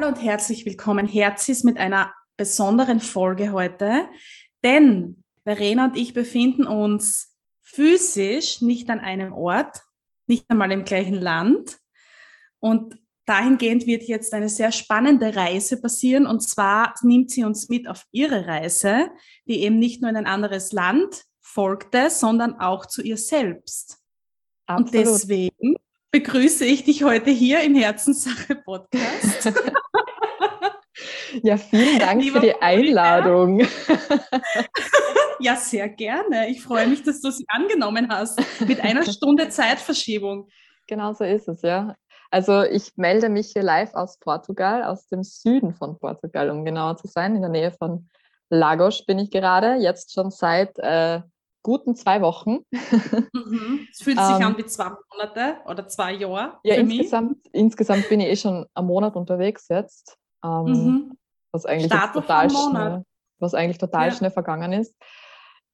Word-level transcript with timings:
Hallo 0.00 0.10
und 0.10 0.22
herzlich 0.22 0.64
willkommen, 0.64 1.08
Herzis, 1.08 1.64
mit 1.64 1.76
einer 1.76 2.14
besonderen 2.36 3.00
Folge 3.00 3.50
heute. 3.50 4.06
Denn 4.62 5.24
Verena 5.42 5.86
und 5.86 5.96
ich 5.96 6.14
befinden 6.14 6.68
uns 6.68 7.36
physisch 7.62 8.62
nicht 8.62 8.90
an 8.90 9.00
einem 9.00 9.32
Ort, 9.32 9.80
nicht 10.28 10.44
einmal 10.46 10.70
im 10.70 10.84
gleichen 10.84 11.16
Land. 11.16 11.78
Und 12.60 12.96
dahingehend 13.26 13.88
wird 13.88 14.04
jetzt 14.04 14.32
eine 14.34 14.48
sehr 14.48 14.70
spannende 14.70 15.34
Reise 15.34 15.80
passieren. 15.80 16.28
Und 16.28 16.44
zwar 16.44 16.94
nimmt 17.02 17.32
sie 17.32 17.42
uns 17.42 17.68
mit 17.68 17.88
auf 17.88 18.06
ihre 18.12 18.46
Reise, 18.46 19.10
die 19.48 19.64
eben 19.64 19.80
nicht 19.80 20.00
nur 20.00 20.10
in 20.10 20.16
ein 20.16 20.26
anderes 20.26 20.70
Land 20.70 21.24
folgte, 21.40 22.08
sondern 22.08 22.60
auch 22.60 22.86
zu 22.86 23.02
ihr 23.02 23.16
selbst. 23.16 23.98
Und 24.68 24.94
deswegen 24.94 25.74
begrüße 26.12 26.64
ich 26.64 26.84
dich 26.84 27.02
heute 27.02 27.30
hier 27.30 27.62
im 27.62 27.74
Herzenssache 27.74 28.54
Podcast. 28.54 29.52
Ja, 31.42 31.56
vielen 31.56 31.98
Dank 31.98 32.22
Lieber 32.22 32.40
für 32.40 32.46
die 32.46 32.52
Monika. 32.52 32.66
Einladung. 32.66 33.60
ja, 35.40 35.56
sehr 35.56 35.88
gerne. 35.88 36.48
Ich 36.48 36.62
freue 36.62 36.86
mich, 36.88 37.02
dass 37.02 37.20
du 37.20 37.30
sie 37.30 37.44
angenommen 37.48 38.08
hast 38.10 38.40
mit 38.66 38.80
einer 38.80 39.02
Stunde 39.10 39.48
Zeitverschiebung. 39.48 40.48
Genau 40.86 41.12
so 41.12 41.24
ist 41.24 41.48
es, 41.48 41.62
ja. 41.62 41.94
Also 42.30 42.62
ich 42.62 42.92
melde 42.96 43.28
mich 43.28 43.52
hier 43.52 43.62
live 43.62 43.94
aus 43.94 44.18
Portugal, 44.18 44.84
aus 44.84 45.06
dem 45.08 45.22
Süden 45.22 45.74
von 45.74 45.98
Portugal, 45.98 46.50
um 46.50 46.64
genauer 46.64 46.96
zu 46.96 47.06
sein. 47.08 47.34
In 47.34 47.42
der 47.42 47.50
Nähe 47.50 47.72
von 47.72 48.08
Lagos 48.50 49.04
bin 49.04 49.18
ich 49.18 49.30
gerade, 49.30 49.74
jetzt 49.76 50.12
schon 50.12 50.30
seit 50.30 50.78
äh, 50.78 51.20
guten 51.62 51.94
zwei 51.96 52.20
Wochen. 52.22 52.58
Mhm. 53.32 53.86
Es 53.90 54.02
fühlt 54.02 54.18
sich 54.18 54.36
Ähm, 54.36 54.42
an 54.42 54.58
wie 54.58 54.64
zwei 54.66 54.90
Monate 55.12 55.56
oder 55.66 55.86
zwei 55.88 56.12
Jahre 56.12 56.58
Ja, 56.64 56.74
für 56.76 56.84
mich. 56.84 56.98
insgesamt, 56.98 57.46
insgesamt 57.52 58.08
bin 58.08 58.20
ich 58.20 58.28
eh 58.28 58.36
schon 58.36 58.66
einen 58.74 58.86
Monat 58.86 59.16
unterwegs 59.16 59.66
jetzt, 59.68 60.16
ähm, 60.44 60.64
Mhm. 60.64 61.17
Was 61.52 61.64
eigentlich 61.64 61.92
total 62.12 62.50
schnell, 62.50 63.02
was 63.38 63.54
eigentlich 63.54 63.78
total 63.78 64.08
Ja. 64.08 64.14
schnell 64.14 64.30
vergangen 64.30 64.72
ist. 64.72 64.94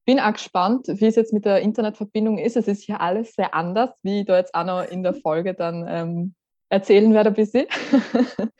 Bin 0.06 0.20
auch 0.20 0.32
gespannt, 0.32 0.86
wie 0.88 1.06
es 1.06 1.16
jetzt 1.16 1.32
mit 1.32 1.44
der 1.46 1.60
Internetverbindung 1.62 2.38
ist. 2.38 2.56
Es 2.56 2.68
ist 2.68 2.82
hier 2.82 3.00
alles 3.00 3.32
sehr 3.34 3.54
anders, 3.54 3.90
wie 4.02 4.20
ich 4.20 4.26
da 4.26 4.36
jetzt 4.36 4.54
auch 4.54 4.64
noch 4.64 4.82
in 4.82 5.02
der 5.02 5.14
Folge 5.14 5.54
dann 5.54 5.86
ähm, 5.88 6.34
erzählen 6.68 7.12
werde 7.14 7.30
ein 7.30 7.34
bisschen. 7.34 7.66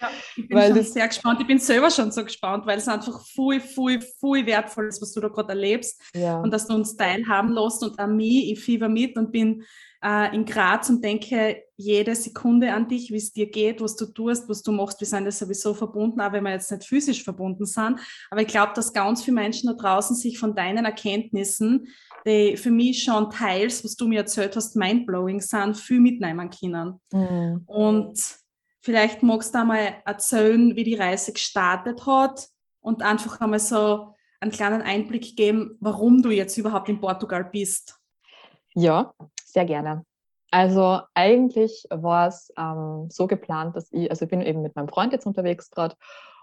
Ja, 0.00 0.10
ich 0.36 0.48
bin 0.48 0.58
Weil 0.58 0.74
schon 0.74 0.82
sehr 0.82 1.08
gespannt. 1.08 1.40
Ich 1.40 1.46
bin 1.46 1.58
selber 1.58 1.90
schon 1.90 2.10
so 2.10 2.24
gespannt, 2.24 2.66
weil 2.66 2.78
es 2.78 2.88
einfach 2.88 3.20
viel, 3.24 3.60
viel, 3.60 4.00
viel 4.00 4.46
wertvoll 4.46 4.88
ist, 4.88 5.00
was 5.00 5.12
du 5.12 5.20
da 5.20 5.28
gerade 5.28 5.50
erlebst 5.50 6.00
ja. 6.14 6.40
und 6.40 6.52
dass 6.52 6.66
du 6.66 6.74
uns 6.74 6.96
teilhaben 6.96 7.52
lässt 7.52 7.82
und 7.82 7.98
an 7.98 8.16
mich. 8.16 8.50
Ich 8.50 8.60
fieber 8.60 8.88
mit 8.88 9.16
und 9.16 9.32
bin 9.32 9.64
äh, 10.04 10.34
in 10.34 10.44
Graz 10.44 10.90
und 10.90 11.02
denke 11.02 11.63
jede 11.76 12.14
Sekunde 12.14 12.72
an 12.72 12.88
dich, 12.88 13.10
wie 13.10 13.16
es 13.16 13.32
dir 13.32 13.50
geht, 13.50 13.80
was 13.80 13.96
du 13.96 14.06
tust, 14.06 14.48
was 14.48 14.62
du 14.62 14.72
machst. 14.72 15.00
Wir 15.00 15.06
sind 15.06 15.24
ja 15.24 15.32
sowieso 15.32 15.74
verbunden, 15.74 16.20
auch 16.20 16.32
wenn 16.32 16.44
wir 16.44 16.52
jetzt 16.52 16.70
nicht 16.70 16.84
physisch 16.84 17.24
verbunden 17.24 17.66
sind. 17.66 18.00
Aber 18.30 18.42
ich 18.42 18.48
glaube, 18.48 18.72
dass 18.74 18.92
ganz 18.92 19.24
viele 19.24 19.34
Menschen 19.34 19.68
da 19.68 19.74
draußen 19.74 20.14
sich 20.14 20.38
von 20.38 20.54
deinen 20.54 20.84
Erkenntnissen, 20.84 21.88
die 22.26 22.56
für 22.56 22.70
mich 22.70 23.02
schon 23.02 23.30
teils, 23.30 23.84
was 23.84 23.96
du 23.96 24.06
mir 24.06 24.20
erzählt 24.20 24.56
hast, 24.56 24.76
mindblowing 24.76 25.40
sind, 25.40 25.76
viel 25.76 26.00
mitnehmen 26.00 26.50
können. 26.50 27.00
Mhm. 27.12 27.62
Und 27.66 28.18
vielleicht 28.80 29.22
magst 29.22 29.54
du 29.54 29.58
einmal 29.58 29.96
erzählen, 30.04 30.76
wie 30.76 30.84
die 30.84 30.94
Reise 30.94 31.32
gestartet 31.32 32.06
hat 32.06 32.48
und 32.80 33.02
einfach 33.02 33.40
einmal 33.40 33.58
so 33.58 34.14
einen 34.40 34.52
kleinen 34.52 34.82
Einblick 34.82 35.36
geben, 35.36 35.76
warum 35.80 36.22
du 36.22 36.30
jetzt 36.30 36.56
überhaupt 36.56 36.88
in 36.88 37.00
Portugal 37.00 37.44
bist. 37.44 37.98
Ja, 38.74 39.14
sehr 39.44 39.64
gerne. 39.64 40.04
Also 40.54 41.00
eigentlich 41.14 41.84
war 41.90 42.28
es 42.28 42.52
ähm, 42.56 43.08
so 43.10 43.26
geplant, 43.26 43.74
dass 43.74 43.92
ich, 43.92 44.08
also 44.08 44.24
ich 44.24 44.30
bin 44.30 44.40
eben 44.40 44.62
mit 44.62 44.76
meinem 44.76 44.86
Freund 44.86 45.12
jetzt 45.12 45.26
unterwegs 45.26 45.68
gerade 45.68 45.96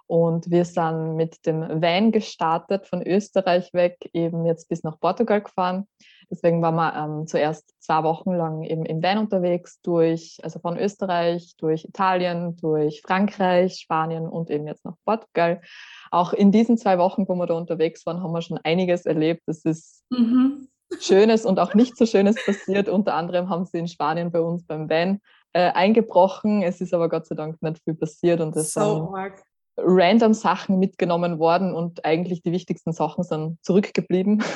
und 0.06 0.52
wir 0.52 0.66
sind 0.66 1.16
mit 1.16 1.46
dem 1.46 1.82
Van 1.82 2.12
gestartet 2.12 2.88
von 2.88 3.02
Österreich 3.02 3.74
weg, 3.74 4.10
eben 4.12 4.46
jetzt 4.46 4.68
bis 4.68 4.84
nach 4.84 5.00
Portugal 5.00 5.40
gefahren. 5.40 5.88
Deswegen 6.30 6.62
waren 6.62 6.76
wir 6.76 6.94
ähm, 6.94 7.26
zuerst 7.26 7.74
zwei 7.80 8.04
Wochen 8.04 8.34
lang 8.34 8.64
eben 8.64 8.86
im 8.86 9.02
Van 9.02 9.18
unterwegs, 9.18 9.80
durch, 9.80 10.40
also 10.44 10.60
von 10.60 10.78
Österreich, 10.78 11.54
durch 11.58 11.86
Italien, 11.86 12.58
durch 12.58 13.02
Frankreich, 13.02 13.76
Spanien 13.80 14.28
und 14.28 14.50
eben 14.50 14.68
jetzt 14.68 14.84
nach 14.84 14.96
Portugal. 15.06 15.62
Auch 16.10 16.34
in 16.34 16.52
diesen 16.52 16.78
zwei 16.78 16.98
Wochen, 16.98 17.30
wo 17.30 17.36
wir 17.36 17.46
da 17.46 17.54
unterwegs 17.54 18.06
waren, 18.06 18.22
haben 18.22 18.34
wir 18.34 18.42
schon 18.42 18.58
einiges 18.58 19.06
erlebt. 19.06 19.44
Das 19.46 19.64
ist 19.64 20.04
Mhm. 20.10 20.68
Schönes 21.00 21.46
und 21.46 21.60
auch 21.60 21.74
nicht 21.74 21.98
so 21.98 22.06
Schönes 22.06 22.36
passiert. 22.46 22.90
Unter 22.90 23.16
anderem 23.16 23.50
haben 23.50 23.66
sie 23.66 23.80
in 23.80 23.88
Spanien 23.88 24.32
bei 24.32 24.42
uns 24.42 24.66
beim 24.66 24.90
Van 24.90 25.20
äh, 25.54 25.72
eingebrochen. 25.72 26.64
Es 26.64 26.82
ist 26.82 26.94
aber 26.94 27.10
Gott 27.10 27.26
sei 27.26 27.36
Dank 27.36 27.62
nicht 27.62 27.84
viel 27.84 27.96
passiert 27.96 28.42
und 28.42 28.56
es 28.56 28.72
So 28.72 29.14
sind 29.16 29.34
random 29.78 30.34
Sachen 30.34 30.80
mitgenommen 30.80 31.40
worden 31.40 31.74
und 31.74 32.06
eigentlich 32.06 32.44
die 32.44 32.52
wichtigsten 32.52 32.94
Sachen 32.94 33.24
sind 33.24 33.58
zurückgeblieben. 33.64 34.44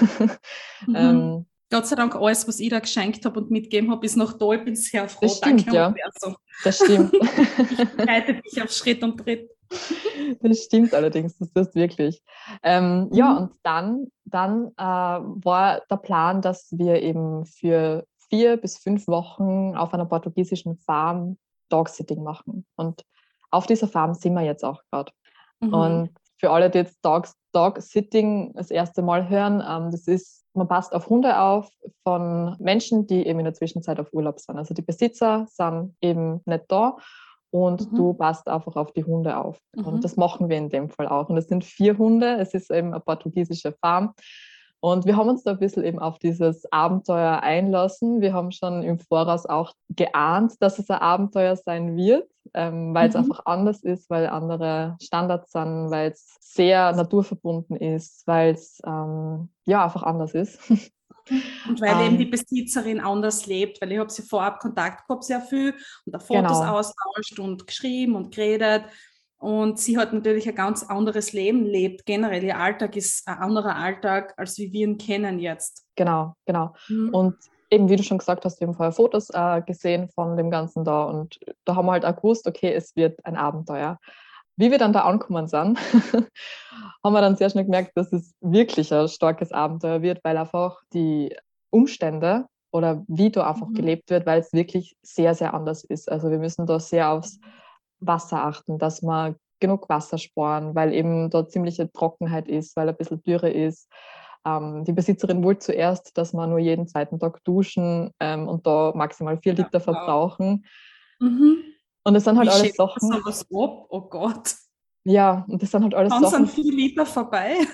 Mhm. 0.88 0.96
ähm, 0.96 1.46
Gott 1.72 1.88
sei 1.88 1.96
Dank, 1.96 2.16
alles, 2.16 2.48
was 2.48 2.60
ich 2.60 2.70
da 2.70 2.80
geschenkt 2.80 3.26
habe 3.26 3.40
und 3.40 3.50
mitgegeben 3.50 3.90
habe, 3.90 4.06
ist 4.06 4.18
noch 4.18 4.34
da. 4.34 4.52
Ich 4.52 4.64
bin 4.64 4.76
sehr 4.76 5.10
froh. 5.10 5.22
Das 5.22 5.38
stimmt, 5.38 5.66
Danke, 5.66 5.76
ja. 5.76 5.88
Universum. 5.88 6.36
das 6.64 6.76
stimmt. 6.76 7.14
Ich 7.72 7.90
begleite 7.90 8.34
dich 8.36 8.62
auf 8.62 8.72
Schritt 8.72 9.02
und 9.02 9.18
Tritt. 9.18 9.50
Das 10.42 10.64
stimmt 10.64 10.94
allerdings, 10.94 11.38
das 11.38 11.50
ist 11.68 11.76
wirklich. 11.76 12.22
Ähm, 12.64 13.10
Ja, 13.12 13.32
Mhm. 13.34 13.38
und 13.38 13.52
dann, 13.64 14.08
dann 14.26 14.68
äh, 14.78 14.84
war 14.84 15.82
der 15.90 15.98
Plan, 15.98 16.42
dass 16.42 16.68
wir 16.72 17.02
eben 17.02 17.46
für 17.46 18.06
vier 18.30 18.58
bis 18.58 18.78
fünf 18.78 19.08
Wochen 19.08 19.76
auf 19.76 19.94
einer 19.94 20.06
portugiesischen 20.06 20.78
Farm 20.78 21.38
Dogsitting 21.70 22.24
machen. 22.24 22.66
Und 22.76 23.04
auf 23.52 23.66
dieser 23.66 23.88
Farm 23.88 24.14
sind 24.14 24.34
wir 24.34 24.42
jetzt 24.42 24.64
auch 24.64 24.82
gerade. 24.92 25.12
Mhm. 25.60 25.74
Und 25.74 26.10
für 26.38 26.52
alle, 26.52 26.70
die 26.70 26.80
jetzt 26.80 27.04
Dogs, 27.04 27.36
Dog 27.54 27.82
Sitting 27.82 28.54
das 28.56 28.72
erste 28.72 29.02
Mal 29.02 29.30
hören, 29.30 29.64
ähm, 29.68 29.92
das 29.92 30.08
ist, 30.08 30.44
man 30.54 30.68
passt 30.68 30.94
auf 30.94 31.10
Hunde 31.10 31.40
auf 31.40 31.70
von 32.04 32.56
Menschen, 32.60 33.08
die 33.08 33.26
eben 33.26 33.40
in 33.40 33.46
der 33.46 33.54
Zwischenzeit 33.54 34.00
auf 34.00 34.12
Urlaub 34.14 34.40
sind. 34.40 34.58
Also 34.58 34.74
die 34.74 34.82
Besitzer 34.82 35.46
sind 35.50 35.96
eben 36.02 36.42
nicht 36.46 36.66
da 36.68 36.98
und 37.56 37.90
Mhm. 37.90 37.96
du 37.96 38.14
passt 38.14 38.50
einfach 38.50 38.76
auf 38.76 38.92
die 38.92 39.06
Hunde 39.06 39.38
auf. 39.38 39.58
Mhm. 39.78 39.86
Und 39.86 40.04
das 40.04 40.18
machen 40.18 40.50
wir 40.50 40.58
in 40.58 40.68
dem 40.70 40.90
Fall 40.90 41.08
auch. 41.08 41.30
Und 41.30 41.38
es 41.38 41.48
sind 41.48 41.64
vier 41.64 41.98
Hunde, 41.98 42.36
es 42.38 42.54
ist 42.54 42.70
eben 42.70 42.90
eine 42.94 43.00
portugiesische 43.00 43.72
Farm. 43.80 44.14
Und 44.82 45.06
wir 45.06 45.16
haben 45.16 45.30
uns 45.30 45.44
da 45.44 45.52
ein 45.52 45.60
bisschen 45.60 45.86
eben 45.86 45.98
auf 46.00 46.20
dieses 46.20 46.70
Abenteuer 46.72 47.40
einlassen. 47.42 48.20
Wir 48.20 48.34
haben 48.34 48.52
schon 48.52 48.84
im 48.84 49.00
Voraus 49.00 49.46
auch 49.46 49.72
geahnt, 49.90 50.56
dass 50.60 50.78
es 50.80 50.90
ein 50.90 51.00
Abenteuer 51.00 51.56
sein 51.56 51.96
wird, 51.96 52.30
ähm, 52.54 52.94
weil 52.94 53.08
es 53.08 53.16
Mhm. 53.16 53.22
einfach 53.22 53.46
anders 53.46 53.82
ist, 53.84 54.10
weil 54.10 54.28
andere 54.28 54.98
Standards 55.02 55.54
sind, 55.54 55.90
weil 55.92 56.12
es 56.12 56.36
sehr 56.42 56.92
naturverbunden 56.92 57.78
ist, 57.78 58.28
weil 58.28 58.54
es 58.54 58.82
ähm, 58.86 59.48
ja 59.66 59.86
einfach 59.86 60.04
anders 60.04 60.34
ist. 60.34 60.60
Und 61.68 61.82
weil 61.82 62.06
eben 62.06 62.14
Ähm. 62.14 62.18
die 62.20 62.26
Besitzerin 62.26 63.00
anders 63.00 63.46
lebt, 63.46 63.82
weil 63.82 63.92
ich 63.92 63.98
habe 64.00 64.12
sie 64.12 64.22
vorab 64.22 64.60
Kontakt 64.60 65.08
gehabt, 65.08 65.24
sehr 65.24 65.42
viel 65.42 65.74
und 66.06 66.14
da 66.14 66.20
Fotos 66.20 66.60
Genau. 66.60 66.78
austauscht 66.78 67.40
und 67.40 67.66
geschrieben 67.68 68.16
und 68.16 68.34
geredet. 68.34 68.84
Und 69.38 69.80
sie 69.80 69.98
hat 69.98 70.14
natürlich 70.14 70.48
ein 70.48 70.56
ganz 70.56 70.84
anderes 70.84 71.34
Leben 71.34 71.66
lebt. 71.66 72.06
Generell, 72.06 72.44
ihr 72.44 72.58
Alltag 72.58 72.96
ist 72.96 73.28
ein 73.28 73.38
anderer 73.38 73.76
Alltag, 73.76 74.34
als 74.38 74.58
wie 74.58 74.72
wir 74.72 74.88
ihn 74.88 74.98
kennen 74.98 75.40
jetzt. 75.40 75.86
genau, 75.96 76.36
genau. 76.46 76.74
Mhm. 76.88 77.10
Und 77.14 77.36
eben, 77.70 77.90
wie 77.90 77.96
du 77.96 78.04
schon 78.04 78.18
gesagt 78.18 78.46
hast, 78.46 78.60
wir 78.60 78.68
haben 78.68 78.76
vorher 78.76 78.92
Fotos 78.94 79.30
äh, 79.32 79.62
gesehen 79.62 80.10
von 80.10 80.38
dem 80.38 80.50
Ganzen 80.52 80.84
da 80.84 81.04
und 81.04 81.40
da 81.66 81.76
haben 81.76 81.86
wir 81.88 81.94
halt 81.94 82.06
auch 82.06 82.16
gewusst, 82.16 82.48
okay, 82.48 82.74
es 82.74 82.96
wird 82.96 83.24
ein 83.26 83.36
Abenteuer. 83.36 84.00
Wie 84.58 84.72
wir 84.72 84.78
dann 84.78 84.94
da 84.94 85.02
angekommen 85.02 85.48
sind, 85.48 85.78
haben 87.04 87.14
wir 87.14 87.22
dann 87.22 87.36
sehr 87.36 87.50
schnell 87.50 87.66
gemerkt, 87.66 87.92
dass 87.96 88.12
es 88.14 88.34
wirklich 88.42 88.94
ein 88.94 89.08
starkes 89.08 89.52
Abenteuer 89.52 90.02
wird, 90.02 90.24
weil 90.24 90.38
einfach 90.38 90.82
die 90.94 91.36
Umstände 91.72 92.46
oder 92.72 93.04
wie 93.08 93.32
da 93.32 93.50
einfach 93.50 93.68
Mhm. 93.68 93.74
gelebt 93.74 94.10
wird, 94.10 94.26
weil 94.26 94.40
es 94.40 94.54
wirklich 94.54 94.96
sehr, 95.02 95.34
sehr 95.36 95.54
anders 95.54 95.84
ist. 95.84 96.12
Also 96.12 96.30
wir 96.32 96.40
müssen 96.40 96.66
da 96.66 96.80
sehr 96.80 97.10
aufs 97.12 97.40
Wasser 98.00 98.44
achten, 98.46 98.78
dass 98.80 99.02
wir 99.02 99.36
genug 99.60 99.88
Wasser 99.90 100.18
sparen, 100.18 100.76
weil 100.76 100.94
eben 100.94 101.30
da 101.30 101.48
ziemliche 101.48 101.92
Trockenheit 101.92 102.48
ist, 102.48 102.76
weil 102.76 102.90
ein 102.90 102.96
bisschen 102.98 103.24
Dürre 103.24 103.50
ist. 103.50 103.90
Ähm, 104.46 104.84
die 104.84 104.92
Besitzerin 104.94 105.44
wollte 105.44 105.60
zuerst, 105.68 106.18
dass 106.18 106.34
wir 106.34 106.46
nur 106.48 106.60
jeden 106.60 106.88
zweiten 106.88 107.20
Tag 107.20 107.44
duschen 107.46 108.12
ähm, 108.20 108.48
und 108.48 108.68
da 108.68 108.92
maximal 108.96 109.38
vier 109.38 109.54
Ja, 109.54 109.64
Liter 109.64 109.80
wow. 109.80 109.84
verbrauchen. 109.84 110.66
Mhm. 111.20 111.58
Und 112.06 112.14
das 112.14 112.24
sind 112.24 112.38
halt 112.38 112.48
Wie 112.48 112.54
alles 112.54 112.76
Sachen. 112.76 113.12
sowas 113.12 113.42
ab? 113.42 113.86
Oh 113.90 114.02
Gott. 114.02 114.56
Ja, 115.04 115.44
und 115.48 115.62
das 115.62 115.72
sind 115.72 115.84
halt 115.84 115.94
alles 115.96 116.12
Dann 116.12 116.22
sind 116.22 116.32
Sachen. 116.32 116.48
viele 116.48 116.76
Liter 116.76 117.06
vorbei. 117.06 117.58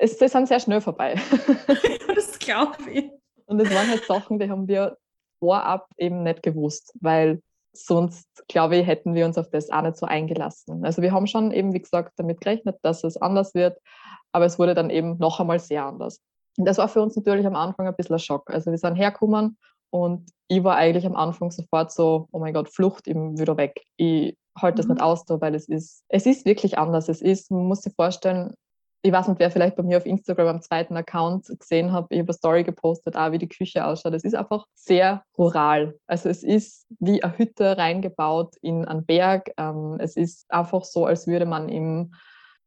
Es, 0.00 0.16
die 0.16 0.28
sind 0.28 0.46
sehr 0.46 0.60
schnell 0.60 0.80
vorbei. 0.80 1.20
das 2.14 2.38
glaube 2.38 2.76
ich. 2.88 3.10
Und 3.46 3.58
das 3.58 3.68
waren 3.74 3.90
halt 3.90 4.04
Sachen, 4.04 4.38
die 4.38 4.48
haben 4.48 4.68
wir 4.68 4.96
vorab 5.40 5.88
eben 5.96 6.22
nicht 6.22 6.44
gewusst, 6.44 6.94
weil 7.00 7.42
sonst, 7.72 8.28
glaube 8.46 8.76
ich, 8.76 8.86
hätten 8.86 9.14
wir 9.14 9.26
uns 9.26 9.36
auf 9.38 9.50
das 9.50 9.70
auch 9.70 9.82
nicht 9.82 9.96
so 9.96 10.06
eingelassen. 10.06 10.84
Also 10.84 11.02
wir 11.02 11.10
haben 11.10 11.26
schon 11.26 11.50
eben, 11.50 11.72
wie 11.72 11.80
gesagt, 11.80 12.12
damit 12.16 12.40
gerechnet, 12.40 12.76
dass 12.82 13.02
es 13.02 13.16
anders 13.16 13.56
wird, 13.56 13.76
aber 14.30 14.44
es 14.44 14.56
wurde 14.60 14.76
dann 14.76 14.90
eben 14.90 15.18
noch 15.18 15.40
einmal 15.40 15.58
sehr 15.58 15.84
anders. 15.84 16.20
Und 16.56 16.64
das 16.64 16.78
war 16.78 16.88
für 16.88 17.02
uns 17.02 17.16
natürlich 17.16 17.46
am 17.46 17.56
Anfang 17.56 17.88
ein 17.88 17.96
bisschen 17.96 18.14
ein 18.14 18.20
Schock. 18.20 18.50
Also 18.50 18.70
wir 18.70 18.78
sind 18.78 18.94
hergekommen 18.94 19.58
und 19.90 20.30
ich 20.48 20.62
war 20.64 20.76
eigentlich 20.76 21.06
am 21.06 21.16
Anfang 21.16 21.50
sofort 21.50 21.92
so, 21.92 22.28
oh 22.32 22.38
mein 22.38 22.54
Gott, 22.54 22.68
Flucht 22.68 23.06
eben 23.08 23.38
wieder 23.38 23.56
weg. 23.56 23.82
Ich 23.96 24.36
halte 24.58 24.76
das 24.78 24.86
Mhm. 24.86 24.94
nicht 24.94 25.02
aus, 25.02 25.24
da, 25.24 25.40
weil 25.40 25.54
es 25.54 25.68
ist, 25.68 26.02
es 26.08 26.26
ist 26.26 26.44
wirklich 26.46 26.78
anders. 26.78 27.08
Es 27.08 27.20
ist, 27.22 27.50
man 27.50 27.64
muss 27.66 27.82
sich 27.82 27.94
vorstellen, 27.94 28.54
ich 29.02 29.12
weiß 29.12 29.28
nicht, 29.28 29.38
wer 29.38 29.50
vielleicht 29.50 29.76
bei 29.76 29.82
mir 29.84 29.98
auf 29.98 30.06
Instagram 30.06 30.48
am 30.48 30.60
zweiten 30.62 30.96
Account 30.96 31.46
gesehen 31.58 31.92
hat, 31.92 32.06
ich 32.10 32.18
habe 32.18 32.28
eine 32.30 32.32
Story 32.32 32.64
gepostet, 32.64 33.16
auch 33.16 33.30
wie 33.30 33.38
die 33.38 33.48
Küche 33.48 33.84
ausschaut. 33.84 34.12
Es 34.14 34.24
ist 34.24 34.34
einfach 34.34 34.66
sehr 34.74 35.22
rural. 35.38 35.94
Also 36.08 36.28
es 36.28 36.42
ist 36.42 36.86
wie 36.98 37.22
eine 37.22 37.38
Hütte 37.38 37.78
reingebaut 37.78 38.56
in 38.60 38.84
einen 38.86 39.06
Berg. 39.06 39.52
Ähm, 39.56 39.98
es 40.00 40.16
ist 40.16 40.50
einfach 40.50 40.84
so, 40.84 41.06
als 41.06 41.26
würde 41.28 41.46
man 41.46 41.68
im 41.68 42.12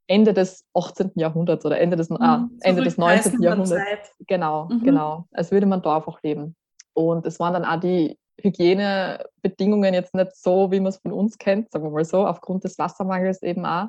Ende 0.07 0.33
des 0.33 0.65
18. 0.73 1.11
Jahrhunderts 1.15 1.65
oder 1.65 1.79
Ende 1.79 1.97
des, 1.97 2.09
ah, 2.11 2.37
Mhm. 2.37 2.57
Ende 2.61 2.83
des 2.83 2.95
Zurückreisen 2.95 3.31
19. 3.31 3.33
in 3.33 3.41
der 3.41 3.49
Jahrhunderts. 3.51 4.15
Genau, 4.27 4.65
Mhm. 4.65 4.83
genau. 4.83 5.25
Als 5.33 5.51
würde 5.51 5.65
man 5.65 5.81
da 5.81 5.97
einfach 5.97 6.21
leben. 6.23 6.55
Und 6.93 7.25
es 7.25 7.39
waren 7.39 7.53
dann 7.53 7.65
auch 7.65 7.79
die 7.79 8.17
Hygienebedingungen 8.41 9.93
jetzt 9.93 10.13
nicht 10.15 10.35
so, 10.35 10.71
wie 10.71 10.79
man 10.79 10.89
es 10.89 10.97
von 10.97 11.11
uns 11.11 11.37
kennt, 11.37 11.71
sagen 11.71 11.85
wir 11.85 11.91
mal 11.91 12.05
so, 12.05 12.25
aufgrund 12.25 12.63
des 12.63 12.77
Wassermangels 12.77 13.41
eben 13.43 13.65
auch. 13.65 13.87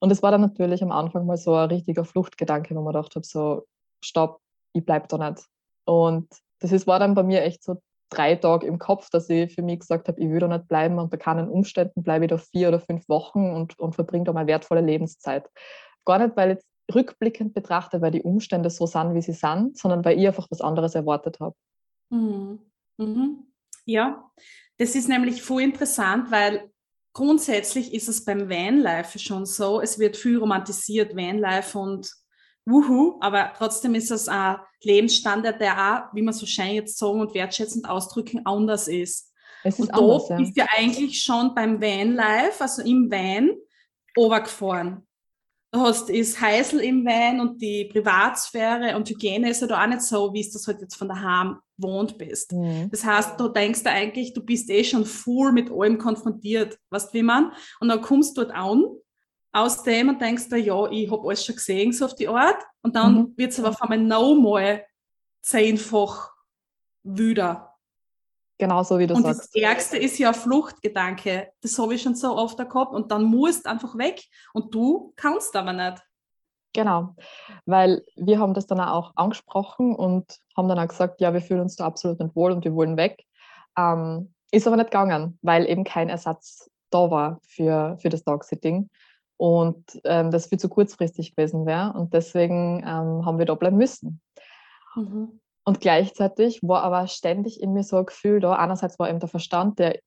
Und 0.00 0.10
es 0.10 0.22
war 0.22 0.30
dann 0.30 0.40
natürlich 0.40 0.82
am 0.82 0.92
Anfang 0.92 1.26
mal 1.26 1.36
so 1.36 1.54
ein 1.54 1.68
richtiger 1.68 2.04
Fluchtgedanke, 2.04 2.74
wo 2.74 2.80
man 2.80 2.92
gedacht 2.92 3.14
habe, 3.14 3.26
so, 3.26 3.66
stopp, 4.02 4.40
ich 4.72 4.84
bleib 4.84 5.08
da 5.08 5.30
nicht. 5.30 5.44
Und 5.84 6.28
das 6.60 6.72
ist, 6.72 6.86
war 6.86 6.98
dann 6.98 7.14
bei 7.14 7.22
mir 7.22 7.42
echt 7.42 7.62
so 7.62 7.80
drei 8.10 8.34
Tage 8.34 8.66
im 8.66 8.78
Kopf, 8.78 9.08
dass 9.10 9.28
ich 9.30 9.54
für 9.54 9.62
mich 9.62 9.80
gesagt 9.80 10.08
habe, 10.08 10.20
ich 10.20 10.28
will 10.28 10.40
da 10.40 10.48
nicht 10.48 10.68
bleiben 10.68 10.98
und 10.98 11.10
bei 11.10 11.16
keinen 11.16 11.48
Umständen 11.48 12.02
bleibe 12.02 12.24
ich 12.24 12.30
da 12.30 12.38
vier 12.38 12.68
oder 12.68 12.80
fünf 12.80 13.08
Wochen 13.08 13.52
und, 13.52 13.78
und 13.78 13.94
verbringe 13.94 14.24
da 14.24 14.32
meine 14.32 14.48
wertvolle 14.48 14.80
Lebenszeit. 14.80 15.48
Gar 16.04 16.18
nicht, 16.18 16.36
weil 16.36 16.50
jetzt 16.50 16.66
rückblickend 16.92 17.54
betrachtet, 17.54 18.02
weil 18.02 18.10
die 18.10 18.22
Umstände 18.22 18.68
so 18.70 18.86
sind, 18.86 19.14
wie 19.14 19.22
sie 19.22 19.32
sind, 19.32 19.78
sondern 19.78 20.04
weil 20.04 20.18
ich 20.18 20.26
einfach 20.26 20.48
was 20.50 20.60
anderes 20.60 20.94
erwartet 20.94 21.38
habe. 21.40 21.54
Mhm. 22.10 22.58
Mhm. 22.98 23.46
Ja, 23.86 24.30
das 24.78 24.94
ist 24.94 25.08
nämlich 25.08 25.42
voll 25.42 25.62
interessant, 25.62 26.30
weil 26.30 26.70
grundsätzlich 27.12 27.92
ist 27.92 28.08
es 28.08 28.24
beim 28.24 28.48
Vanlife 28.48 29.18
schon 29.18 29.46
so, 29.46 29.80
es 29.80 29.98
wird 29.98 30.16
viel 30.16 30.38
romantisiert, 30.38 31.16
Vanlife 31.16 31.78
und 31.78 32.10
Wuhu, 32.66 33.18
aber 33.20 33.52
trotzdem 33.56 33.94
ist 33.94 34.10
es 34.10 34.28
ein 34.28 34.56
Lebensstandard, 34.82 35.60
der 35.60 35.74
auch, 35.74 36.14
wie 36.14 36.22
man 36.22 36.34
so 36.34 36.46
schön 36.46 36.74
jetzt 36.74 36.98
sagen 36.98 37.20
und 37.20 37.34
wertschätzend 37.34 37.88
ausdrücken, 37.88 38.44
anders 38.44 38.86
ist. 38.86 39.32
Es 39.64 39.78
ist 39.78 39.80
Und 39.80 39.94
anders, 39.94 40.28
da 40.28 40.34
ja. 40.34 40.40
bist 40.40 40.56
du 40.56 40.60
ja 40.60 40.68
eigentlich 40.76 41.22
schon 41.22 41.54
beim 41.54 41.80
Vanlife, 41.80 42.60
also 42.60 42.82
im 42.82 43.10
Van, 43.10 43.50
runtergefahren. 44.16 45.06
Du 45.72 45.80
hast 45.80 46.08
das 46.08 46.40
Heisel 46.40 46.80
im 46.80 47.04
Van 47.04 47.40
und 47.40 47.60
die 47.62 47.84
Privatsphäre 47.84 48.96
und 48.96 49.08
Hygiene 49.08 49.50
ist 49.50 49.60
ja 49.60 49.68
da 49.68 49.82
auch 49.82 49.86
nicht 49.86 50.02
so, 50.02 50.32
wie 50.32 50.40
es 50.40 50.52
das 50.52 50.66
halt 50.66 50.80
jetzt 50.80 50.96
von 50.96 51.08
daheim 51.08 51.58
gewohnt 51.80 52.18
bist. 52.18 52.52
Mhm. 52.52 52.88
Das 52.90 53.04
heißt, 53.04 53.38
du 53.40 53.48
denkst 53.48 53.82
da 53.82 53.90
eigentlich, 53.90 54.32
du 54.34 54.42
bist 54.44 54.68
eh 54.70 54.84
schon 54.84 55.04
full 55.04 55.52
mit 55.52 55.70
allem 55.70 55.98
konfrontiert, 55.98 56.78
weißt 56.90 57.12
wie 57.14 57.22
man? 57.22 57.52
Und 57.80 57.88
dann 57.88 58.00
kommst 58.00 58.36
du 58.36 58.42
dort 58.44 58.54
an, 58.54 58.84
aus 59.52 59.82
dem 59.82 60.10
und 60.10 60.20
denkst 60.20 60.48
da, 60.48 60.56
ja, 60.56 60.88
ich 60.90 61.10
habe 61.10 61.26
alles 61.26 61.44
schon 61.44 61.56
gesehen, 61.56 61.92
so 61.92 62.04
auf 62.04 62.14
die 62.14 62.28
Art. 62.28 62.62
Und 62.82 62.94
dann 62.94 63.14
Mhm. 63.14 63.32
wird 63.36 63.50
es 63.52 63.58
aber 63.58 63.70
auf 63.70 63.82
einmal 63.82 63.98
nochmal 63.98 64.84
zehnfach 65.42 66.30
wüder. 67.02 67.66
Genau 68.58 68.82
so, 68.82 68.98
wie 68.98 69.06
du 69.06 69.14
Und 69.14 69.22
sagst. 69.22 69.40
das 69.40 69.54
Ärgste 69.54 69.96
ist 69.96 70.18
ja 70.18 70.32
Fluchtgedanke. 70.34 71.48
Das 71.62 71.78
habe 71.78 71.94
ich 71.94 72.02
schon 72.02 72.14
so 72.14 72.36
oft 72.36 72.58
gehabt. 72.58 72.92
Und 72.94 73.10
dann 73.10 73.24
musst 73.24 73.64
du 73.64 73.70
einfach 73.70 73.96
weg. 73.96 74.22
Und 74.52 74.74
du 74.74 75.12
kannst 75.16 75.56
aber 75.56 75.72
nicht. 75.72 76.02
Genau, 76.72 77.16
weil 77.66 78.04
wir 78.14 78.38
haben 78.38 78.54
das 78.54 78.66
dann 78.66 78.80
auch 78.80 79.12
angesprochen 79.16 79.94
und 79.94 80.38
haben 80.56 80.68
dann 80.68 80.78
auch 80.78 80.86
gesagt, 80.86 81.20
ja, 81.20 81.34
wir 81.34 81.40
fühlen 81.40 81.60
uns 81.60 81.76
da 81.76 81.86
absolut 81.86 82.20
nicht 82.20 82.36
wohl 82.36 82.52
und 82.52 82.64
wir 82.64 82.74
wollen 82.74 82.96
weg. 82.96 83.24
Ähm, 83.76 84.32
ist 84.52 84.66
aber 84.66 84.76
nicht 84.76 84.90
gegangen, 84.90 85.38
weil 85.42 85.68
eben 85.68 85.84
kein 85.84 86.08
Ersatz 86.08 86.70
da 86.90 87.10
war 87.10 87.40
für, 87.42 87.96
für 87.98 88.08
das 88.08 88.24
Dogsitting 88.24 88.88
und 89.36 90.00
ähm, 90.04 90.30
das 90.30 90.46
viel 90.46 90.58
zu 90.58 90.68
kurzfristig 90.68 91.34
gewesen 91.34 91.66
wäre 91.66 91.92
und 91.92 92.14
deswegen 92.14 92.80
ähm, 92.80 93.24
haben 93.24 93.38
wir 93.38 93.46
da 93.46 93.54
bleiben 93.54 93.76
müssen. 93.76 94.20
Mhm. 94.94 95.40
Und 95.64 95.80
gleichzeitig 95.80 96.60
war 96.62 96.82
aber 96.82 97.06
ständig 97.06 97.60
in 97.60 97.72
mir 97.72 97.84
so 97.84 97.96
ein 97.96 98.06
Gefühl 98.06 98.40
da, 98.40 98.54
einerseits 98.54 98.98
war 98.98 99.08
eben 99.08 99.20
der 99.20 99.28
Verstand, 99.28 99.78
der 99.78 99.98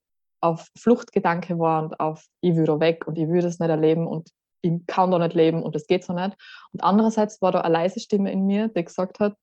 auf 0.42 0.68
Fluchtgedanke 0.78 1.58
war 1.58 1.84
und 1.84 2.00
auf, 2.00 2.26
ich 2.42 2.56
will 2.56 2.66
da 2.66 2.80
weg 2.80 3.08
und 3.08 3.18
ich 3.18 3.28
will 3.28 3.42
das 3.42 3.60
nicht 3.60 3.70
erleben 3.70 4.08
und 4.08 4.30
ich 4.64 4.86
kann 4.88 5.12
da 5.12 5.20
nicht 5.20 5.36
leben 5.36 5.62
und 5.62 5.76
das 5.76 5.88
geht 5.88 6.04
so 6.04 6.14
nicht. 6.14 6.36
Und 6.72 6.84
andererseits 6.84 7.42
war 7.42 7.52
da 7.52 7.62
eine 7.62 7.74
leise 7.74 8.00
Stimme 8.00 8.32
in 8.32 8.46
mir, 8.46 8.70
die 8.70 8.84
gesagt 8.84 9.20
hat, 9.20 9.36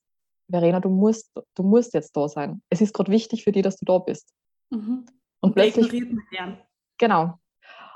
Verena, 0.51 0.81
du 0.81 0.89
musst, 0.89 1.31
du 1.55 1.63
musst 1.63 1.95
jetzt 1.95 2.17
da 2.17 2.29
sein. 2.29 2.63
Es 2.71 2.81
ist 2.81 2.93
gerade 2.93 3.13
wichtig 3.13 3.45
für 3.45 3.53
dich, 3.53 3.63
dass 3.63 3.77
du 3.77 3.85
da 3.85 3.99
bist. 3.99 4.35
Mhm. 4.71 5.07
Und 5.41 5.57
Der 5.57 5.71
plötzlich, 5.71 6.05
genau. 6.99 7.35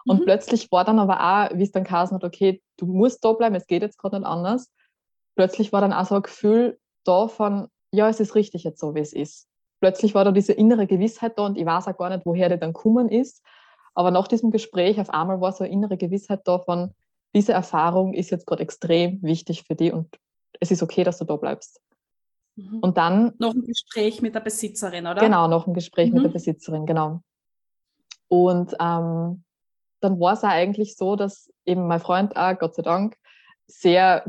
Und 0.07 0.21
Mhm. 0.21 0.25
plötzlich 0.25 0.71
war 0.71 0.85
dann 0.85 0.99
aber 0.99 1.19
auch, 1.19 1.57
wie 1.57 1.63
es 1.63 1.73
dann 1.73 1.85
geheißen 1.85 2.15
hat, 2.15 2.25
okay, 2.25 2.63
du 2.77 2.87
musst 2.87 3.25
da 3.25 3.33
bleiben, 3.33 3.55
es 3.55 3.67
geht 3.67 3.83
jetzt 3.83 3.99
gerade 3.99 4.19
nicht 4.19 4.29
anders. 4.29 4.71
Plötzlich 5.35 5.73
war 5.73 5.81
dann 5.81 5.93
auch 5.93 6.05
so 6.05 6.17
ein 6.17 6.23
Gefühl 6.23 6.79
da 7.05 7.27
von, 7.27 7.69
ja, 7.91 8.09
es 8.09 8.21
ist 8.21 8.35
richtig 8.35 8.65
jetzt 8.65 8.81
so, 8.81 8.95
wie 8.95 9.01
es 9.01 9.13
ist. 9.13 9.49
Plötzlich 9.81 10.15
war 10.15 10.25
da 10.25 10.31
diese 10.31 10.53
innere 10.53 10.87
Gewissheit 10.87 11.39
da 11.39 11.47
und 11.47 11.57
ich 11.57 11.67
weiß 11.67 11.89
auch 11.89 11.97
gar 11.97 12.11
nicht, 12.11 12.27
woher 12.27 12.49
die 12.49 12.59
dann 12.59 12.73
gekommen 12.73 13.09
ist. 13.09 13.43
Aber 13.95 14.11
nach 14.11 14.29
diesem 14.29 14.51
Gespräch 14.51 15.01
auf 15.01 15.11
einmal 15.11 15.41
war 15.41 15.53
so 15.53 15.65
eine 15.65 15.73
innere 15.73 15.97
Gewissheit 15.97 16.41
da 16.45 16.59
von, 16.59 16.95
diese 17.35 17.53
Erfahrung 17.53 18.15
ist 18.15 18.31
jetzt 18.31 18.47
gerade 18.47 18.63
extrem 18.63 19.23
wichtig 19.23 19.65
für 19.65 19.75
dich 19.75 19.93
und 19.93 20.09
es 20.61 20.71
ist 20.71 20.83
okay, 20.83 21.05
dass 21.05 21.19
du 21.19 21.25
da 21.25 21.37
bleibst. 21.37 21.81
Mhm. 22.57 22.79
Und 22.81 22.97
dann 22.97 23.33
noch 23.39 23.55
ein 23.55 23.67
Gespräch 23.67 24.23
mit 24.23 24.35
der 24.35 24.41
Besitzerin, 24.41 25.07
oder? 25.07 25.21
Genau, 25.21 25.49
noch 25.49 25.67
ein 25.67 25.75
Gespräch 25.75 26.11
mit 26.13 26.21
Mhm. 26.21 26.25
der 26.25 26.33
Besitzerin, 26.33 26.87
genau. 26.87 27.21
Und 28.29 28.73
ähm, 28.81 29.45
dann 30.01 30.21
war 30.21 30.35
es 30.35 30.45
auch 30.45 30.49
eigentlich 30.49 30.97
so, 30.97 31.17
dass 31.17 31.51
eben 31.67 31.87
mein 31.87 32.01
Freund 32.01 32.37
auch, 32.37 32.59
Gott 32.59 32.75
sei 32.75 32.83
Dank, 32.83 33.17
sehr 33.67 34.25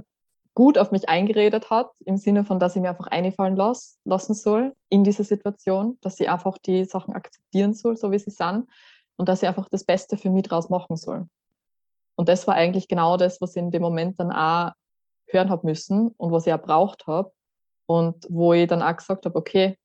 gut 0.53 0.77
auf 0.77 0.91
mich 0.91 1.09
eingeredet 1.09 1.69
hat, 1.69 1.91
im 2.05 2.17
Sinne 2.17 2.45
von, 2.45 2.59
dass 2.59 2.75
ich 2.75 2.81
mir 2.81 2.89
einfach 2.89 3.07
einfallen 3.07 3.57
lass, 3.57 3.99
lassen 4.05 4.33
soll 4.33 4.73
in 4.89 5.03
dieser 5.03 5.25
Situation, 5.25 5.97
dass 6.01 6.19
ich 6.19 6.29
einfach 6.29 6.57
die 6.57 6.85
Sachen 6.85 7.13
akzeptieren 7.13 7.73
soll, 7.73 7.97
so 7.97 8.11
wie 8.11 8.19
sie 8.19 8.31
sind, 8.31 8.67
und 9.17 9.29
dass 9.29 9.43
ich 9.43 9.49
einfach 9.49 9.67
das 9.69 9.83
Beste 9.83 10.17
für 10.17 10.29
mich 10.29 10.43
draus 10.43 10.69
machen 10.69 10.95
soll. 10.95 11.27
Und 12.15 12.29
das 12.29 12.47
war 12.47 12.55
eigentlich 12.55 12.87
genau 12.87 13.17
das, 13.17 13.41
was 13.41 13.55
ich 13.55 13.61
in 13.61 13.71
dem 13.71 13.81
Moment 13.81 14.19
dann 14.19 14.31
auch 14.31 14.71
hören 15.27 15.49
habe 15.49 15.67
müssen 15.67 16.09
und 16.17 16.31
was 16.31 16.47
ich 16.47 16.53
auch 16.53 16.61
braucht 16.61 17.07
habe. 17.07 17.31
Und 17.87 18.25
wo 18.29 18.53
ich 18.53 18.67
dann 18.67 18.81
auch 18.81 18.95
gesagt 18.95 19.25
habe, 19.25 19.37
okay, 19.37 19.77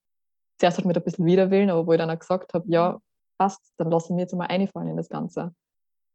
zuerst 0.59 0.79
hat 0.79 0.85
mir 0.85 0.95
ein 0.95 1.03
bisschen 1.03 1.27
Widerwillen, 1.27 1.71
aber 1.71 1.87
wo 1.87 1.93
ich 1.93 1.99
dann 1.99 2.11
auch 2.11 2.19
gesagt 2.19 2.55
habe, 2.55 2.65
ja, 2.69 2.99
passt, 3.39 3.73
dann 3.79 3.91
lasse 3.91 4.07
ich 4.07 4.15
mir 4.15 4.23
jetzt 4.23 4.35
mal 4.35 4.47
einfallen 4.47 4.89
in 4.89 4.97
das 4.97 5.09
Ganze. 5.09 5.55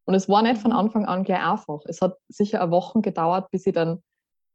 Und 0.05 0.13
es 0.13 0.29
war 0.29 0.41
nicht 0.41 0.61
von 0.61 0.71
Mhm. 0.71 0.77
Anfang 0.77 1.05
an 1.05 1.23
gleich 1.23 1.43
einfach. 1.43 1.81
Es 1.85 2.01
hat 2.01 2.17
sicher 2.27 2.61
eine 2.61 2.71
Woche 2.71 3.01
gedauert, 3.01 3.49
bis 3.51 3.65
ich 3.65 3.73
dann 3.73 4.03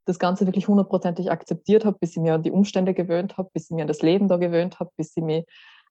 das 0.06 0.18
Ganze 0.18 0.46
wirklich 0.46 0.68
hundertprozentig 0.68 1.30
akzeptiert 1.30 1.84
habe, 1.84 1.98
bis 2.00 2.16
ich 2.16 2.22
mir 2.22 2.34
an 2.34 2.42
die 2.42 2.50
Umstände 2.50 2.94
gewöhnt 2.94 3.36
habe, 3.36 3.50
bis 3.52 3.64
ich 3.64 3.70
mir 3.70 3.82
an 3.82 3.88
das 3.88 4.02
Leben 4.02 4.28
da 4.28 4.36
gewöhnt 4.36 4.80
habe, 4.80 4.90
bis 4.96 5.16
ich 5.16 5.22
mich 5.22 5.44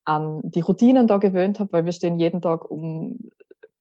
an 0.06 0.42
die 0.44 0.62
Routinen 0.62 1.08
da 1.08 1.18
gewöhnt 1.18 1.60
habe, 1.60 1.72
weil 1.74 1.86
wir 1.86 1.92
stehen 1.92 2.20
jeden 2.20 2.42
Tag 2.42 2.70
um 2.70 3.30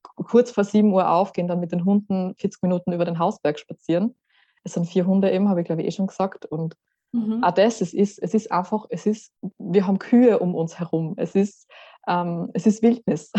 kurz 0.01 0.51
vor 0.51 0.63
7 0.63 0.91
Uhr 0.93 1.09
auf, 1.09 1.33
gehen 1.33 1.47
dann 1.47 1.59
mit 1.59 1.71
den 1.71 1.85
Hunden 1.85 2.35
40 2.35 2.61
Minuten 2.61 2.93
über 2.93 3.05
den 3.05 3.19
Hausberg 3.19 3.59
spazieren. 3.59 4.15
Es 4.63 4.73
sind 4.73 4.85
vier 4.87 5.05
Hunde 5.05 5.31
eben, 5.31 5.49
habe 5.49 5.61
ich 5.61 5.65
glaube 5.65 5.81
ich 5.81 5.87
eh 5.87 5.91
schon 5.91 6.07
gesagt. 6.07 6.45
Und 6.45 6.75
Mhm. 7.11 7.43
auch 7.43 7.51
das, 7.51 7.81
es 7.81 7.91
ist, 7.91 8.19
es 8.19 8.35
ist 8.35 8.51
einfach, 8.51 8.85
es 8.89 9.07
ist, 9.07 9.33
wir 9.57 9.87
haben 9.87 9.97
Kühe 9.97 10.37
um 10.37 10.53
uns 10.53 10.77
herum. 10.77 11.15
Es 11.17 11.33
ist, 11.33 11.67
ähm, 12.07 12.51
es 12.53 12.67
ist 12.67 12.81
Wildnis. 12.83 13.31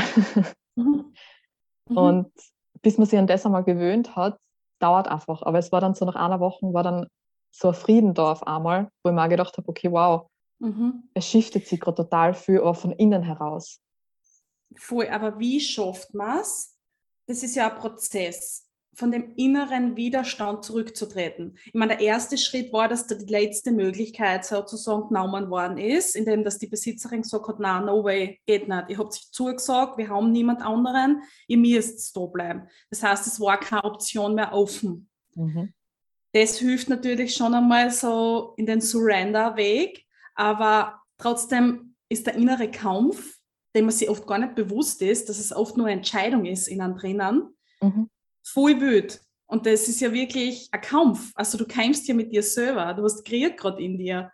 Mhm. 0.75 1.05
Mhm. 1.89 1.97
Und 1.97 2.33
bis 2.83 2.99
man 2.99 3.07
sich 3.07 3.19
an 3.19 3.27
das 3.27 3.45
einmal 3.47 3.65
gewöhnt 3.65 4.15
hat, 4.17 4.39
dauert 4.81 5.09
einfach. 5.09 5.43
Aber 5.43 5.59
es 5.59 5.73
war 5.73 5.81
dann 5.81 5.95
so 5.95 6.05
nach 6.05 6.15
einer 6.15 6.39
Woche, 6.41 6.73
war 6.73 6.83
dann 6.85 7.07
so 7.51 7.69
ein 7.69 7.75
Frieden 7.75 8.15
da 8.15 8.31
auf 8.33 8.47
einmal, 8.47 8.89
wo 9.03 9.11
ich 9.11 9.15
mir 9.15 9.25
auch 9.25 9.29
gedacht 9.29 9.57
habe, 9.57 9.69
okay, 9.69 9.91
wow, 9.91 10.27
Mhm. 10.61 11.05
es 11.15 11.27
shiftet 11.27 11.67
sich 11.67 11.81
gerade 11.81 11.97
total 11.97 12.35
viel, 12.35 12.61
aber 12.61 12.75
von 12.75 12.93
innen 12.93 13.23
heraus. 13.23 13.81
Voll, 14.77 15.09
aber 15.09 15.39
wie 15.39 15.61
schafft 15.61 16.15
man 16.15 16.41
es? 16.41 16.77
Das 17.27 17.43
ist 17.43 17.57
ja 17.57 17.71
ein 17.71 17.79
Prozess 17.79 18.71
von 18.95 19.11
dem 19.11 19.35
inneren 19.37 19.97
Widerstand 19.97 20.65
zurückzutreten. 20.65 21.57
Ich 21.65 21.75
meine, 21.75 21.97
der 21.97 22.07
erste 22.07 22.37
Schritt 22.37 22.73
war, 22.73 22.89
dass 22.89 23.07
da 23.07 23.15
die 23.15 23.33
letzte 23.33 23.73
Möglichkeit 23.73 24.45
sozusagen 24.45 25.09
genommen 25.09 25.49
worden 25.49 25.79
ist, 25.79 26.17
indem 26.17 26.45
dass 26.45 26.59
die 26.59 26.67
Besitzerin 26.67 27.23
gesagt 27.23 27.49
hat, 27.49 27.57
na, 27.61 27.81
no 27.81 28.05
way, 28.05 28.41
geht 28.47 28.69
nicht. 28.69 28.85
Ihr 28.89 28.99
habt 28.99 29.15
sich 29.15 29.31
zugesagt, 29.31 29.97
wir 29.97 30.09
haben 30.09 30.33
niemand 30.33 30.61
anderen, 30.61 31.23
ihr 31.47 31.57
müsst 31.57 32.15
da 32.17 32.27
bleiben. 32.27 32.69
Das 32.91 33.03
heißt, 33.03 33.27
es 33.27 33.41
war 33.41 33.59
keine 33.59 33.85
Option 33.85 34.35
mehr 34.35 34.53
offen. 34.53 35.09
Mhm. 35.35 35.73
Das 36.33 36.59
hilft 36.59 36.89
natürlich 36.89 37.35
schon 37.35 37.55
einmal 37.55 37.91
so 37.91 38.55
in 38.57 38.67
den 38.67 38.81
Surrender-Weg, 38.81 40.05
aber 40.35 41.01
trotzdem 41.17 41.97
ist 42.09 42.27
der 42.27 42.35
innere 42.35 42.71
Kampf, 42.71 43.40
dem 43.75 43.87
man 43.87 43.95
sich 43.95 44.09
oft 44.09 44.27
gar 44.27 44.39
nicht 44.39 44.55
bewusst 44.55 45.01
ist, 45.03 45.29
dass 45.29 45.39
es 45.39 45.53
oft 45.53 45.77
nur 45.77 45.87
eine 45.87 45.97
Entscheidung 45.97 46.45
ist 46.45 46.69
in 46.69 46.81
einem 46.81 46.97
drinnen, 46.97 47.55
mhm 47.81 48.11
voll 48.43 48.81
wild. 48.81 49.21
Und 49.47 49.67
das 49.67 49.89
ist 49.89 50.01
ja 50.01 50.13
wirklich 50.13 50.69
ein 50.71 50.81
Kampf. 50.81 51.33
Also 51.35 51.59
du 51.59 51.67
kämpfst 51.67 52.07
ja 52.07 52.15
mit 52.15 52.33
dir 52.33 52.43
selber. 52.43 52.95
Du 52.95 53.03
hast 53.03 53.25
Krieg 53.25 53.57
gerade 53.57 53.83
in 53.83 53.99
dir. 53.99 54.31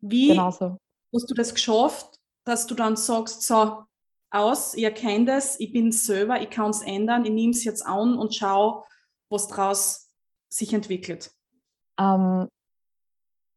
Wie 0.00 0.28
genau 0.28 0.50
so. 0.50 0.78
hast 1.14 1.30
du 1.30 1.34
das 1.34 1.54
geschafft, 1.54 2.18
dass 2.44 2.66
du 2.66 2.74
dann 2.74 2.96
sagst, 2.96 3.42
so, 3.42 3.84
aus, 4.30 4.74
ich 4.74 4.84
erkenne 4.84 5.26
das, 5.26 5.58
ich 5.60 5.72
bin 5.72 5.92
selber, 5.92 6.40
ich 6.40 6.50
kann 6.50 6.70
es 6.70 6.82
ändern, 6.82 7.24
ich 7.24 7.32
nehme 7.32 7.50
es 7.50 7.64
jetzt 7.64 7.84
an 7.84 8.16
und 8.16 8.34
schaue, 8.34 8.84
was 9.28 9.48
daraus 9.48 10.08
sich 10.48 10.72
entwickelt? 10.72 11.32
Ähm, 11.98 12.48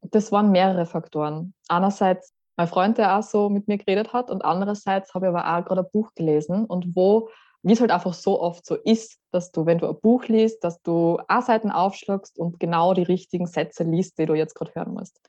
das 0.01 0.31
waren 0.31 0.51
mehrere 0.51 0.85
Faktoren. 0.85 1.53
Einerseits 1.67 2.33
mein 2.55 2.67
Freund, 2.67 2.97
der 2.97 3.17
auch 3.17 3.23
so 3.23 3.49
mit 3.49 3.67
mir 3.67 3.77
geredet 3.77 4.13
hat 4.13 4.29
und 4.29 4.45
andererseits 4.45 5.13
habe 5.13 5.27
ich 5.27 5.29
aber 5.29 5.45
auch 5.45 5.65
gerade 5.65 5.81
ein 5.81 5.91
Buch 5.91 6.13
gelesen 6.15 6.65
und 6.65 6.95
wo 6.95 7.29
wie 7.63 7.71
es 7.71 7.79
halt 7.79 7.91
einfach 7.91 8.13
so 8.13 8.41
oft 8.41 8.65
so 8.65 8.75
ist, 8.75 9.19
dass 9.31 9.51
du, 9.51 9.65
wenn 9.65 9.79
du 9.79 9.87
ein 9.87 9.99
Buch 9.99 10.25
liest, 10.27 10.63
dass 10.63 10.81
du 10.81 11.17
A-Seiten 11.29 11.71
aufschlagst 11.71 12.37
und 12.37 12.59
genau 12.59 12.93
die 12.93 13.03
richtigen 13.03 13.47
Sätze 13.47 13.83
liest, 13.83 14.19
die 14.19 14.25
du 14.25 14.33
jetzt 14.33 14.53
gerade 14.53 14.75
hören 14.75 14.93
musst. 14.93 15.19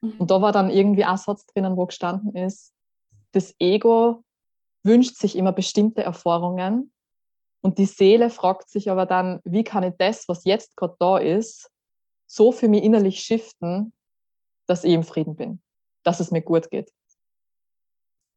Mhm. 0.00 0.14
Und 0.18 0.30
da 0.30 0.42
war 0.42 0.50
dann 0.50 0.70
irgendwie 0.70 1.04
ein 1.04 1.16
Satz 1.16 1.46
drinnen, 1.46 1.76
wo 1.76 1.86
gestanden 1.86 2.34
ist, 2.34 2.74
das 3.32 3.54
Ego 3.60 4.24
wünscht 4.82 5.16
sich 5.16 5.36
immer 5.36 5.52
bestimmte 5.52 6.02
Erfahrungen 6.02 6.92
und 7.60 7.78
die 7.78 7.86
Seele 7.86 8.30
fragt 8.30 8.70
sich 8.70 8.90
aber 8.90 9.06
dann, 9.06 9.40
wie 9.44 9.64
kann 9.64 9.84
ich 9.84 9.94
das, 9.98 10.28
was 10.28 10.44
jetzt 10.44 10.76
gerade 10.76 10.96
da 10.98 11.18
ist, 11.18 11.70
so 12.26 12.50
für 12.50 12.68
mich 12.68 12.82
innerlich 12.82 13.20
shiften, 13.20 13.92
dass 14.66 14.84
ich 14.84 14.92
im 14.92 15.04
Frieden 15.04 15.36
bin, 15.36 15.60
dass 16.08 16.20
es 16.20 16.30
mir 16.30 16.40
gut 16.40 16.70
geht. 16.70 16.90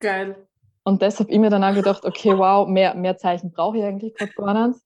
Geil. 0.02 0.46
Und 0.84 1.02
deshalb 1.02 1.28
habe 1.28 1.32
ich 1.32 1.40
mir 1.40 1.50
dann 1.50 1.64
auch 1.64 1.74
gedacht, 1.74 2.04
okay, 2.04 2.38
wow, 2.38 2.68
mehr, 2.68 2.96
mehr 2.96 3.18
Zeichen 3.18 3.50
brauche 3.50 3.78
ich 3.78 3.84
eigentlich 3.86 4.14
gerade 4.14 4.34
gar 4.34 4.68
nicht. 4.68 4.82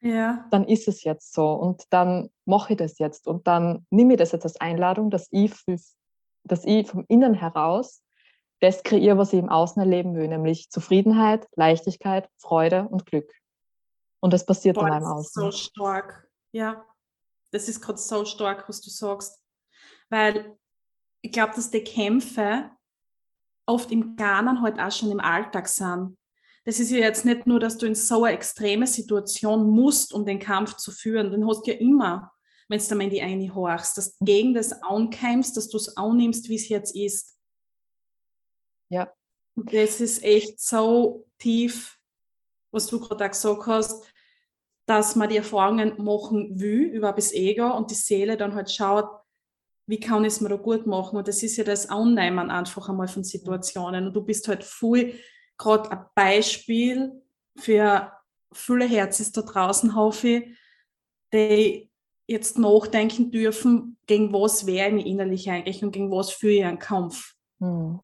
Ja. 0.00 0.46
Dann 0.50 0.64
ist 0.64 0.88
es 0.88 1.04
jetzt 1.04 1.32
so 1.32 1.50
und 1.52 1.84
dann 1.88 2.28
mache 2.44 2.74
ich 2.74 2.76
das 2.76 2.98
jetzt 2.98 3.26
und 3.26 3.46
dann 3.46 3.86
nehme 3.88 4.12
ich 4.12 4.18
das 4.18 4.32
jetzt 4.32 4.44
als 4.44 4.60
Einladung, 4.60 5.10
dass 5.10 5.28
ich, 5.30 5.54
dass 6.44 6.64
ich 6.66 6.86
vom 6.86 7.06
Innen 7.08 7.32
heraus 7.32 8.02
das 8.60 8.82
kreiere, 8.82 9.16
was 9.16 9.32
ich 9.32 9.38
im 9.38 9.48
Außen 9.48 9.80
erleben 9.80 10.14
will, 10.14 10.28
nämlich 10.28 10.68
Zufriedenheit, 10.68 11.48
Leichtigkeit, 11.56 12.28
Freude 12.36 12.88
und 12.90 13.06
Glück. 13.06 13.32
Und 14.20 14.34
das 14.34 14.44
passiert 14.44 14.76
Boah, 14.76 14.90
dann 14.90 15.02
im 15.02 15.08
Außen. 15.08 15.44
Das 15.44 15.54
ist 15.54 15.64
so 15.64 15.70
stark. 15.70 16.28
Ja, 16.52 16.84
das 17.52 17.68
ist 17.68 17.80
gerade 17.80 17.98
so 17.98 18.26
stark, 18.26 18.68
was 18.68 18.82
du 18.82 18.90
sagst. 18.90 19.42
Weil 20.10 20.58
ich 21.22 21.32
glaube, 21.32 21.52
dass 21.54 21.70
die 21.70 21.82
Kämpfe 21.82 22.70
oft 23.66 23.90
im 23.90 24.16
Garnen 24.16 24.62
halt 24.62 24.78
auch 24.78 24.92
schon 24.92 25.10
im 25.10 25.20
Alltag 25.20 25.68
sind. 25.68 26.16
Das 26.64 26.80
ist 26.80 26.90
ja 26.90 26.98
jetzt 26.98 27.24
nicht 27.24 27.46
nur, 27.46 27.60
dass 27.60 27.78
du 27.78 27.86
in 27.86 27.94
so 27.94 28.24
eine 28.24 28.34
extreme 28.34 28.86
Situation 28.86 29.70
musst, 29.70 30.12
um 30.12 30.24
den 30.24 30.38
Kampf 30.38 30.76
zu 30.76 30.90
führen. 30.90 31.30
Den 31.30 31.46
hast 31.46 31.66
du 31.66 31.72
ja 31.72 31.78
immer, 31.78 32.32
wenn 32.68 32.78
du 32.78 32.98
in 32.98 33.10
die 33.10 33.22
eine 33.22 33.54
horchst, 33.54 33.96
dass 33.96 34.16
du 34.16 34.24
gegen 34.24 34.54
das 34.54 34.72
ankämpfst, 34.82 35.56
dass 35.56 35.68
du 35.68 35.78
es 35.78 35.96
annimmst, 35.96 36.48
wie 36.48 36.56
es 36.56 36.68
jetzt 36.68 36.94
ist. 36.94 37.38
Ja. 38.90 39.12
Und 39.54 39.72
das 39.72 40.00
ist 40.00 40.22
echt 40.22 40.60
so 40.60 41.26
tief, 41.38 41.98
was 42.70 42.86
du 42.86 43.00
gerade 43.00 43.24
auch 43.24 43.30
gesagt 43.30 43.66
hast, 43.66 44.04
dass 44.86 45.16
man 45.16 45.28
die 45.28 45.36
Erfahrungen 45.36 46.02
machen 46.02 46.60
will 46.60 46.84
über 46.84 47.12
das 47.12 47.32
Ego 47.32 47.76
und 47.76 47.90
die 47.90 47.94
Seele 47.94 48.36
dann 48.36 48.54
halt 48.54 48.70
schaut, 48.70 49.17
wie 49.88 49.98
kann 49.98 50.24
ich 50.24 50.34
es 50.34 50.40
mir 50.40 50.50
da 50.50 50.56
gut 50.56 50.86
machen? 50.86 51.16
Und 51.16 51.28
das 51.28 51.42
ist 51.42 51.56
ja 51.56 51.64
das 51.64 51.88
Annehmen 51.88 52.50
einfach 52.50 52.88
einmal 52.88 53.08
von 53.08 53.24
Situationen. 53.24 54.06
Und 54.06 54.14
du 54.14 54.22
bist 54.22 54.46
halt 54.46 54.62
voll 54.62 55.14
gerade 55.56 55.90
ein 55.90 56.04
Beispiel 56.14 57.22
für 57.56 58.12
viele 58.52 58.84
Herzens 58.84 59.32
da 59.32 59.42
draußen, 59.42 59.96
hoffe 59.96 60.28
ich, 60.28 60.44
die 61.32 61.90
jetzt 62.26 62.58
nachdenken 62.58 63.30
dürfen, 63.30 63.96
gegen 64.06 64.32
was 64.32 64.66
wäre 64.66 64.94
ich 64.94 65.06
innerlich 65.06 65.50
eigentlich 65.50 65.82
und 65.82 65.92
gegen 65.92 66.10
was 66.10 66.30
führe 66.30 66.52
ich 66.52 66.64
einen 66.64 66.78
Kampf. 66.78 67.34
Hm. 67.58 68.00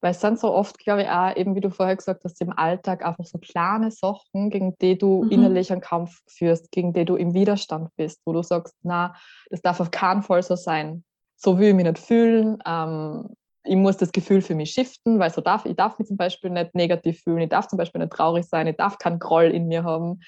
Weil 0.00 0.12
es 0.12 0.20
sind 0.20 0.38
so 0.38 0.52
oft, 0.52 0.78
glaube 0.78 1.02
ich, 1.02 1.08
auch, 1.08 1.34
eben 1.36 1.54
wie 1.54 1.60
du 1.60 1.70
vorher 1.70 1.96
gesagt 1.96 2.24
hast, 2.24 2.40
im 2.40 2.52
Alltag 2.56 3.04
einfach 3.04 3.24
so 3.24 3.38
kleine 3.38 3.90
Sachen, 3.90 4.50
gegen 4.50 4.76
die 4.78 4.96
du 4.96 5.24
mhm. 5.24 5.30
innerlich 5.30 5.72
einen 5.72 5.80
Kampf 5.80 6.20
führst, 6.26 6.70
gegen 6.70 6.92
die 6.92 7.04
du 7.04 7.16
im 7.16 7.34
Widerstand 7.34 7.90
bist, 7.96 8.20
wo 8.24 8.32
du 8.32 8.42
sagst, 8.42 8.74
na, 8.82 9.14
das 9.50 9.62
darf 9.62 9.80
auf 9.80 9.90
keinen 9.90 10.22
Fall 10.22 10.42
so 10.42 10.56
sein. 10.56 11.04
So 11.36 11.58
will 11.58 11.68
ich 11.68 11.74
mich 11.74 11.86
nicht 11.86 11.98
fühlen. 11.98 12.58
Ähm, 12.66 13.28
ich 13.64 13.76
muss 13.76 13.96
das 13.96 14.12
Gefühl 14.12 14.40
für 14.40 14.54
mich 14.54 14.70
shiften, 14.70 15.18
weil 15.18 15.30
so 15.30 15.40
darf, 15.40 15.66
ich 15.66 15.76
darf 15.76 15.98
mich 15.98 16.08
zum 16.08 16.16
Beispiel 16.16 16.50
nicht 16.50 16.74
negativ 16.74 17.20
fühlen, 17.22 17.38
ich 17.38 17.50
darf 17.50 17.68
zum 17.68 17.76
Beispiel 17.76 18.00
nicht 18.00 18.12
traurig 18.12 18.46
sein, 18.46 18.66
ich 18.66 18.76
darf 18.76 18.98
keinen 18.98 19.18
Groll 19.18 19.44
in 19.44 19.68
mir 19.68 19.84
haben. 19.84 20.20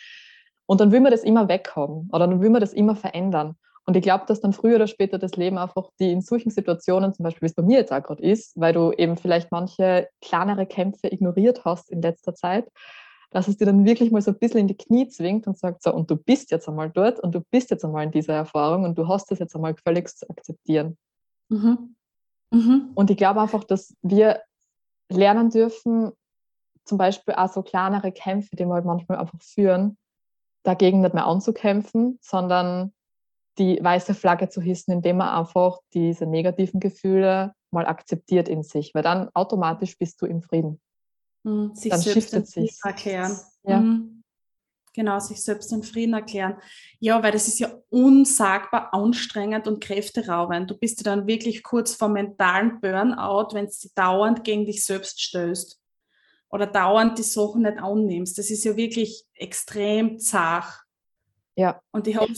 Und 0.66 0.80
dann 0.80 0.92
will 0.92 1.00
man 1.00 1.10
das 1.10 1.24
immer 1.24 1.48
weghaben 1.48 2.08
oder 2.12 2.26
dann 2.26 2.40
will 2.40 2.50
man 2.50 2.60
das 2.60 2.72
immer 2.72 2.94
verändern. 2.94 3.56
Und 3.90 3.96
ich 3.96 4.04
glaube, 4.04 4.24
dass 4.28 4.40
dann 4.40 4.52
früher 4.52 4.76
oder 4.76 4.86
später 4.86 5.18
das 5.18 5.34
Leben 5.34 5.58
einfach 5.58 5.90
die 5.98 6.12
in 6.12 6.20
solchen 6.20 6.50
Situationen, 6.50 7.12
zum 7.12 7.24
Beispiel 7.24 7.40
wie 7.40 7.46
es 7.46 7.54
bei 7.54 7.64
mir 7.64 7.78
jetzt 7.78 7.92
auch 7.92 8.00
gerade 8.00 8.22
ist, 8.22 8.52
weil 8.54 8.72
du 8.72 8.92
eben 8.92 9.16
vielleicht 9.16 9.50
manche 9.50 10.08
kleinere 10.20 10.64
Kämpfe 10.64 11.12
ignoriert 11.12 11.64
hast 11.64 11.90
in 11.90 12.00
letzter 12.00 12.32
Zeit, 12.36 12.70
dass 13.30 13.48
es 13.48 13.56
dir 13.56 13.64
dann 13.64 13.84
wirklich 13.84 14.12
mal 14.12 14.22
so 14.22 14.30
ein 14.30 14.38
bisschen 14.38 14.60
in 14.60 14.68
die 14.68 14.76
Knie 14.76 15.08
zwingt 15.08 15.48
und 15.48 15.58
sagt, 15.58 15.82
so, 15.82 15.92
und 15.92 16.08
du 16.08 16.14
bist 16.14 16.52
jetzt 16.52 16.68
einmal 16.68 16.88
dort 16.88 17.18
und 17.18 17.34
du 17.34 17.40
bist 17.50 17.72
jetzt 17.72 17.84
einmal 17.84 18.04
in 18.04 18.12
dieser 18.12 18.34
Erfahrung 18.34 18.84
und 18.84 18.96
du 18.96 19.08
hast 19.08 19.28
das 19.32 19.40
jetzt 19.40 19.56
einmal 19.56 19.74
völlig 19.74 20.08
zu 20.08 20.30
akzeptieren. 20.30 20.96
Mhm. 21.48 21.96
Mhm. 22.52 22.90
Und 22.94 23.10
ich 23.10 23.16
glaube 23.16 23.40
einfach, 23.40 23.64
dass 23.64 23.96
wir 24.02 24.40
lernen 25.08 25.50
dürfen, 25.50 26.12
zum 26.84 26.96
Beispiel 26.96 27.34
auch 27.34 27.52
so 27.52 27.62
kleinere 27.64 28.12
Kämpfe, 28.12 28.54
die 28.54 28.66
wir 28.66 28.74
halt 28.74 28.84
manchmal 28.84 29.18
einfach 29.18 29.42
führen, 29.42 29.98
dagegen 30.62 31.00
nicht 31.00 31.14
mehr 31.14 31.26
anzukämpfen, 31.26 32.20
sondern 32.22 32.92
die 33.60 33.78
weiße 33.80 34.14
Flagge 34.14 34.48
zu 34.48 34.60
hissen, 34.60 34.92
indem 34.92 35.18
man 35.18 35.28
einfach 35.28 35.78
diese 35.92 36.26
negativen 36.26 36.80
Gefühle 36.80 37.52
mal 37.70 37.86
akzeptiert 37.86 38.48
in 38.48 38.62
sich, 38.62 38.94
weil 38.94 39.02
dann 39.02 39.28
automatisch 39.34 39.96
bist 39.98 40.20
du 40.22 40.26
im 40.26 40.42
Frieden. 40.42 40.80
Mhm, 41.42 41.74
sich 41.74 41.90
dann 41.90 42.00
selbst 42.00 42.34
in 42.34 42.46
Frieden 42.46 42.76
erklären. 42.82 43.38
Ja. 43.62 43.80
Mhm. 43.80 44.22
Genau, 44.92 45.20
sich 45.20 45.44
selbst 45.44 45.72
in 45.72 45.84
Frieden 45.84 46.14
erklären. 46.14 46.56
Ja, 46.98 47.22
weil 47.22 47.30
das 47.30 47.46
ist 47.46 47.60
ja 47.60 47.70
unsagbar 47.90 48.92
anstrengend 48.92 49.68
und 49.68 49.84
kräfteraubend. 49.84 50.68
Du 50.68 50.76
bist 50.76 50.98
ja 50.98 51.04
dann 51.04 51.28
wirklich 51.28 51.62
kurz 51.62 51.94
vor 51.94 52.08
mentalen 52.08 52.80
Burnout, 52.80 53.54
wenn 53.54 53.66
du 53.66 53.88
dauernd 53.94 54.42
gegen 54.42 54.66
dich 54.66 54.84
selbst 54.84 55.20
stößt 55.20 55.78
oder 56.48 56.66
dauernd 56.66 57.18
die 57.18 57.22
Sachen 57.22 57.62
nicht 57.62 57.78
annimmst. 57.78 58.36
Das 58.36 58.50
ist 58.50 58.64
ja 58.64 58.76
wirklich 58.76 59.24
extrem 59.34 60.18
zart. 60.18 60.82
Ja. 61.54 61.80
Und 61.92 62.08
ich 62.08 62.18
hoffe, 62.18 62.34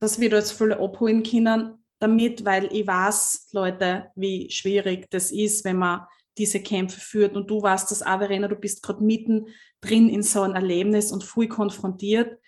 dass 0.00 0.20
wir 0.20 0.30
da 0.30 0.36
jetzt 0.36 0.52
viele 0.52 0.78
abholen 0.78 1.22
können 1.22 1.84
damit, 1.98 2.44
weil 2.44 2.72
ich 2.72 2.86
weiß, 2.86 3.48
Leute, 3.52 4.10
wie 4.14 4.50
schwierig 4.50 5.10
das 5.10 5.32
ist, 5.32 5.64
wenn 5.64 5.78
man 5.78 6.06
diese 6.36 6.60
Kämpfe 6.60 7.00
führt. 7.00 7.34
Und 7.34 7.50
du 7.50 7.60
weißt 7.60 7.90
das 7.90 8.02
auch, 8.02 8.18
Verena, 8.18 8.46
du 8.46 8.56
bist 8.56 8.82
gerade 8.82 9.02
mitten 9.02 9.46
drin 9.80 10.08
in 10.08 10.22
so 10.22 10.42
ein 10.42 10.54
Erlebnis 10.54 11.10
und 11.12 11.24
früh 11.24 11.48
konfrontiert. 11.48 12.38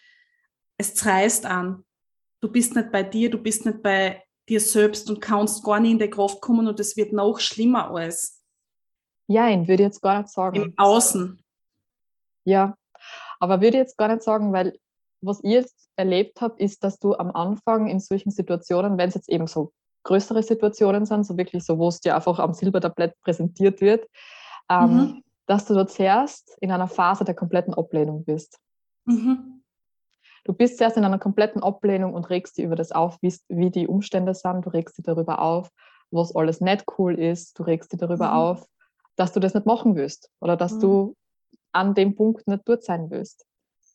Es 0.76 0.94
zerreißt 0.94 1.46
an. 1.46 1.84
Du 2.40 2.50
bist 2.50 2.74
nicht 2.74 2.92
bei 2.92 3.02
dir, 3.02 3.30
du 3.30 3.38
bist 3.38 3.66
nicht 3.66 3.82
bei 3.82 4.22
dir 4.48 4.60
selbst 4.60 5.10
und 5.10 5.20
kannst 5.20 5.62
gar 5.64 5.80
nicht 5.80 5.92
in 5.92 5.98
die 5.98 6.08
Kraft 6.08 6.40
kommen 6.40 6.66
und 6.66 6.80
es 6.80 6.96
wird 6.96 7.12
noch 7.12 7.38
schlimmer 7.38 7.90
alles. 7.90 8.42
Ja, 9.26 9.48
ich 9.48 9.68
würde 9.68 9.82
jetzt 9.82 10.00
gar 10.00 10.22
nicht 10.22 10.30
sagen. 10.30 10.56
Im 10.56 10.74
Außen. 10.76 11.42
Ja, 12.44 12.76
aber 13.38 13.60
würde 13.60 13.76
jetzt 13.76 13.96
gar 13.96 14.08
nicht 14.08 14.22
sagen, 14.22 14.52
weil 14.52 14.78
was 15.22 15.40
ich 15.42 15.50
jetzt 15.50 15.88
erlebt 15.96 16.40
habe, 16.40 16.62
ist, 16.62 16.82
dass 16.84 16.98
du 16.98 17.14
am 17.14 17.30
Anfang 17.30 17.88
in 17.88 18.00
solchen 18.00 18.30
Situationen, 18.30 18.98
wenn 18.98 19.08
es 19.08 19.14
jetzt 19.14 19.28
eben 19.28 19.46
so 19.46 19.72
größere 20.04 20.42
Situationen 20.42 21.04
sind, 21.04 21.24
so 21.24 21.36
wirklich 21.36 21.64
so, 21.64 21.78
wo 21.78 21.88
es 21.88 22.00
dir 22.00 22.16
einfach 22.16 22.38
am 22.38 22.54
Silbertablett 22.54 23.20
präsentiert 23.20 23.80
wird, 23.80 24.06
ähm, 24.70 24.94
mhm. 24.94 25.22
dass 25.46 25.66
du 25.66 25.74
dort 25.74 25.90
zuerst 25.90 26.56
in 26.60 26.70
einer 26.70 26.88
Phase 26.88 27.24
der 27.24 27.34
kompletten 27.34 27.74
Ablehnung 27.74 28.24
bist. 28.24 28.58
Mhm. 29.04 29.62
Du 30.44 30.54
bist 30.54 30.78
zuerst 30.78 30.96
in 30.96 31.04
einer 31.04 31.18
kompletten 31.18 31.62
Ablehnung 31.62 32.14
und 32.14 32.30
regst 32.30 32.56
dich 32.56 32.64
über 32.64 32.76
das 32.76 32.92
auf, 32.92 33.18
wie 33.20 33.70
die 33.70 33.86
Umstände 33.86 34.34
sind. 34.34 34.64
Du 34.64 34.70
regst 34.70 34.96
dich 34.96 35.04
darüber 35.04 35.40
auf, 35.40 35.70
was 36.10 36.34
alles 36.34 36.60
nicht 36.60 36.86
cool 36.98 37.18
ist. 37.18 37.58
Du 37.58 37.62
regst 37.62 37.92
dich 37.92 38.00
darüber 38.00 38.28
mhm. 38.28 38.34
auf, 38.34 38.66
dass 39.16 39.32
du 39.32 39.40
das 39.40 39.52
nicht 39.54 39.66
machen 39.66 39.96
willst 39.96 40.30
oder 40.40 40.56
dass 40.56 40.78
du 40.78 41.02
mhm. 41.02 41.14
an 41.72 41.94
dem 41.94 42.16
Punkt 42.16 42.48
nicht 42.48 42.62
dort 42.64 42.82
sein 42.82 43.10
willst. 43.10 43.44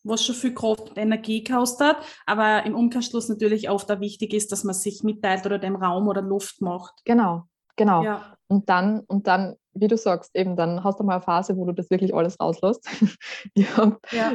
Was 0.06 0.24
schon 0.24 0.34
viel 0.34 0.54
Kraft 0.54 0.90
und 0.90 0.98
Energie 0.98 1.44
kostet, 1.44 1.96
aber 2.26 2.64
im 2.64 2.74
Umkehrschluss 2.74 3.28
natürlich 3.28 3.70
oft 3.70 3.90
auch 3.90 4.00
wichtig 4.00 4.32
ist, 4.32 4.52
dass 4.52 4.64
man 4.64 4.74
sich 4.74 5.02
mitteilt 5.02 5.46
oder 5.46 5.58
dem 5.58 5.76
Raum 5.76 6.08
oder 6.08 6.22
Luft 6.22 6.60
macht. 6.60 6.94
Genau, 7.04 7.44
genau. 7.76 8.02
Ja. 8.02 8.36
Und 8.48 8.68
dann, 8.68 9.00
und 9.00 9.26
dann, 9.26 9.56
wie 9.72 9.88
du 9.88 9.96
sagst, 9.96 10.34
eben, 10.36 10.56
dann 10.56 10.84
hast 10.84 11.00
du 11.00 11.04
mal 11.04 11.14
eine 11.14 11.22
Phase, 11.22 11.56
wo 11.56 11.64
du 11.64 11.72
das 11.72 11.90
wirklich 11.90 12.14
alles 12.14 12.38
rauslässt. 12.40 12.88
ich 13.54 13.76
habe 13.76 13.98
Ja. 14.12 14.32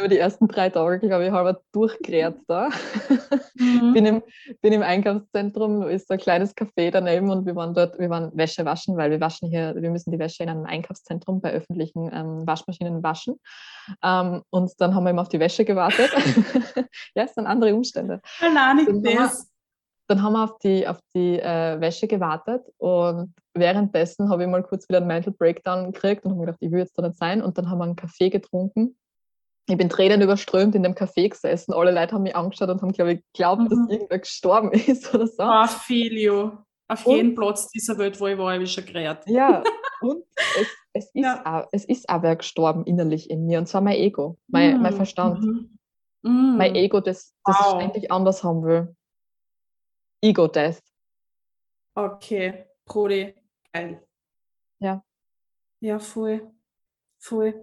Über 0.00 0.08
die 0.08 0.18
ersten 0.18 0.48
drei 0.48 0.70
Tage, 0.70 0.98
glaube 1.06 1.26
ich, 1.26 1.30
halber 1.30 1.60
durchgerät 1.72 2.36
da. 2.48 2.70
Mhm. 3.54 3.92
bin, 3.92 4.06
im, 4.06 4.22
bin 4.62 4.72
im 4.72 4.82
Einkaufszentrum, 4.82 5.82
ist 5.82 6.08
so 6.08 6.14
ein 6.14 6.20
kleines 6.20 6.56
Café 6.56 6.90
daneben 6.90 7.30
und 7.30 7.46
wir 7.46 7.54
waren 7.54 7.74
dort, 7.74 7.98
wir 7.98 8.10
waren 8.10 8.30
Wäsche 8.34 8.64
waschen, 8.64 8.96
weil 8.96 9.10
wir 9.10 9.20
waschen 9.20 9.48
hier, 9.48 9.74
wir 9.76 9.90
müssen 9.90 10.10
die 10.10 10.18
Wäsche 10.18 10.42
in 10.42 10.48
einem 10.48 10.64
Einkaufszentrum 10.64 11.40
bei 11.40 11.52
öffentlichen 11.52 12.10
ähm, 12.12 12.46
Waschmaschinen 12.46 13.02
waschen. 13.02 13.38
Ähm, 14.02 14.42
und 14.50 14.72
dann 14.78 14.94
haben 14.94 15.04
wir 15.04 15.10
immer 15.10 15.22
auf 15.22 15.28
die 15.28 15.40
Wäsche 15.40 15.64
gewartet. 15.64 16.10
ja, 17.14 17.24
es 17.24 17.34
sind 17.34 17.46
andere 17.46 17.74
Umstände. 17.74 18.20
Allein 18.40 18.76
nicht 18.76 18.88
Dann 18.88 18.96
haben 18.96 19.04
wir-. 19.04 19.30
Dann 20.08 20.24
haben 20.24 20.32
wir 20.32 20.42
auf 20.42 20.58
die, 20.58 20.88
auf 20.88 20.98
die 21.14 21.38
äh, 21.38 21.80
Wäsche 21.80 22.08
gewartet 22.08 22.62
und 22.78 23.32
währenddessen 23.54 24.28
habe 24.28 24.42
ich 24.42 24.48
mal 24.48 24.64
kurz 24.64 24.88
wieder 24.88 24.98
einen 24.98 25.06
Mental 25.06 25.32
Breakdown 25.32 25.92
gekriegt 25.92 26.24
und 26.24 26.32
habe 26.32 26.40
mir 26.40 26.46
gedacht, 26.46 26.58
ich 26.62 26.72
will 26.72 26.80
jetzt 26.80 26.98
da 26.98 27.02
nicht 27.06 27.16
sein. 27.16 27.40
Und 27.40 27.56
dann 27.56 27.70
haben 27.70 27.78
wir 27.78 27.84
einen 27.84 27.94
Kaffee 27.94 28.28
getrunken. 28.28 28.96
Ich 29.66 29.76
bin 29.76 29.88
Tränen 29.88 30.20
überströmt 30.20 30.74
in 30.74 30.82
dem 30.82 30.94
Café 30.94 31.28
gesessen. 31.28 31.72
Alle 31.72 31.92
Leute 31.92 32.12
haben 32.14 32.22
mich 32.24 32.34
angeschaut 32.34 32.68
und 32.70 32.82
haben, 32.82 32.92
glaube 32.92 33.12
ich, 33.12 33.22
geglaubt, 33.32 33.70
dass 33.70 33.78
Mhm. 33.78 33.88
irgendwer 33.90 34.18
gestorben 34.18 34.72
ist 34.98 35.14
oder 35.14 35.26
so. 35.26 35.78
Feel 35.78 36.18
you. 36.18 36.50
Auf 36.88 37.06
Und- 37.06 37.16
jedem 37.16 37.34
Platz 37.36 37.68
dieser 37.68 37.96
Welt, 37.98 38.18
wo 38.20 38.26
ich 38.26 38.36
war, 38.36 38.52
habe 38.52 38.64
ich 38.64 38.72
schon 38.72 38.84
geredet. 38.84 39.22
Ja, 39.26 39.62
und 40.00 40.24
es, 40.58 40.66
es, 40.92 41.04
ist 41.04 41.10
Ja. 41.14 41.42
auch, 41.62 41.68
es 41.70 41.84
ist 41.84 42.10
aber 42.10 42.34
gestorben 42.34 42.84
innerlich 42.84 43.30
in 43.30 43.46
mir. 43.46 43.58
Und 43.60 43.66
zwar 43.66 43.80
mein 43.80 43.96
Ego, 43.96 44.38
mein, 44.48 44.82
mein 44.82 44.92
Mhm. 44.92 44.96
Verstand, 44.96 45.40
Mhm. 45.40 45.78
Mhm. 46.22 46.56
mein 46.58 46.74
Ego, 46.74 46.98
das, 47.00 47.32
das 47.44 47.56
Wow. 47.60 47.80
ständig 47.80 48.10
anders 48.10 48.42
haben 48.42 48.64
will. 48.64 48.96
Ego-Death. 50.22 50.80
Okay, 51.94 52.66
Brudi, 52.84 53.34
geil. 53.72 54.04
Ja. 54.80 55.02
Ja, 55.80 55.98
voll. 55.98 56.50
Voll. 57.22 57.54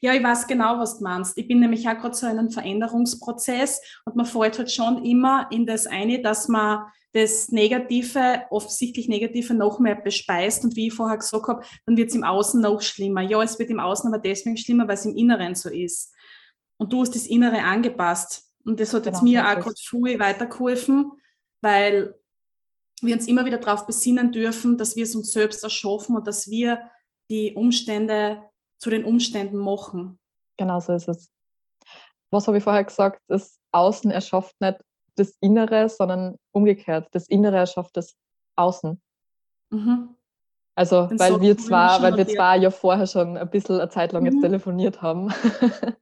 Ja, 0.00 0.14
ich 0.14 0.22
weiß 0.22 0.46
genau, 0.46 0.78
was 0.78 0.98
du 0.98 1.04
meinst. 1.04 1.36
Ich 1.36 1.48
bin 1.48 1.58
nämlich 1.58 1.88
auch 1.88 1.98
gerade 1.98 2.14
so 2.14 2.26
in 2.26 2.38
einem 2.38 2.50
Veränderungsprozess 2.50 3.80
und 4.04 4.14
man 4.14 4.24
fällt 4.24 4.56
halt 4.58 4.70
schon 4.70 5.04
immer 5.04 5.48
in 5.50 5.66
das 5.66 5.88
eine, 5.88 6.22
dass 6.22 6.46
man 6.46 6.84
das 7.12 7.48
Negative, 7.48 8.42
offensichtlich 8.50 9.08
Negative, 9.08 9.52
noch 9.52 9.80
mehr 9.80 9.96
bespeist. 9.96 10.62
Und 10.62 10.76
wie 10.76 10.86
ich 10.86 10.94
vorher 10.94 11.18
gesagt 11.18 11.48
habe, 11.48 11.64
dann 11.86 11.96
wird 11.96 12.10
es 12.10 12.14
im 12.14 12.22
Außen 12.22 12.60
noch 12.60 12.80
schlimmer. 12.82 13.22
Ja, 13.22 13.42
es 13.42 13.58
wird 13.58 13.70
im 13.70 13.80
Außen 13.80 14.06
aber 14.06 14.22
deswegen 14.22 14.56
schlimmer, 14.56 14.86
weil 14.86 14.94
es 14.94 15.04
im 15.04 15.16
Inneren 15.16 15.56
so 15.56 15.70
ist. 15.70 16.14
Und 16.76 16.92
du 16.92 17.00
hast 17.00 17.16
das 17.16 17.26
Innere 17.26 17.62
angepasst. 17.62 18.48
Und 18.64 18.78
das 18.78 18.94
hat 18.94 19.06
jetzt 19.06 19.20
Genau, 19.20 19.30
mir 19.32 19.44
auch 19.44 19.56
wirklich. 19.56 19.88
gerade 19.90 20.06
viel 20.06 20.20
weitergeholfen, 20.20 21.10
weil 21.60 22.14
wir 23.02 23.14
uns 23.16 23.26
immer 23.26 23.44
wieder 23.44 23.58
darauf 23.58 23.86
besinnen 23.86 24.30
dürfen, 24.30 24.78
dass 24.78 24.94
wir 24.94 25.02
es 25.02 25.16
uns 25.16 25.32
selbst 25.32 25.64
erschaffen 25.64 26.14
und 26.16 26.28
dass 26.28 26.48
wir 26.48 26.80
die 27.28 27.54
Umstände 27.54 28.42
zu 28.80 28.90
den 28.90 29.04
Umständen 29.04 29.58
machen. 29.58 30.18
Genau 30.56 30.80
so 30.80 30.92
ist 30.94 31.08
es. 31.08 31.30
Was 32.30 32.46
habe 32.46 32.58
ich 32.58 32.64
vorher 32.64 32.84
gesagt? 32.84 33.20
Das 33.28 33.58
Außen 33.72 34.10
erschafft 34.10 34.54
nicht 34.60 34.78
das 35.16 35.36
Innere, 35.40 35.88
sondern 35.88 36.36
umgekehrt. 36.52 37.08
Das 37.12 37.28
Innere 37.28 37.58
erschafft 37.58 37.96
das 37.96 38.16
Außen. 38.56 39.00
Mhm. 39.70 40.16
Also, 40.74 41.06
Den 41.06 41.18
weil 41.18 41.40
wir 41.40 41.58
zwar, 41.58 42.00
weil 42.00 42.16
wir 42.16 42.26
zwar 42.26 42.56
ja 42.56 42.70
vorher 42.70 43.06
schon 43.06 43.36
ein 43.36 43.50
bisschen 43.50 43.80
eine 43.80 43.90
Zeit 43.90 44.12
lang 44.12 44.24
jetzt 44.24 44.36
Mhm. 44.36 44.42
telefoniert 44.42 45.02
haben. 45.02 45.28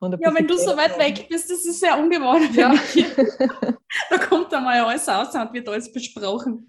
Ja, 0.00 0.32
wenn 0.32 0.46
du 0.46 0.56
so 0.56 0.76
weit 0.76 0.96
weg 0.96 1.26
bist, 1.28 1.50
das 1.50 1.64
ist 1.64 1.80
sehr 1.80 1.98
ungewohnt. 1.98 2.54
Ja. 2.54 2.72
Da 4.10 4.18
kommt 4.18 4.52
einmal 4.54 4.78
alles 4.80 5.08
raus 5.08 5.34
und 5.34 5.52
wird 5.52 5.68
alles 5.68 5.90
besprochen. 5.90 6.68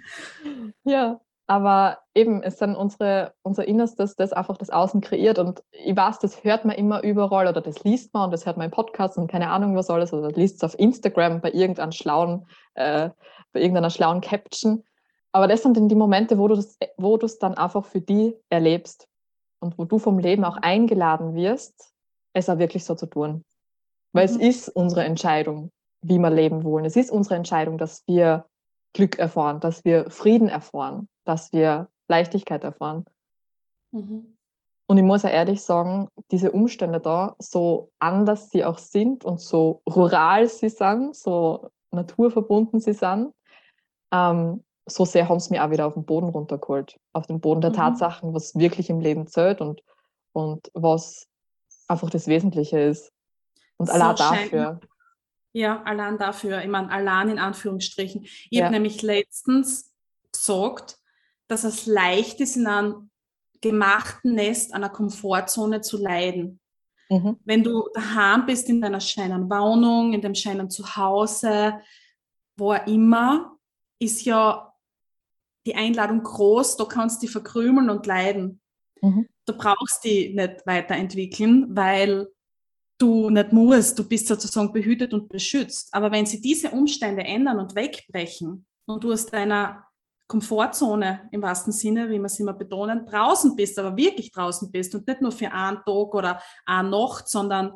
Ja, 0.84 1.20
aber 1.50 1.98
eben, 2.14 2.44
es 2.44 2.60
sind 2.60 2.76
unsere, 2.76 3.34
unser 3.42 3.68
Innerstes, 3.68 4.16
das 4.16 4.34
einfach 4.34 4.56
das 4.56 4.70
Außen 4.70 5.02
kreiert. 5.02 5.40
Und 5.40 5.64
ich 5.72 5.98
weiß, 5.98 6.20
das 6.20 6.44
hört 6.44 6.64
man 6.64 6.76
immer 6.76 7.02
überall 7.04 7.48
oder 7.48 7.60
das 7.60 7.84
liest 7.84 8.14
man 8.14 8.26
und 8.26 8.32
das 8.32 8.46
hört 8.46 8.58
man 8.58 8.66
im 8.66 8.72
Podcast 8.72 9.18
und 9.18 9.32
keine 9.32 9.50
Ahnung 9.50 9.76
was 9.76 9.90
alles 9.90 10.14
oder 10.14 10.30
liest 10.30 10.58
es 10.58 10.64
auf 10.64 10.78
Instagram 10.78 11.42
bei 11.42 11.52
irgendeinem 11.52 11.92
schlauen, 11.92 12.46
äh, 12.76 13.10
bei 13.52 13.62
irgendeiner 13.62 13.90
schlauen 13.90 14.22
Caption. 14.22 14.84
Aber 15.32 15.48
das 15.48 15.64
sind 15.64 15.76
dann 15.76 15.90
die 15.90 15.96
Momente, 15.96 16.38
wo 16.38 16.48
du 16.48 16.56
das, 16.56 16.78
wo 16.98 17.18
du 17.18 17.26
es 17.26 17.40
dann 17.40 17.56
einfach 17.56 17.84
für 17.84 18.02
die 18.02 18.36
erlebst 18.50 19.08
und 19.60 19.80
wo 19.80 19.86
du 19.86 19.98
vom 19.98 20.20
Leben 20.20 20.46
auch 20.46 20.58
eingeladen 20.58 21.34
wirst, 21.34 21.96
es 22.34 22.48
auch 22.48 22.60
wirklich 22.60 22.86
so 22.86 22.94
zu 22.94 23.08
tun. 23.08 23.44
Weil 24.14 24.26
es 24.26 24.36
Mhm. 24.36 24.42
ist 24.42 24.70
unsere 24.70 25.04
Entscheidung, 25.04 25.72
wie 26.04 26.20
wir 26.20 26.30
leben 26.30 26.64
wollen. 26.64 26.86
Es 26.86 26.96
ist 26.96 27.10
unsere 27.10 27.38
Entscheidung, 27.38 27.80
dass 27.80 28.04
wir 28.06 28.46
Glück 28.94 29.20
erfahren, 29.20 29.60
dass 29.60 29.86
wir 29.86 30.10
Frieden 30.10 30.50
erfahren, 30.50 31.08
dass 31.26 31.54
wir 31.54 31.90
Leichtigkeit 32.08 32.64
erfahren. 32.64 33.06
Mhm. 33.92 34.36
Und 34.88 34.98
ich 34.98 35.04
muss 35.04 35.22
ja 35.22 35.30
ehrlich 35.30 35.62
sagen, 35.62 36.10
diese 36.32 36.52
Umstände 36.52 37.00
da, 37.00 37.36
so 37.38 37.92
anders 38.00 38.50
sie 38.50 38.66
auch 38.66 38.80
sind 38.80 39.24
und 39.24 39.40
so 39.40 39.84
rural 39.88 40.48
sie 40.50 40.70
sind, 40.70 41.16
so 41.16 41.70
naturverbunden 41.92 42.80
sie 42.80 42.94
sind, 42.94 43.34
ähm, 44.12 44.64
so 44.88 45.06
sehr 45.06 45.30
haben 45.30 45.40
sie 45.40 45.52
mich 45.52 45.62
auch 45.62 45.70
wieder 45.70 45.86
auf 45.86 45.94
den 45.94 46.06
Boden 46.06 46.30
runtergeholt. 46.30 47.00
Auf 47.14 47.28
den 47.28 47.40
Boden 47.40 47.62
der 47.62 47.70
Mhm. 47.70 47.76
Tatsachen, 47.76 48.34
was 48.34 48.56
wirklich 48.56 48.90
im 48.90 49.00
Leben 49.00 49.28
zählt 49.28 49.62
und, 49.62 49.84
und 50.34 50.72
was 50.74 51.28
einfach 51.88 52.10
das 52.10 52.28
Wesentliche 52.28 52.80
ist. 52.80 53.12
Und 53.78 53.88
So 53.88 53.94
allein 53.94 54.16
dafür. 54.16 54.80
Ja, 55.52 55.82
allein 55.84 56.18
dafür, 56.18 56.62
ich 56.62 56.68
meine, 56.70 56.92
allein 56.92 57.30
in 57.30 57.40
Anführungsstrichen. 57.40 58.24
Ich 58.24 58.48
Ja. 58.52 58.66
habe 58.66 58.74
nämlich 58.74 59.02
letztens 59.02 59.92
gesagt, 60.32 60.98
dass 61.48 61.64
es 61.64 61.86
leicht 61.88 62.40
ist, 62.40 62.56
in 62.56 62.68
einem 62.68 63.10
gemachten 63.62 64.36
Nest, 64.36 64.74
einer 64.74 64.90
Komfortzone 64.90 65.82
zu 65.82 65.98
leiden. 65.98 66.60
Mhm. 67.10 67.38
Wenn 67.44 67.64
du 67.64 67.90
daheim 67.94 68.46
bist 68.46 68.70
in 68.70 68.82
deiner 68.82 69.02
scheinen 69.02 69.50
Wohnung, 69.50 70.14
in 70.14 70.22
dem 70.22 70.36
scheinen 70.36 70.70
Zuhause, 70.70 71.80
wo 72.56 72.74
auch 72.74 72.86
immer, 72.88 73.58
ist 73.98 74.24
ja 74.24 74.72
die 75.66 75.76
Einladung 75.76 76.24
groß, 76.24 76.78
da 76.78 76.86
kannst 76.86 77.18
du 77.22 77.26
dich 77.26 77.32
verkrümeln 77.32 77.90
und 77.90 78.06
leiden. 78.06 78.62
Mhm. 79.02 79.28
Du 79.46 79.54
brauchst 79.54 80.04
die 80.04 80.34
nicht 80.36 80.66
weiterentwickeln, 80.68 81.76
weil 81.76 82.28
du 83.00 83.30
nicht 83.30 83.52
musst. 83.52 83.98
Du 83.98 84.08
bist 84.08 84.28
sozusagen 84.28 84.72
behütet 84.72 85.14
und 85.14 85.30
beschützt. 85.30 85.94
Aber 85.94 86.12
wenn 86.12 86.26
sie 86.26 86.42
diese 86.42 86.70
Umstände 86.70 87.24
ändern 87.24 87.60
und 87.60 87.76
wegbrechen 87.76 88.66
und 88.86 89.04
du 89.04 89.12
aus 89.12 89.26
deiner 89.26 89.86
Komfortzone 90.28 91.28
im 91.32 91.42
wahrsten 91.42 91.74
Sinne, 91.74 92.08
wie 92.10 92.20
wir 92.20 92.26
es 92.26 92.40
immer 92.40 92.54
betonen, 92.54 93.06
draußen 93.06 93.56
bist, 93.56 93.80
aber 93.80 93.98
wirklich 93.98 94.32
draußen 94.32 94.72
bist 94.72 94.94
und 94.94 95.08
nicht 95.08 95.22
nur 95.22 95.32
für 95.32 95.52
einen 95.52 95.78
Tag 95.78 96.14
oder 96.14 96.42
eine 96.66 96.90
Nacht, 96.90 97.28
sondern 97.28 97.74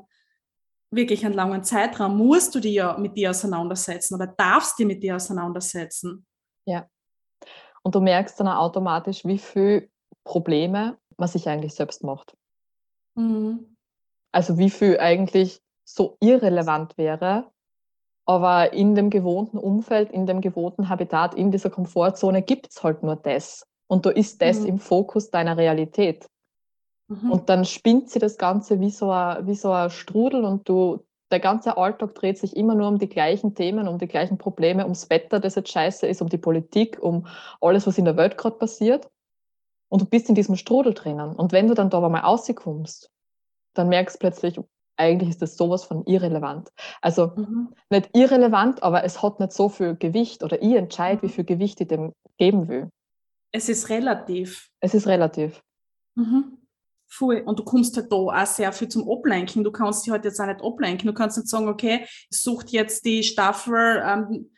wirklich 0.92 1.26
einen 1.26 1.34
langen 1.34 1.64
Zeitraum, 1.64 2.16
musst 2.16 2.54
du 2.54 2.60
dich 2.60 2.76
ja 2.76 2.96
mit 3.00 3.18
dir 3.18 3.32
auseinandersetzen 3.32 4.14
oder 4.14 4.28
darfst 4.28 4.78
dich 4.78 4.86
mit 4.86 5.02
dir 5.02 5.16
auseinandersetzen. 5.16 6.28
Und 7.82 7.96
du 7.96 8.00
merkst 8.00 8.40
dann 8.40 8.48
auch 8.48 8.60
automatisch, 8.66 9.26
wie 9.26 9.40
viel 9.40 9.90
Probleme 10.24 10.98
man 11.18 11.28
sich 11.28 11.50
eigentlich 11.50 11.74
selbst 11.74 12.04
macht. 12.04 12.38
Mhm. 13.16 13.73
Also 14.34 14.58
wie 14.58 14.70
viel 14.70 15.00
eigentlich 15.00 15.62
so 15.86 16.18
irrelevant 16.20 16.98
wäre, 16.98 17.46
aber 18.26 18.74
in 18.74 18.96
dem 18.96 19.10
gewohnten 19.10 19.58
Umfeld, 19.58 20.12
in 20.12 20.26
dem 20.26 20.42
gewohnten 20.42 20.90
Habitat, 20.90 21.36
in 21.36 21.52
dieser 21.52 21.70
Komfortzone 21.70 22.42
gibt 22.42 22.70
es 22.70 22.84
halt 22.84 23.04
nur 23.04 23.16
das. 23.16 23.66
Und 23.88 24.06
da 24.06 24.10
ist 24.10 24.42
das 24.42 24.62
Mhm. 24.62 24.66
im 24.66 24.80
Fokus 24.80 25.30
deiner 25.30 25.58
Realität. 25.58 26.28
Mhm. 27.10 27.32
Und 27.32 27.50
dann 27.50 27.66
spinnt 27.66 28.10
sie 28.10 28.20
das 28.20 28.38
Ganze 28.38 28.80
wie 28.80 28.90
so 28.90 29.12
ein, 29.12 29.46
wie 29.46 29.56
so 29.56 29.72
ein 29.72 29.90
Strudel 29.90 30.46
und 30.46 30.68
du, 30.68 31.04
der 31.32 31.40
ganze 31.40 31.78
Alltag 31.78 32.16
dreht 32.16 32.38
sich 32.38 32.56
immer 32.56 32.76
nur 32.76 32.88
um 32.88 32.98
die 32.98 33.10
gleichen 33.10 33.54
Themen, 33.56 33.88
um 33.88 33.98
die 33.98 34.08
gleichen 34.08 34.38
Probleme, 34.38 34.84
ums 34.84 35.10
Wetter, 35.10 35.40
das 35.40 35.56
jetzt 35.56 35.72
scheiße 35.72 36.08
ist, 36.08 36.22
um 36.22 36.30
die 36.30 36.38
Politik, 36.38 36.98
um 37.02 37.28
alles, 37.60 37.86
was 37.86 37.98
in 37.98 38.06
der 38.06 38.18
Welt 38.18 38.38
gerade 38.38 38.56
passiert. 38.58 39.10
Und 39.90 40.02
du 40.02 40.06
bist 40.06 40.30
in 40.30 40.36
diesem 40.36 40.56
Strudel 40.56 40.94
drinnen. 40.94 41.36
Und 41.36 41.52
wenn 41.52 41.68
du 41.68 41.76
dann 41.76 41.90
da 41.90 41.98
aber 41.98 42.10
mal 42.10 42.22
rauskommst, 42.22 43.12
dann 43.74 43.90
merkst 43.90 44.16
du 44.16 44.20
plötzlich, 44.20 44.60
eigentlich 44.98 45.30
ist 45.30 45.42
das 45.42 45.58
sowas 45.58 45.84
von 45.86 46.06
irrelevant. 46.06 46.70
Also 47.02 47.32
Mhm. 47.36 47.74
nicht 47.90 48.10
irrelevant, 48.14 48.84
aber 48.84 49.04
es 49.04 49.22
hat 49.24 49.40
nicht 49.40 49.52
so 49.54 49.70
viel 49.70 49.96
Gewicht 49.96 50.44
oder 50.44 50.62
ich 50.62 50.76
entscheide, 50.76 51.22
wie 51.24 51.28
Mhm. 51.28 51.32
viel 51.32 51.44
Gewicht 51.46 51.82
ich 51.82 51.88
dem 51.88 52.14
geben 52.38 52.68
will. 52.68 52.90
Es 53.52 53.70
ist 53.70 53.90
relativ. 53.90 54.70
Es 54.80 54.94
ist 54.94 55.08
relativ. 55.08 55.62
Mhm. 56.16 56.58
Voll. 57.08 57.44
Und 57.46 57.60
du 57.60 57.64
kommst 57.64 57.96
halt 57.96 58.12
da 58.12 58.16
auch 58.16 58.46
sehr 58.48 58.72
viel 58.72 58.88
zum 58.88 59.08
Ablenken. 59.10 59.64
Du 59.64 59.72
kannst 59.72 60.06
dich 60.06 60.12
halt 60.12 60.26
jetzt 60.26 60.40
auch 60.40 60.48
nicht 60.48 60.64
ablenken. 60.64 61.08
Du 61.08 61.14
kannst 61.14 61.38
nicht 61.38 61.48
sagen, 61.48 61.68
okay, 61.68 62.06
ich 62.32 62.42
suche 62.42 62.66
jetzt 62.70 63.06
die 63.06 63.24
Staffel 63.24 64.02
ähm, 64.04 64.50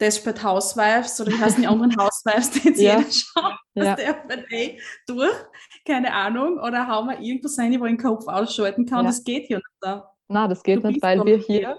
Desperate 0.00 0.42
Housewives 0.42 1.20
oder 1.20 1.32
wie 1.32 1.38
heißen 1.38 1.60
die 1.60 1.66
anderen 1.68 1.94
Housewives, 1.98 2.50
die 2.52 2.68
jetzt 2.68 2.80
Ja. 2.80 2.98
jeder 2.98 3.10
schaut, 3.10 3.58
Ja. 3.74 3.94
das 3.96 4.00
FNA 4.00 4.78
durch, 5.06 5.34
keine 5.88 6.12
Ahnung, 6.12 6.58
oder 6.58 6.86
hau 6.86 7.02
mal 7.02 7.22
irgendwas 7.22 7.58
rein, 7.58 7.72
wo 7.80 7.86
ich 7.86 7.96
den 7.96 8.02
Kopf 8.02 8.28
ausschalten 8.28 8.86
kann. 8.86 9.04
Ja. 9.04 9.10
Das 9.10 9.24
geht 9.24 9.48
ja 9.48 9.56
nicht 9.56 9.66
da. 9.80 10.12
Na, 10.28 10.46
das 10.46 10.62
geht 10.62 10.84
Du 10.84 10.88
nicht, 10.88 11.02
weil 11.02 11.24
wir 11.24 11.38
hier, 11.38 11.78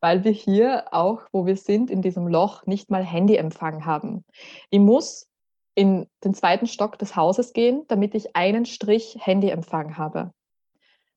weil 0.00 0.22
wir 0.22 0.30
hier 0.30 0.84
auch, 0.92 1.22
wo 1.32 1.46
wir 1.46 1.56
sind, 1.56 1.90
in 1.90 2.02
diesem 2.02 2.28
Loch, 2.28 2.66
nicht 2.66 2.90
mal 2.90 3.02
Handyempfang 3.02 3.86
haben. 3.86 4.24
Ich 4.68 4.80
muss 4.80 5.28
in 5.74 6.06
den 6.22 6.34
zweiten 6.34 6.66
Stock 6.66 6.98
des 6.98 7.16
Hauses 7.16 7.54
gehen, 7.54 7.84
damit 7.88 8.14
ich 8.14 8.36
einen 8.36 8.66
Strich 8.66 9.16
Handyempfang 9.20 9.96
habe. 9.96 10.32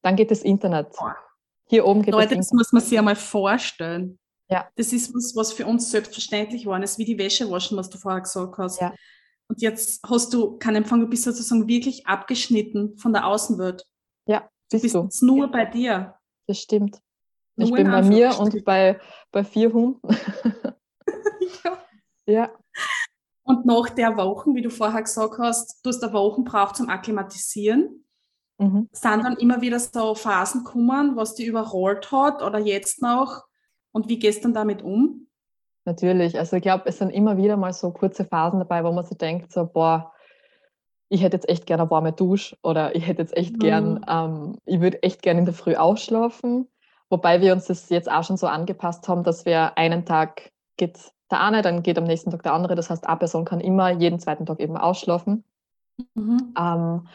Dann 0.02 0.16
geht 0.16 0.32
das 0.32 0.42
Internet. 0.42 0.88
Hier 1.68 1.86
oben 1.86 2.02
geht 2.02 2.14
Leute, 2.14 2.36
das 2.36 2.48
das 2.48 2.54
muss 2.54 2.72
man 2.72 2.82
sich 2.82 2.98
einmal 2.98 3.16
vorstellen. 3.16 4.18
Ja. 4.50 4.68
Das 4.76 4.94
ist 4.94 5.14
was, 5.14 5.36
was 5.36 5.54
für 5.54 5.66
uns 5.66 5.92
selbstverständlich 5.92 6.66
war. 6.66 6.80
Das 6.80 6.92
ist 6.92 6.98
wie 6.98 7.06
die 7.06 7.18
Wäsche 7.18 7.52
waschen, 7.52 7.78
was 7.78 7.90
du 7.90 7.98
vorher 7.98 8.22
gesagt 8.22 8.58
hast. 8.58 8.82
Ja. 8.82 8.94
Und 9.50 9.62
jetzt 9.62 10.02
hast 10.08 10.34
du 10.34 10.58
keinen 10.58 10.78
Empfang, 10.78 11.02
du 11.02 11.08
bist 11.08 11.24
sozusagen 11.24 11.68
wirklich 11.68 12.06
abgeschnitten 12.08 12.98
von 12.98 13.14
der 13.14 13.26
Außenwelt. 13.26 13.86
Ja, 14.28 14.50
Du 14.72 14.76
bist 14.76 14.84
bist 14.84 14.96
du. 14.96 15.04
jetzt 15.04 15.24
nur 15.24 15.48
bei 15.48 15.66
dir. 15.66 16.16
Das 16.46 16.60
stimmt. 16.60 17.02
Ich 17.56 17.70
Nur 17.70 17.78
bin 17.78 17.88
in 17.88 17.92
bei 17.92 18.02
mir 18.04 18.40
und 18.40 18.64
bei, 18.64 19.00
bei 19.32 19.44
vier 19.44 19.74
Hunden. 19.74 20.02
Ja. 21.64 21.78
ja, 22.28 22.52
Und 23.42 23.66
nach 23.66 23.90
der 23.90 24.16
Wochen, 24.16 24.54
wie 24.54 24.62
du 24.62 24.70
vorher 24.70 25.02
gesagt 25.02 25.40
hast, 25.40 25.80
du 25.84 25.90
hast 25.90 26.04
eine 26.04 26.14
Woche 26.14 26.44
braucht 26.44 26.76
zum 26.76 26.88
Akklimatisieren, 26.88 28.06
mhm. 28.60 28.88
sind 28.92 29.24
dann 29.24 29.38
immer 29.38 29.60
wieder 29.62 29.80
so 29.80 30.14
Phasen 30.14 30.64
gekommen, 30.64 31.16
was 31.16 31.34
die 31.34 31.48
überrollt 31.48 32.12
hat 32.12 32.44
oder 32.44 32.60
jetzt 32.60 33.02
noch. 33.02 33.46
Und 33.92 34.08
wie 34.08 34.20
gehst 34.20 34.40
du 34.40 34.44
dann 34.44 34.54
damit 34.54 34.84
um? 34.84 35.28
Natürlich. 35.90 36.38
Also 36.38 36.56
ich 36.58 36.62
glaube, 36.62 36.84
es 36.86 37.00
sind 37.00 37.10
immer 37.10 37.38
wieder 37.38 37.58
mal 37.58 37.74
so 37.74 37.92
kurze 37.92 38.26
Phasen 38.26 38.60
dabei, 38.60 38.84
wo 38.84 38.92
man 38.92 39.06
sich 39.06 39.18
denkt, 39.18 39.52
so, 39.52 39.66
boah, 39.66 40.14
ich 41.10 41.24
hätte 41.24 41.38
jetzt 41.38 41.50
echt 41.50 41.66
gerne 41.66 41.84
eine 41.84 41.92
warme 41.92 42.14
Dusche 42.14 42.56
oder 42.62 42.96
ich 42.96 43.08
hätte 43.08 43.22
jetzt 43.22 43.36
echt 43.36 43.56
Mhm. 43.56 43.60
gern, 43.60 44.06
ähm, 44.08 44.58
ich 44.66 44.80
würde 44.80 45.02
echt 45.04 45.22
gerne 45.22 45.40
in 45.40 45.46
der 45.46 45.56
Früh 45.56 45.76
ausschlafen. 45.76 46.68
Wobei 47.10 47.42
wir 47.42 47.54
uns 47.54 47.66
das 47.66 47.90
jetzt 47.90 48.10
auch 48.12 48.24
schon 48.24 48.38
so 48.38 48.46
angepasst 48.48 49.08
haben, 49.08 49.24
dass 49.24 49.46
wir 49.46 49.78
einen 49.78 50.06
Tag 50.06 50.52
geht 50.78 51.00
der 51.32 51.42
eine, 51.42 51.62
dann 51.62 51.84
geht 51.84 51.98
am 51.98 52.06
nächsten 52.06 52.32
Tag 52.32 52.44
der 52.44 52.54
andere. 52.54 52.76
Das 52.76 52.90
heißt, 52.90 53.08
eine 53.08 53.18
Person 53.18 53.46
kann 53.46 53.60
immer 53.60 53.90
jeden 53.92 54.20
zweiten 54.20 54.46
Tag 54.46 54.60
eben 54.60 54.78
ausschlafen. 54.78 55.44
Mhm. 56.16 56.54
Ähm, 56.58 57.08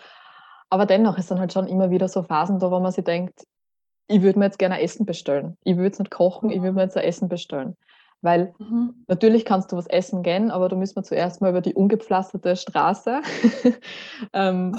aber 0.71 0.87
dennoch 0.87 1.19
ist 1.19 1.31
dann 1.31 1.41
halt 1.41 1.53
schon 1.53 1.67
immer 1.67 1.91
wieder 1.91 2.09
so 2.09 2.23
Phasen 2.23 2.59
da, 2.59 2.71
wo 2.71 2.81
man 2.81 2.93
sich 2.93 3.05
denkt, 3.05 3.47
ich 4.07 4.23
würde 4.23 4.39
mir 4.39 4.47
jetzt 4.47 4.59
gerne 4.59 4.83
Essen 4.83 5.07
bestellen. 5.07 5.57
Ich 5.65 5.77
würde 5.77 5.91
es 5.91 5.99
nicht 5.99 6.11
kochen, 6.11 6.51
ich 6.51 6.61
würde 6.61 6.73
mir 6.73 6.83
jetzt 6.83 6.97
ein 6.97 7.05
Essen 7.05 7.29
bestellen. 7.29 7.77
Weil 8.25 8.55
Mhm. 8.59 9.05
natürlich 9.07 9.45
kannst 9.45 9.71
du 9.71 9.77
was 9.77 9.87
essen 9.87 10.23
gehen, 10.23 10.51
aber 10.51 10.71
du 10.71 10.77
müsst 10.77 10.97
mal 10.97 11.03
zuerst 11.03 11.43
mal 11.43 11.51
über 11.51 11.61
die 11.61 11.75
ungepflasterte 11.75 12.57
Straße 12.57 13.21
ähm, 14.33 14.75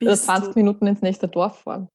Bist 0.00 0.24
20 0.24 0.52
du- 0.52 0.58
Minuten 0.58 0.86
ins 0.86 1.00
nächste 1.00 1.28
Dorf 1.28 1.60
fahren. 1.60 1.88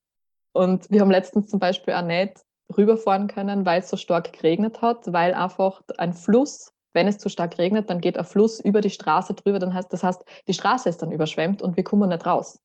Und 0.54 0.90
wir 0.90 1.02
haben 1.02 1.12
letztens 1.12 1.48
zum 1.48 1.60
Beispiel 1.60 1.94
auch 1.94 2.02
nicht 2.04 2.42
rüberfahren 2.76 3.28
können, 3.28 3.66
weil 3.66 3.82
es 3.82 3.90
so 3.90 3.98
stark 3.98 4.32
geregnet 4.34 4.82
hat, 4.82 5.12
weil 5.12 5.34
einfach 5.34 5.82
ein 5.98 6.14
Fluss, 6.14 6.72
wenn 6.94 7.08
es 7.08 7.18
zu 7.18 7.30
stark 7.30 7.58
regnet, 7.58 7.90
dann 7.90 8.00
geht 8.00 8.18
ein 8.18 8.26
Fluss 8.26 8.60
über 8.60 8.82
die 8.82 8.90
Straße 8.90 9.34
drüber. 9.34 9.60
Dann 9.60 9.74
heißt, 9.74 9.92
das 9.92 10.04
heißt, 10.04 10.24
die 10.48 10.54
Straße 10.54 10.88
ist 10.88 11.02
dann 11.02 11.12
überschwemmt 11.12 11.62
und 11.62 11.76
wir 11.76 11.84
kommen 11.84 12.10
nicht 12.10 12.26
raus. 12.26 12.60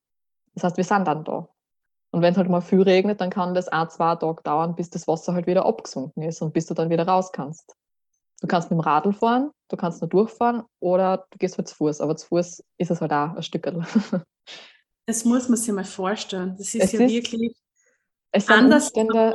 Das 0.54 0.64
heißt, 0.64 0.76
wir 0.76 0.84
sind 0.84 1.06
dann 1.08 1.24
da. 1.24 1.48
Und 2.14 2.22
wenn 2.22 2.30
es 2.30 2.38
halt 2.38 2.48
mal 2.48 2.60
viel 2.60 2.82
regnet, 2.82 3.20
dann 3.20 3.28
kann 3.28 3.54
das 3.54 3.66
ein, 3.66 3.90
zwei 3.90 4.14
Tage 4.14 4.40
dauern, 4.44 4.76
bis 4.76 4.88
das 4.88 5.08
Wasser 5.08 5.34
halt 5.34 5.48
wieder 5.48 5.66
abgesunken 5.66 6.22
ist 6.22 6.40
und 6.42 6.52
bis 6.52 6.66
du 6.66 6.72
dann 6.72 6.88
wieder 6.88 7.08
raus 7.08 7.32
kannst. 7.32 7.74
Du 8.40 8.46
kannst 8.46 8.70
mit 8.70 8.78
dem 8.78 8.82
Radl 8.82 9.12
fahren, 9.12 9.50
du 9.68 9.76
kannst 9.76 10.00
nur 10.00 10.08
durchfahren 10.08 10.62
oder 10.78 11.26
du 11.30 11.38
gehst 11.38 11.58
halt 11.58 11.66
zu 11.66 11.74
Fuß. 11.74 12.00
Aber 12.00 12.14
zu 12.14 12.28
Fuß 12.28 12.62
ist 12.78 12.90
es 12.92 13.00
halt 13.00 13.12
auch 13.12 13.34
ein 13.34 13.42
Stück. 13.42 13.66
Das 15.06 15.24
muss 15.24 15.48
man 15.48 15.58
sich 15.58 15.74
mal 15.74 15.84
vorstellen. 15.84 16.54
Das 16.56 16.72
ist 16.72 16.84
Es 16.84 16.92
ja 16.92 17.00
ist 17.00 17.12
wirklich 17.12 17.56
Es 18.30 18.46
sind 18.46 18.56
anders 18.58 18.92
Umstände. 18.92 19.34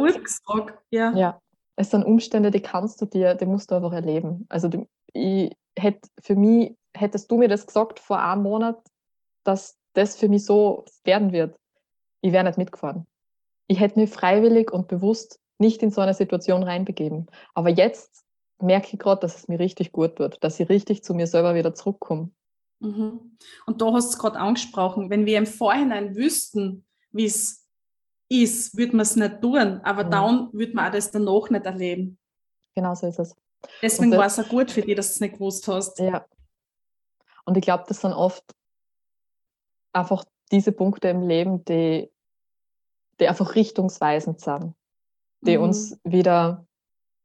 Ja. 0.89 1.13
Ja, 1.15 1.41
es 1.75 1.91
sind 1.91 2.05
Umstände, 2.05 2.49
die 2.49 2.61
kannst 2.61 3.01
du 3.01 3.05
dir, 3.05 3.35
die 3.35 3.45
musst 3.45 3.69
du 3.69 3.75
einfach 3.75 3.91
erleben. 3.91 4.45
Also 4.47 4.69
die, 4.69 4.87
ich 5.11 5.51
hätte 5.77 6.07
für 6.21 6.35
mich, 6.35 6.77
hättest 6.95 7.29
du 7.29 7.37
mir 7.37 7.49
das 7.49 7.67
gesagt 7.67 7.99
vor 7.99 8.19
einem 8.23 8.41
Monat, 8.41 8.81
dass 9.43 9.77
das 9.93 10.15
für 10.15 10.29
mich 10.29 10.45
so 10.45 10.85
werden 11.03 11.33
wird, 11.33 11.58
ich 12.21 12.31
wäre 12.31 12.43
nicht 12.43 12.57
mitgefahren. 12.57 13.05
Ich 13.67 13.79
hätte 13.79 13.99
mich 13.99 14.09
freiwillig 14.09 14.71
und 14.71 14.87
bewusst 14.87 15.39
nicht 15.57 15.83
in 15.83 15.91
so 15.91 16.01
eine 16.01 16.13
Situation 16.13 16.63
reinbegeben. 16.63 17.27
Aber 17.53 17.69
jetzt 17.69 18.23
merke 18.61 18.89
ich 18.93 18.99
gerade, 18.99 19.21
dass 19.21 19.37
es 19.37 19.47
mir 19.47 19.59
richtig 19.59 19.91
gut 19.91 20.15
tut, 20.15 20.37
dass 20.41 20.59
ich 20.59 20.69
richtig 20.69 21.03
zu 21.03 21.13
mir 21.13 21.27
selber 21.27 21.55
wieder 21.55 21.73
zurückkomme. 21.73 22.31
Mhm. 22.79 23.37
Und 23.65 23.81
da 23.81 23.93
hast 23.93 24.09
du 24.09 24.13
es 24.13 24.19
gerade 24.19 24.39
angesprochen, 24.39 25.09
wenn 25.09 25.25
wir 25.25 25.37
im 25.37 25.45
Vorhinein 25.45 26.15
wüssten, 26.15 26.85
wie 27.11 27.25
es 27.25 27.67
ist, 28.29 28.77
würde 28.77 28.95
man 28.95 29.01
es 29.01 29.15
nicht 29.15 29.41
tun, 29.41 29.81
aber 29.83 30.05
Mhm. 30.05 30.11
dann 30.11 30.53
würde 30.53 30.73
man 30.73 30.87
auch 30.87 30.91
das 30.91 31.11
danach 31.11 31.49
nicht 31.49 31.65
erleben. 31.65 32.17
Genau 32.75 32.95
so 32.95 33.07
ist 33.07 33.19
es. 33.19 33.35
Deswegen 33.81 34.11
war 34.11 34.25
es 34.25 34.39
auch 34.39 34.47
gut 34.47 34.71
für 34.71 34.81
dich, 34.81 34.95
dass 34.95 35.07
du 35.07 35.11
es 35.13 35.19
nicht 35.19 35.33
gewusst 35.33 35.67
hast. 35.67 35.99
Ja. 35.99 36.25
Und 37.43 37.57
ich 37.57 37.63
glaube, 37.63 37.83
das 37.87 38.01
sind 38.01 38.13
oft 38.13 38.43
einfach 39.91 40.23
diese 40.51 40.71
Punkte 40.71 41.09
im 41.09 41.21
Leben, 41.21 41.63
die, 41.65 42.09
die 43.19 43.27
einfach 43.27 43.55
richtungsweisend 43.55 44.39
sind, 44.41 44.73
die 45.41 45.57
Mhm. 45.57 45.63
uns 45.63 45.99
wieder 46.03 46.65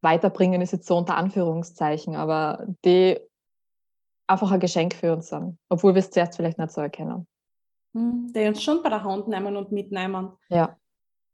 weiterbringen, 0.02 0.60
ist 0.60 0.72
jetzt 0.72 0.86
so 0.86 0.96
unter 0.98 1.16
Anführungszeichen, 1.16 2.14
aber 2.14 2.66
die 2.84 3.18
einfach 4.26 4.50
ein 4.52 4.60
Geschenk 4.60 4.94
für 4.94 5.12
uns 5.14 5.28
sind, 5.28 5.58
obwohl 5.68 5.94
wir 5.94 6.00
es 6.00 6.10
zuerst 6.10 6.36
vielleicht 6.36 6.58
nicht 6.58 6.72
so 6.72 6.80
erkennen. 6.80 7.26
Mhm. 7.92 8.32
Die 8.32 8.46
uns 8.46 8.62
schon 8.62 8.82
bei 8.82 8.88
der 8.90 9.02
Hand 9.04 9.28
nehmen 9.28 9.56
und 9.56 9.72
mitnehmen, 9.72 10.32
Ja, 10.48 10.76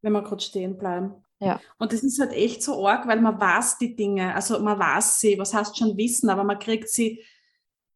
wenn 0.02 0.12
wir 0.12 0.22
gerade 0.22 0.42
stehen 0.42 0.78
bleiben. 0.78 1.14
Ja. 1.40 1.58
Und 1.78 1.92
das 1.92 2.02
ist 2.02 2.20
halt 2.20 2.32
echt 2.32 2.62
so 2.62 2.86
arg, 2.86 3.06
weil 3.08 3.20
man 3.20 3.40
weiß 3.40 3.78
die 3.78 3.96
Dinge, 3.96 4.34
also 4.34 4.58
man 4.60 4.78
weiß 4.78 5.20
sie, 5.20 5.38
was 5.38 5.54
heißt 5.54 5.76
schon 5.76 5.96
wissen, 5.96 6.28
aber 6.28 6.44
man 6.44 6.58
kriegt 6.58 6.88
sie 6.88 7.22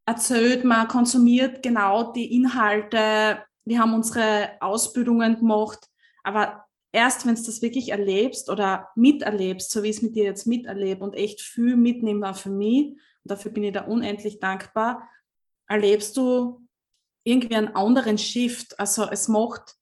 erzählt, 0.07 0.65
man 0.65 0.89
konsumiert 0.89 1.63
genau 1.63 2.13
die 2.13 2.35
Inhalte, 2.35 3.43
wir 3.65 3.79
haben 3.79 3.95
unsere 3.95 4.51
Ausbildungen 4.61 5.39
gemacht, 5.39 5.89
aber 6.23 6.65
erst 6.93 7.27
wenn 7.27 7.35
du 7.35 7.43
das 7.43 7.63
wirklich 7.63 7.91
erlebst 7.91 8.51
oder 8.51 8.89
miterlebst, 8.95 9.71
so 9.71 9.83
wie 9.83 9.91
ich 9.91 9.97
es 9.97 10.03
mit 10.03 10.17
dir 10.17 10.25
jetzt 10.25 10.47
miterlebe 10.47 11.03
und 11.03 11.15
echt 11.15 11.41
viel 11.41 11.77
mitnehme 11.77 12.31
auch 12.31 12.37
für 12.37 12.51
mich, 12.51 12.93
und 13.25 13.31
dafür 13.31 13.51
bin 13.51 13.65
ich 13.65 13.73
da 13.73 13.83
unendlich 13.83 14.39
dankbar, 14.39 15.09
erlebst 15.67 16.17
du 16.17 16.61
irgendwie 17.25 17.57
einen 17.57 17.75
anderen 17.75 18.19
Shift. 18.19 18.79
Also 18.79 19.09
es 19.11 19.29
macht 19.29 19.77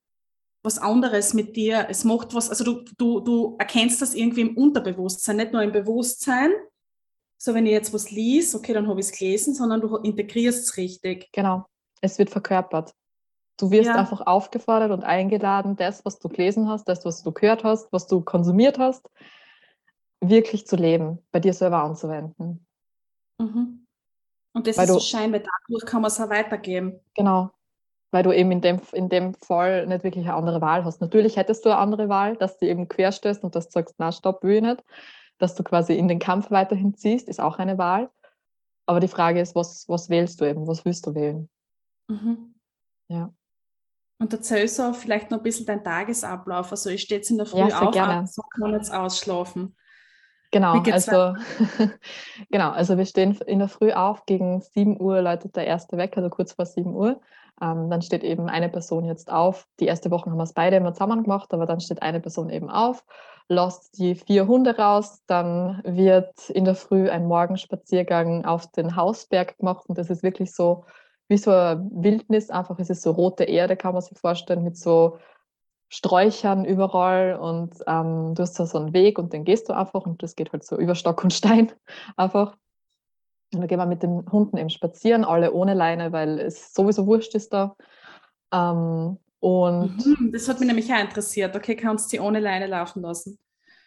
was 0.62 0.79
anderes 0.79 1.35
mit 1.35 1.57
dir. 1.57 1.87
Es 1.90 2.05
macht 2.05 2.35
was, 2.35 2.49
also 2.49 2.64
du, 2.64 2.85
du, 2.97 3.21
du 3.21 3.57
erkennst 3.59 4.01
das 4.01 4.14
irgendwie 4.14 4.42
im 4.42 4.57
Unterbewusstsein, 4.57 5.37
nicht 5.37 5.53
nur 5.53 5.62
im 5.62 5.73
Bewusstsein. 5.73 6.53
So, 7.37 7.55
wenn 7.55 7.66
ich 7.66 7.73
jetzt 7.73 7.92
was 7.92 8.12
lies, 8.12 8.55
okay, 8.55 8.73
dann 8.73 8.87
habe 8.87 9.01
ich 9.01 9.07
es 9.07 9.18
gelesen, 9.18 9.55
sondern 9.55 9.81
du 9.81 9.97
integrierst 9.97 10.62
es 10.62 10.77
richtig. 10.77 11.29
genau. 11.33 11.66
Es 12.01 12.18
wird 12.18 12.31
verkörpert. 12.31 12.92
Du 13.62 13.70
wirst 13.70 13.87
Ja. 13.87 13.94
einfach 13.94 14.27
aufgefordert 14.27 14.90
und 14.90 15.05
eingeladen, 15.05 15.77
das, 15.77 16.05
was 16.05 16.18
du 16.18 16.29
gelesen 16.29 16.68
hast, 16.68 16.88
das, 16.88 17.05
was 17.05 17.22
du 17.22 17.31
gehört 17.31 17.62
hast, 17.62 17.92
was 17.92 18.09
du 18.09 18.20
konsumiert 18.20 18.77
hast, 18.81 19.09
wirklich 20.20 20.66
zu 20.66 20.75
leben, 20.75 21.18
bei 21.31 21.38
dir 21.38 21.55
selber 21.55 21.85
anzuwenden. 21.85 22.66
Mhm. 23.38 23.87
Und 24.53 24.66
das 24.66 24.77
Weil 24.79 24.85
ist 24.87 24.90
so 24.90 24.98
du- 24.98 25.05
Schein, 25.05 25.33
weil 25.33 25.44
dadurch 25.68 25.87
kann 25.87 26.03
man 26.03 26.09
es 26.09 26.20
auch 26.20 26.29
weitergeben. 26.29 26.98
Genau. 27.14 27.51
Weil 28.11 28.25
du 28.25 28.33
eben 28.33 28.51
in 28.51 28.61
dem, 28.62 28.81
in 28.94 29.09
dem 29.09 29.33
Fall 29.35 29.87
nicht 29.87 30.03
wirklich 30.03 30.25
eine 30.27 30.35
andere 30.35 30.61
Wahl 30.61 30.85
hast. 30.85 31.01
Natürlich 31.01 31.37
hättest 31.37 31.64
du 31.64 31.70
eine 31.70 31.79
andere 31.79 32.09
Wahl, 32.09 32.37
dass 32.37 32.59
du 32.59 32.66
eben 32.66 32.88
querstößt 32.88 33.44
und 33.44 33.55
dass 33.55 33.66
du 33.68 33.75
sagst, 33.75 33.94
na 33.98 34.11
stopp, 34.11 34.42
will 34.42 34.57
ich 34.57 34.62
nicht. 34.62 34.83
Dass 35.38 35.55
du 35.55 35.62
quasi 35.62 35.94
in 35.94 36.09
den 36.09 36.18
Kampf 36.18 36.51
weiterhin 36.51 36.94
ziehst, 36.96 37.29
ist 37.29 37.40
auch 37.40 37.61
eine 37.61 37.79
Wahl. 37.79 38.11
Aber 38.87 38.98
die 38.98 39.07
Frage 39.09 39.40
ist, 39.40 39.55
was, 39.55 39.88
was 39.88 40.11
wählst 40.11 40.40
du 40.40 40.46
eben? 40.46 40.66
Was 40.66 40.85
willst 40.85 41.07
du 41.07 41.14
wählen? 41.14 41.48
Mhm. 42.09 42.55
Ja. 43.07 43.33
Und 44.18 44.33
erzählst 44.33 44.79
du 44.79 44.85
auch 44.85 44.94
vielleicht 44.94 45.31
noch 45.31 45.38
ein 45.38 45.42
bisschen 45.42 45.66
deinen 45.66 45.83
Tagesablauf. 45.83 46.70
Also 46.70 46.90
ich 46.90 47.03
stehe 47.03 47.18
jetzt 47.18 47.31
in 47.31 47.38
der 47.38 47.46
Früh 47.46 47.59
Ja, 47.59 47.81
auf, 47.81 47.90
gerne. 47.92 48.27
so 48.27 48.42
kann 48.42 48.72
jetzt 48.72 48.92
ausschlafen. 48.92 49.75
Genau, 50.53 50.83
also, 50.83 51.35
genau, 52.51 52.70
also 52.70 52.98
wir 52.98 53.07
stehen 53.07 53.38
in 53.46 53.59
der 53.59 53.68
Früh 53.68 53.90
auf, 53.92 54.27
gegen 54.27 54.61
7 54.61 55.01
Uhr 55.01 55.22
läutet 55.22 55.57
der 55.57 55.66
erste 55.66 55.96
Wecker, 55.96 56.18
also 56.18 56.29
kurz 56.29 56.53
vor 56.53 56.66
7 56.66 56.94
Uhr. 56.94 57.22
Ähm, 57.61 57.88
dann 57.88 58.03
steht 58.03 58.22
eben 58.22 58.48
eine 58.48 58.68
Person 58.68 59.07
jetzt 59.07 59.33
auf. 59.33 59.66
Die 59.81 59.87
erste 59.87 60.11
Woche 60.11 60.31
haben 60.31 60.37
wir 60.37 60.42
es 60.44 60.53
beide 60.53 60.77
immer 60.77 60.92
zusammen 60.92 61.22
gemacht, 61.22 61.55
aber 61.55 61.64
dann 61.64 61.81
steht 61.81 62.03
eine 62.03 62.20
Person 62.20 62.51
eben 62.51 62.68
auf, 62.68 63.03
lässt 63.48 63.98
die 63.98 64.14
vier 64.14 64.46
Hunde 64.46 64.77
raus, 64.77 65.22
dann 65.27 65.81
wird 65.85 66.51
in 66.51 66.66
der 66.66 66.75
Früh 66.75 67.09
ein 67.09 67.27
Morgenspaziergang 67.27 68.44
auf 68.44 68.70
den 68.72 68.94
Hausberg 68.94 69.57
gemacht 69.57 69.85
und 69.88 69.96
das 69.96 70.11
ist 70.11 70.22
wirklich 70.22 70.55
so 70.55 70.85
wie 71.33 71.38
so 71.38 71.51
eine 71.51 71.88
Wildnis, 71.92 72.51
einfach 72.51 72.79
es 72.79 72.90
ist 72.90 73.03
so 73.03 73.11
rote 73.12 73.45
Erde, 73.45 73.77
kann 73.77 73.95
man 73.95 74.03
sich 74.03 74.18
vorstellen, 74.18 74.62
mit 74.64 74.77
so 74.77 75.18
Sträuchern 75.88 76.64
überall 76.64 77.37
und 77.38 77.75
ähm, 77.87 78.35
du 78.35 78.42
hast 78.42 78.59
da 78.59 78.66
so 78.66 78.79
einen 78.79 78.95
Weg 78.95 79.18
und 79.18 79.33
den 79.33 79.45
gehst 79.45 79.68
du 79.68 79.75
einfach 79.75 80.07
und 80.07 80.23
das 80.23 80.37
geht 80.37 80.53
halt 80.53 80.64
so 80.64 80.79
über 80.79 80.95
Stock 80.95 81.23
und 81.25 81.33
Stein 81.33 81.73
einfach. 82.16 82.57
Und 83.53 83.61
dann 83.61 83.68
gehen 83.68 83.79
wir 83.79 83.87
mit 83.87 84.03
den 84.03 84.25
Hunden 84.33 84.57
eben 84.57 84.71
spazieren, 84.71 85.25
alle 85.25 85.53
ohne 85.53 85.75
Leine, 85.75 86.12
weil 86.12 86.38
es 86.38 86.73
sowieso 86.73 87.07
wurscht 87.07 87.35
ist 87.35 87.53
da. 87.53 87.77
Ähm, 88.53 89.18
Und 89.40 89.95
Mhm, 89.97 90.31
das 90.33 90.49
hat 90.49 90.61
mich 90.61 90.66
nämlich 90.68 90.92
auch 90.92 91.01
interessiert. 91.01 91.55
Okay, 91.57 91.77
kannst 91.77 92.07
du 92.07 92.11
sie 92.11 92.21
ohne 92.21 92.40
Leine 92.40 92.66
laufen 92.66 93.03
lassen? 93.03 93.38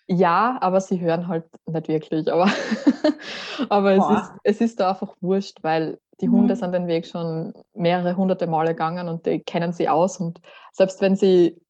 ja, 0.08 0.58
aber 0.62 0.82
sie 0.82 1.00
hören 1.00 1.28
halt 1.28 1.46
nicht 1.66 1.88
wirklich. 1.88 2.32
Aber, 2.32 2.46
aber 3.70 3.94
es, 3.94 4.10
ist, 4.10 4.32
es 4.44 4.62
ist 4.62 4.80
da 4.80 4.92
einfach 4.92 5.16
wurscht, 5.22 5.64
weil 5.64 6.00
die 6.22 6.28
Mhm. 6.28 6.32
Hunde 6.32 6.56
sind 6.56 6.72
den 6.74 6.88
Weg 6.88 7.06
schon 7.06 7.54
mehrere 7.74 8.16
hunderte 8.18 8.48
Male 8.48 8.70
gegangen 8.72 9.08
und 9.10 9.26
die 9.26 9.40
kennen 9.40 9.74
sie 9.74 9.90
aus. 9.90 10.20
Und 10.20 10.42
selbst 10.72 11.02
wenn 11.02 11.16
sie 11.16 11.62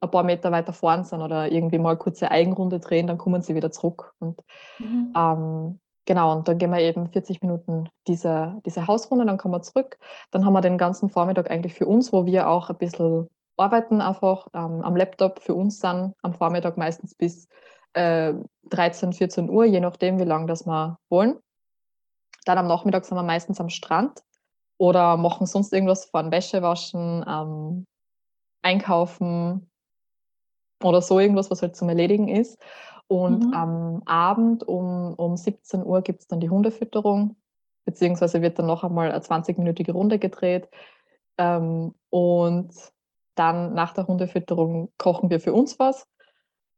ein 0.00 0.10
paar 0.10 0.22
Meter 0.24 0.50
weiter 0.52 0.72
vorn 0.72 1.04
sind 1.04 1.20
oder 1.20 1.50
irgendwie 1.52 1.78
mal 1.78 1.96
kurze 1.96 2.30
Eigenrunde 2.30 2.80
drehen, 2.80 3.06
dann 3.06 3.18
kommen 3.18 3.42
sie 3.42 3.54
wieder 3.54 3.70
zurück. 3.70 4.14
Und 4.18 4.40
Mhm. 4.78 5.12
ähm, 5.14 5.80
genau, 6.06 6.32
und 6.36 6.48
dann 6.48 6.58
gehen 6.58 6.70
wir 6.70 6.80
eben 6.80 7.08
40 7.08 7.42
Minuten 7.42 7.88
diese, 8.06 8.60
diese 8.64 8.86
Hausrunde, 8.86 9.26
dann 9.26 9.36
kommen 9.38 9.54
wir 9.54 9.62
zurück. 9.62 9.98
Dann 10.30 10.44
haben 10.46 10.54
wir 10.54 10.62
den 10.62 10.78
ganzen 10.78 11.10
Vormittag 11.10 11.50
eigentlich 11.50 11.74
für 11.74 11.86
uns, 11.86 12.12
wo 12.12 12.24
wir 12.24 12.48
auch 12.48 12.70
ein 12.70 12.78
bisschen 12.78 13.28
arbeiten, 13.56 14.00
einfach 14.00 14.46
ähm, 14.54 14.80
am 14.82 14.96
Laptop 14.96 15.40
für 15.40 15.54
uns 15.54 15.80
dann 15.80 16.14
am 16.22 16.32
Vormittag 16.32 16.78
meistens 16.78 17.14
bis 17.14 17.46
äh, 17.92 18.32
13, 18.70 19.12
14 19.12 19.50
Uhr, 19.50 19.66
je 19.66 19.80
nachdem, 19.80 20.18
wie 20.18 20.24
lange 20.24 20.46
das 20.46 20.64
wir 20.66 20.98
wollen. 21.10 21.36
Dann 22.44 22.58
am 22.58 22.66
Nachmittag 22.66 23.04
sind 23.04 23.16
wir 23.16 23.22
meistens 23.22 23.60
am 23.60 23.68
Strand 23.68 24.22
oder 24.78 25.16
machen 25.16 25.46
sonst 25.46 25.72
irgendwas 25.72 26.06
von 26.06 26.30
Wäsche 26.30 26.62
waschen, 26.62 27.24
ähm, 27.28 27.86
einkaufen 28.62 29.70
oder 30.82 31.02
so 31.02 31.18
irgendwas, 31.18 31.50
was 31.50 31.62
halt 31.62 31.76
zum 31.76 31.88
Erledigen 31.88 32.28
ist. 32.28 32.58
Und 33.08 33.44
Mhm. 33.44 33.54
am 33.54 34.02
Abend 34.06 34.66
um, 34.66 35.14
um 35.14 35.36
17 35.36 35.84
Uhr 35.84 36.02
gibt 36.02 36.20
es 36.20 36.26
dann 36.28 36.40
die 36.40 36.50
Hundefütterung, 36.50 37.36
beziehungsweise 37.84 38.40
wird 38.40 38.58
dann 38.58 38.66
noch 38.66 38.84
einmal 38.84 39.10
eine 39.10 39.20
20-minütige 39.20 39.92
Runde 39.92 40.18
gedreht. 40.18 40.68
Ähm, 41.38 41.94
und 42.10 42.72
dann 43.34 43.74
nach 43.74 43.92
der 43.94 44.06
Hundefütterung 44.06 44.92
kochen 44.96 45.30
wir 45.30 45.40
für 45.40 45.52
uns 45.52 45.78
was. 45.78 46.06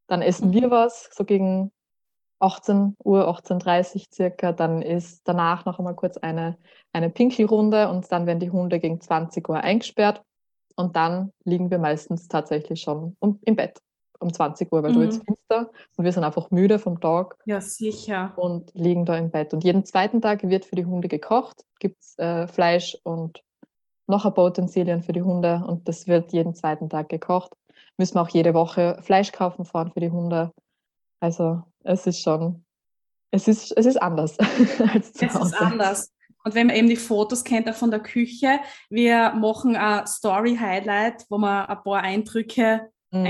Dann 0.07 0.23
essen 0.23 0.49
Mhm. 0.49 0.55
wir 0.55 0.71
was, 0.71 1.11
so 1.13 1.25
gegen 1.25 1.71
18 2.43 2.97
Uhr, 3.05 3.29
18.30 3.29 3.95
Uhr 3.95 4.03
circa. 4.13 4.53
Dann 4.53 4.83
ist 4.83 5.23
danach 5.25 5.65
noch 5.65 5.79
einmal 5.79 5.95
kurz 5.95 6.17
eine, 6.19 6.59
eine 6.93 7.11
Pinkelrunde 7.11 7.89
und 7.89 8.11
dann 8.11 8.27
werden 8.27 8.41
die 8.41 8.51
Hunde 8.51 8.81
gegen 8.81 9.01
20 9.01 9.49
Uhr 9.49 9.57
eingesperrt. 9.57 10.23
Und 10.77 10.97
dann 10.97 11.33
liegen 11.45 11.71
wir 11.71 11.79
meistens 11.79 12.29
tatsächlich 12.29 12.81
schon 12.81 13.17
um, 13.21 13.39
im 13.45 13.57
Bett 13.57 13.79
um 14.21 14.33
20 14.33 14.73
Uhr, 14.73 14.83
weil 14.83 14.93
du 14.93 15.01
Mhm. 15.01 15.05
jetzt 15.05 15.25
finster 15.25 15.71
und 15.97 16.05
wir 16.05 16.13
sind 16.13 16.25
einfach 16.25 16.51
müde 16.51 16.79
vom 16.79 17.01
Tag 17.01 17.37
Ja, 17.45 17.61
sicher. 17.61 18.33
und 18.37 18.71
liegen 18.75 19.05
da 19.05 19.17
im 19.17 19.31
Bett. 19.31 19.53
Und 19.53 19.65
jeden 19.65 19.85
zweiten 19.85 20.21
Tag 20.23 20.43
wird 20.49 20.65
für 20.65 20.77
die 20.77 20.87
Hunde 20.87 21.09
gekocht, 21.09 21.65
gibt 21.79 22.01
es 22.01 22.19
äh, 22.19 22.47
Fleisch 22.49 22.97
und 23.03 23.43
noch 24.07 24.25
ein 24.25 24.35
paar 24.35 24.47
Utensilien 24.47 25.03
für 25.03 25.13
die 25.13 25.23
Hunde 25.23 25.63
und 25.67 25.89
das 25.89 26.07
wird 26.07 26.33
jeden 26.33 26.55
zweiten 26.55 26.89
Tag 26.89 27.09
gekocht. 27.09 27.53
Müssen 27.99 28.15
wir 28.15 28.23
auch 28.23 28.29
jede 28.29 28.55
Woche 28.55 28.99
Fleisch 29.03 29.33
kaufen 29.33 29.65
fahren 29.65 29.91
für 29.93 30.01
die 30.01 30.11
Hunde. 30.11 30.53
Also 31.23 31.63
es 31.85 32.07
ist 32.07 32.21
schon, 32.21 32.65
es 33.31 33.47
ist, 33.47 33.73
es 33.77 33.87
ist 33.87 34.03
anders 34.03 34.37
als 34.93 35.13
zu 35.13 35.25
Es 35.27 35.35
Hause. 35.35 35.55
ist 35.55 35.61
anders. 35.61 36.13
Und 36.45 36.55
wenn 36.57 36.67
man 36.67 36.75
eben 36.77 36.89
die 36.89 36.97
Fotos 36.97 37.45
kennt 37.45 37.71
auch 37.71 37.75
von 37.77 37.93
der 37.93 38.01
Küche, 38.01 38.59
wir 38.91 39.33
machen 39.35 39.77
ein 39.77 40.05
Story-Highlight, 40.07 41.27
wo 41.31 41.39
wir 41.39 41.69
ein 41.71 41.83
paar 41.83 42.03
Eindrücke 42.03 42.91
Mhm. 43.15 43.27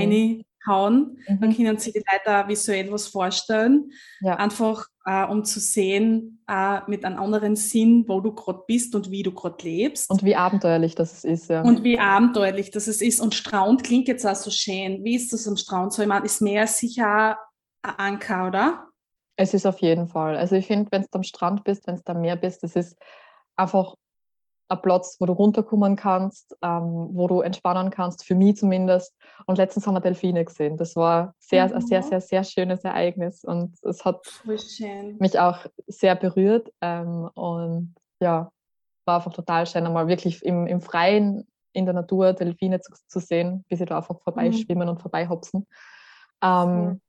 reinhauen. 0.67 1.19
Dann 1.27 1.51
Mhm. 1.51 1.57
können 1.57 1.79
sich 1.79 1.93
die 1.93 1.99
Leute 2.11 2.39
auch 2.45 2.49
visuell 2.49 2.91
was 2.93 3.09
vorstellen. 3.09 3.91
Ja. 4.21 4.37
Einfach 4.37 4.87
äh, 5.05 5.25
um 5.27 5.45
zu 5.45 5.59
sehen, 5.59 6.43
äh, 6.49 6.79
mit 6.87 7.05
einem 7.05 7.19
anderen 7.19 7.57
Sinn, 7.57 8.05
wo 8.07 8.21
du 8.21 8.33
gerade 8.33 8.61
bist 8.69 8.95
und 8.95 9.11
wie 9.11 9.25
du 9.25 9.33
gerade 9.33 9.57
lebst. 9.65 10.09
Und 10.09 10.23
wie 10.23 10.37
abenteuerlich 10.37 10.95
das 10.95 11.25
ist, 11.25 11.49
ja. 11.51 11.63
Und 11.63 11.83
wie 11.83 11.99
abenteuerlich 11.99 12.71
das 12.71 12.87
es 12.87 13.03
ist. 13.03 13.21
Und 13.21 13.35
Strand 13.35 13.83
klingt 13.83 14.07
jetzt 14.07 14.25
auch 14.25 14.37
so 14.37 14.53
schön. 14.53 15.03
Wie 15.03 15.17
ist 15.17 15.33
das 15.33 15.49
am 15.49 15.57
Strand? 15.57 15.93
So, 15.93 16.03
ich 16.03 16.09
meine, 16.09 16.25
ist 16.25 16.41
Meer 16.41 16.69
sicher 16.69 17.37
ein 17.83 17.95
Anker, 17.99 18.47
oder? 18.47 18.87
Es 19.37 19.55
ist 19.55 19.67
auf 19.67 19.79
jeden 19.79 20.09
Fall. 20.09 20.37
Also 20.37 20.57
ich 20.57 20.67
finde, 20.67 20.91
wenn 20.93 21.03
du 21.03 21.09
am 21.13 21.23
Strand 21.23 21.65
bist, 21.65 21.87
wenn 21.87 21.97
du 21.97 22.03
am 22.07 22.21
Meer 22.21 22.37
bist, 22.37 22.63
das 22.63 22.77
ist 22.77 22.97
einfach 23.57 23.97
ein 24.69 24.81
Platz, 24.81 25.17
wo 25.21 25.27
du 25.27 25.33
runterkommen 25.33 25.97
kannst, 25.97 26.57
ähm, 26.63 27.11
wo 27.13 27.27
du 27.29 27.41
entspannen 27.41 27.91
kannst, 27.91 28.25
für 28.25 28.35
mich 28.35 28.57
zumindest. 28.57 29.15
Und 29.47 29.59
letztens 29.59 29.87
haben 29.87 29.95
wir 29.95 30.01
Delfine 30.01 30.45
gesehen. 30.45 30.77
Das 30.77 30.97
war 30.97 31.35
sehr, 31.39 31.65
ein 31.65 31.81
sehr, 31.83 32.01
Mhm. 32.01 32.05
sehr, 32.05 32.21
sehr 32.21 32.45
schönes 32.45 32.85
Ereignis 32.85 33.45
und 33.45 33.77
es 33.83 34.05
hat 34.05 34.25
mich 35.19 35.39
auch 35.39 35.67
sehr 35.87 36.15
berührt. 36.15 36.73
Ähm, 36.81 37.29
und 37.35 37.95
ja, 38.21 38.51
war 39.05 39.17
einfach 39.17 39.33
total 39.33 39.67
schön, 39.67 39.87
einmal 39.87 40.07
wirklich 40.07 40.43
im, 40.45 40.67
im 40.67 40.81
Freien, 40.81 41.47
in 41.73 41.85
der 41.87 41.95
Natur 41.95 42.33
Delfine 42.33 42.81
zu, 42.81 42.93
zu 43.09 43.19
sehen, 43.19 43.65
wie 43.69 43.77
sie 43.77 43.85
da 43.85 43.97
einfach 43.99 44.21
vorbeischwimmen 44.21 44.89
und 44.89 45.01
vorbeihopsen. 45.01 45.67
Ähm, 46.43 47.01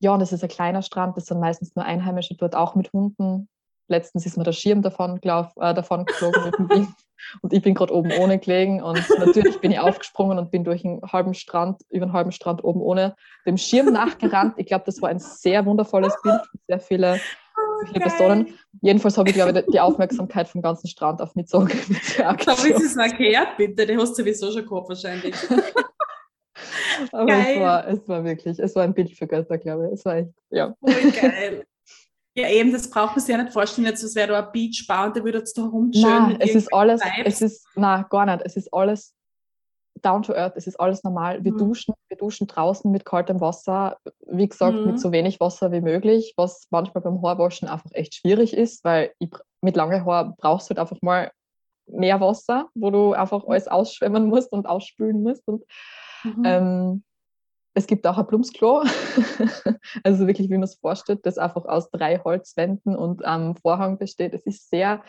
ja, 0.00 0.12
und 0.12 0.20
es 0.20 0.32
ist 0.32 0.42
ein 0.42 0.48
kleiner 0.48 0.82
Strand, 0.82 1.16
das 1.16 1.26
sind 1.26 1.40
meistens 1.40 1.74
nur 1.74 1.84
Einheimische 1.84 2.34
dort 2.34 2.54
auch 2.54 2.74
mit 2.74 2.92
Hunden. 2.92 3.48
Letztens 3.88 4.26
ist 4.26 4.36
mir 4.36 4.44
der 4.44 4.52
Schirm 4.52 4.82
davon, 4.82 5.20
glaub, 5.20 5.52
äh, 5.60 5.72
davon 5.72 6.04
geflogen 6.04 6.52
und 7.42 7.52
ich 7.52 7.62
bin 7.62 7.74
gerade 7.74 7.94
oben 7.94 8.12
ohne 8.18 8.38
gelegen 8.38 8.82
und 8.82 9.02
natürlich 9.18 9.60
bin 9.60 9.72
ich 9.72 9.78
aufgesprungen 9.78 10.38
und 10.38 10.50
bin 10.50 10.64
durch 10.64 10.84
einen 10.84 11.00
halben 11.02 11.34
Strand, 11.34 11.80
über 11.88 12.04
einen 12.04 12.12
halben 12.12 12.32
Strand 12.32 12.64
oben 12.64 12.80
ohne 12.80 13.16
dem 13.46 13.56
Schirm 13.56 13.92
nachgerannt. 13.92 14.54
Ich 14.56 14.66
glaube, 14.66 14.84
das 14.84 15.00
war 15.02 15.08
ein 15.08 15.18
sehr 15.18 15.64
wundervolles 15.64 16.14
Bild, 16.22 16.40
sehr 16.66 16.80
viele, 16.80 17.12
sehr 17.12 17.22
viele. 17.86 18.00
Personen. 18.00 18.54
Jedenfalls 18.82 19.16
habe 19.16 19.30
ich, 19.30 19.34
glaube 19.34 19.58
ich, 19.58 19.66
die 19.72 19.80
Aufmerksamkeit 19.80 20.48
vom 20.48 20.62
ganzen 20.62 20.88
Strand 20.88 21.22
auf 21.22 21.34
mich 21.34 21.46
gezogen. 21.46 21.70
mit 21.88 22.18
der 22.18 22.30
Aktion. 22.30 22.56
ist 22.56 22.82
es 22.82 22.96
erklärt, 22.96 23.56
bitte. 23.56 23.86
Die 23.86 23.96
hast 23.96 24.10
du 24.18 24.22
sowieso 24.22 24.50
schon 24.52 24.66
gehabt, 24.66 24.88
wahrscheinlich. 24.88 25.34
Aber 27.12 27.26
Geil. 27.26 27.46
es 27.54 27.60
war, 27.60 27.88
es 27.88 28.08
war 28.08 28.24
wirklich, 28.24 28.58
es 28.58 28.74
war 28.74 28.82
ein 28.84 28.94
Bild 28.94 29.10
für 29.16 29.26
Götter, 29.26 29.58
glaube 29.58 29.86
ich. 29.86 29.92
Es 29.94 30.04
war 30.04 30.16
echt, 30.16 30.30
ja. 30.50 30.74
Voll 30.80 31.10
geil. 31.12 31.64
Ja, 32.34 32.48
eben, 32.50 32.70
das 32.72 32.90
braucht 32.90 33.16
man 33.16 33.20
sich 33.24 33.34
ja 33.34 33.42
nicht 33.42 33.52
vorstellen, 33.54 33.86
jetzt, 33.86 34.02
als 34.04 34.14
wäre 34.14 34.28
da 34.28 34.44
ein 34.46 34.52
Beachbar 34.52 35.06
und 35.06 35.16
der 35.16 35.24
würde 35.24 35.38
jetzt 35.38 35.56
da 35.56 35.62
rumschön 35.62 36.36
es 36.38 36.54
ist 36.54 36.72
alles, 36.72 37.00
Vibes. 37.02 37.34
es 37.34 37.42
ist, 37.42 37.66
na 37.76 38.02
gar 38.02 38.26
nicht. 38.26 38.42
Es 38.44 38.56
ist 38.56 38.72
alles 38.74 39.14
down 40.02 40.22
to 40.22 40.34
earth, 40.34 40.52
es 40.56 40.66
ist 40.66 40.78
alles 40.78 41.02
normal. 41.02 41.42
Wir 41.42 41.52
Mhm. 41.52 41.56
duschen, 41.58 41.94
wir 42.08 42.18
duschen 42.18 42.46
draußen 42.46 42.90
mit 42.92 43.06
kaltem 43.06 43.40
Wasser, 43.40 43.96
wie 44.26 44.46
gesagt, 44.46 44.76
Mhm. 44.76 44.84
mit 44.86 45.00
so 45.00 45.10
wenig 45.12 45.40
Wasser 45.40 45.72
wie 45.72 45.80
möglich, 45.80 46.34
was 46.36 46.66
manchmal 46.70 47.00
beim 47.02 47.22
Haarwaschen 47.22 47.68
einfach 47.68 47.90
echt 47.92 48.14
schwierig 48.16 48.54
ist, 48.54 48.84
weil 48.84 49.12
ich, 49.18 49.30
mit 49.62 49.74
langen 49.74 50.04
Haar 50.04 50.34
brauchst 50.36 50.68
du 50.68 50.74
halt 50.74 50.80
einfach 50.80 51.00
mal 51.00 51.30
mehr 51.86 52.20
Wasser, 52.20 52.68
wo 52.74 52.90
du 52.90 53.14
einfach 53.14 53.44
Mhm. 53.44 53.50
alles 53.52 53.68
ausschwemmen 53.68 54.26
musst 54.26 54.52
und 54.52 54.66
ausspülen 54.66 55.22
musst. 55.22 55.48
Und 55.48 55.64
Mhm. 56.34 56.42
ähm, 56.44 57.02
es 57.74 57.86
gibt 57.86 58.06
auch 58.06 58.16
ein 58.16 58.26
Plumpsklo, 58.26 58.84
also 60.02 60.26
wirklich, 60.26 60.48
wie 60.48 60.54
man 60.54 60.62
es 60.62 60.76
vorstellt, 60.76 61.20
das 61.24 61.36
einfach 61.36 61.66
aus 61.66 61.90
drei 61.90 62.18
Holzwänden 62.18 62.96
und 62.96 63.24
einem 63.24 63.54
Vorhang 63.54 63.98
besteht. 63.98 64.32
Es 64.32 64.46
ist 64.46 64.70
sehr, 64.70 65.04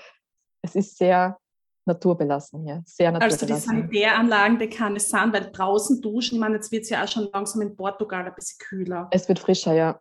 es 0.62 0.75
ist 0.75 0.97
sehr 0.97 1.38
naturbelassen 1.86 2.63
hier, 2.63 2.84
sehr 2.86 3.15
also 3.15 3.45
die 3.45 3.53
naturbelassen. 3.53 3.89
Sanitäranlagen, 3.89 4.60
die 4.60 4.69
kann 4.69 4.97
es 4.97 5.10
sein, 5.10 5.32
weil 5.32 5.49
draußen 5.49 6.01
duschen, 6.01 6.36
ich 6.36 6.41
meine, 6.41 6.56
jetzt 6.56 6.69
wird 6.71 6.84
es 6.84 6.89
ja 6.89 7.03
auch 7.03 7.08
schon 7.08 7.30
langsam 7.32 7.62
in 7.62 7.73
Portugal 7.73 8.25
ein 8.25 8.36
bisschen 8.36 8.58
kühler. 8.60 9.08
es 9.12 9.30
wird 9.30 9.39
frischer, 9.39 9.73
ja. 9.73 9.99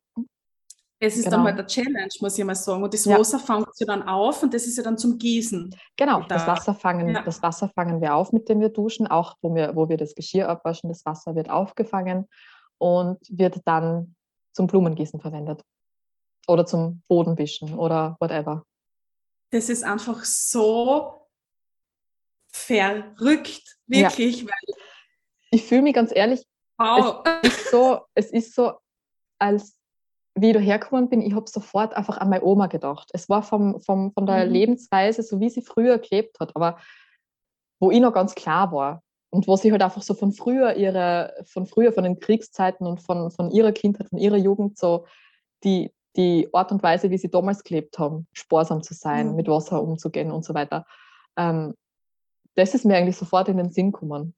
Es 0.99 1.17
ist 1.17 1.25
genau. 1.25 1.37
dann 1.39 1.45
halt 1.47 1.59
eine 1.59 1.67
Challenge, 1.67 2.09
muss 2.21 2.39
ich 2.39 2.45
mal 2.45 2.55
sagen. 2.55 2.83
Und 2.83 2.95
das 2.95 3.05
Ja. 3.05 3.19
Wasser 3.19 3.39
fängt 3.39 3.67
ja 3.79 3.87
dann 3.87 4.03
auf 4.09 4.43
und 4.43 4.55
das 4.55 4.67
ist 4.67 4.77
ja 4.79 4.83
dann 4.83 4.97
zum 4.97 5.19
Gießen. 5.19 5.75
Genau, 5.97 6.21
Da- 6.23 6.27
das 6.37 6.47
Wasser, 6.47 6.75
fangen, 6.75 7.09
ja. 7.11 7.23
das 7.23 7.43
Wasser 7.43 7.69
fangen 7.69 8.01
wir 8.01 8.15
auf, 8.15 8.33
mit 8.33 8.49
dem 8.49 8.61
wir 8.61 8.71
duschen, 8.71 9.07
auch 9.07 9.37
wo 9.43 9.55
wir, 9.55 9.77
wo 9.77 9.89
wir 9.91 9.99
das 9.99 10.15
Geschirr 10.15 10.49
abwaschen. 10.49 10.89
Das 10.89 11.05
Wasser 11.05 11.35
wird 11.35 11.51
aufgefangen 11.51 12.27
und 12.79 13.19
wird 13.29 13.61
dann 13.67 14.15
zum 14.53 14.67
Blumengießen 14.69 15.21
verwendet. 15.21 15.63
Oder 16.49 16.65
zum 16.65 17.03
Bodenwischen 17.09 17.75
oder 17.79 18.17
whatever. 18.21 18.65
Das 19.51 19.69
ist 19.69 19.85
einfach 19.85 20.25
so 20.25 21.27
verrückt, 22.49 23.77
wirklich, 23.87 24.45
weil 24.47 24.77
Ich 25.51 25.65
fühle 25.65 25.83
mich 25.83 25.95
ganz 25.95 26.11
ehrlich, 26.15 26.43
wow. 26.79 27.23
ist 27.43 27.71
so, 27.71 28.01
es 28.15 28.31
ist 28.31 28.55
so, 28.55 28.73
als 29.39 29.77
wie 30.39 30.49
ich 30.49 30.55
da 30.55 30.61
hergekommen 30.61 31.09
bin, 31.09 31.23
ich 31.23 31.35
habe 31.35 31.49
sofort 31.49 31.95
einfach 31.97 32.19
an 32.19 32.29
meine 32.29 32.45
Oma 32.45 32.67
gedacht. 32.67 33.09
Es 33.15 33.29
war 33.29 33.43
vom, 33.43 33.81
vom, 33.81 34.13
von 34.13 34.27
der 34.27 34.47
Mhm. 34.47 34.53
Lebensweise, 34.53 35.23
so 35.23 35.41
wie 35.41 35.49
sie 35.51 35.63
früher 35.63 35.99
gelebt 35.99 36.39
hat, 36.41 36.55
aber 36.55 36.79
wo 37.81 37.91
ich 37.91 38.01
noch 38.01 38.13
ganz 38.13 38.35
klar 38.35 38.71
war 38.73 39.03
und 39.31 39.49
wo 39.49 39.57
sie 39.57 39.73
halt 39.73 39.83
einfach 39.83 40.03
so 40.03 40.15
von 40.15 40.33
früher 40.33 40.75
ihre, 40.77 41.35
von 41.47 41.67
früher, 41.67 41.93
von 41.93 42.05
den 42.05 42.21
Kriegszeiten 42.21 42.87
und 42.87 43.01
von, 43.01 43.31
von 43.31 43.51
ihrer 43.51 43.73
Kindheit, 43.73 44.09
von 44.11 44.19
ihrer 44.19 44.37
Jugend 44.37 44.79
so 44.79 45.07
die, 45.65 45.91
die 46.17 46.49
Art 46.53 46.71
und 46.71 46.83
Weise, 46.83 47.11
wie 47.11 47.19
sie 47.19 47.31
damals 47.31 47.65
gelebt 47.65 47.99
haben, 47.99 48.27
sparsam 48.33 48.83
zu 48.83 48.93
sein, 48.95 49.31
Mhm. 49.31 49.37
mit 49.37 49.49
Wasser 49.49 49.83
umzugehen 49.83 50.31
und 50.33 50.45
so 50.45 50.53
weiter. 50.55 50.85
Ähm, 51.37 51.75
das 52.57 52.75
ist 52.75 52.85
mir 52.85 52.97
eigentlich 52.97 53.17
sofort 53.17 53.49
in 53.49 53.57
den 53.57 53.71
Sinn 53.71 53.93
gekommen, 53.93 54.35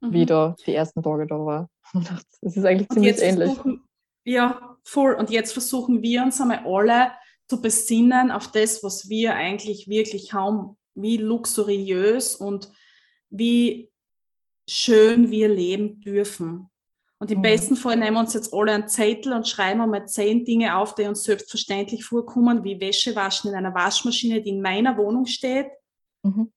wie 0.00 0.22
Mhm. 0.22 0.26
da 0.26 0.56
die 0.66 0.74
ersten 0.74 1.02
Tage 1.02 1.26
da 1.28 1.36
war. 1.38 1.68
Das 2.42 2.56
ist 2.56 2.64
eigentlich 2.64 2.88
ziemlich 2.88 3.20
ähnlich. 3.20 3.54
versuchen, 3.54 3.85
ja, 4.26 4.76
voll. 4.84 5.14
Und 5.14 5.30
jetzt 5.30 5.52
versuchen 5.52 6.02
wir 6.02 6.22
uns 6.22 6.40
einmal 6.40 6.64
alle 6.66 7.12
zu 7.48 7.62
besinnen 7.62 8.30
auf 8.30 8.50
das, 8.50 8.82
was 8.82 9.08
wir 9.08 9.34
eigentlich 9.34 9.88
wirklich 9.88 10.32
haben, 10.32 10.76
wie 10.94 11.16
luxuriös 11.16 12.34
und 12.34 12.70
wie 13.30 13.90
schön 14.68 15.30
wir 15.30 15.48
leben 15.48 16.00
dürfen. 16.00 16.68
Und 17.18 17.30
im 17.30 17.38
Mhm. 17.38 17.42
besten 17.42 17.76
Fall 17.76 17.96
nehmen 17.96 18.16
wir 18.16 18.20
uns 18.20 18.34
jetzt 18.34 18.52
alle 18.52 18.72
einen 18.72 18.88
Zettel 18.88 19.32
und 19.32 19.48
schreiben 19.48 19.80
einmal 19.80 20.06
zehn 20.06 20.44
Dinge 20.44 20.76
auf, 20.76 20.94
die 20.94 21.04
uns 21.04 21.22
selbstverständlich 21.22 22.04
vorkommen, 22.04 22.64
wie 22.64 22.80
Wäsche 22.80 23.14
waschen 23.16 23.50
in 23.50 23.56
einer 23.56 23.74
Waschmaschine, 23.74 24.42
die 24.42 24.50
in 24.50 24.60
meiner 24.60 24.96
Wohnung 24.98 25.24
steht. 25.26 25.68
Mhm. 26.22 26.52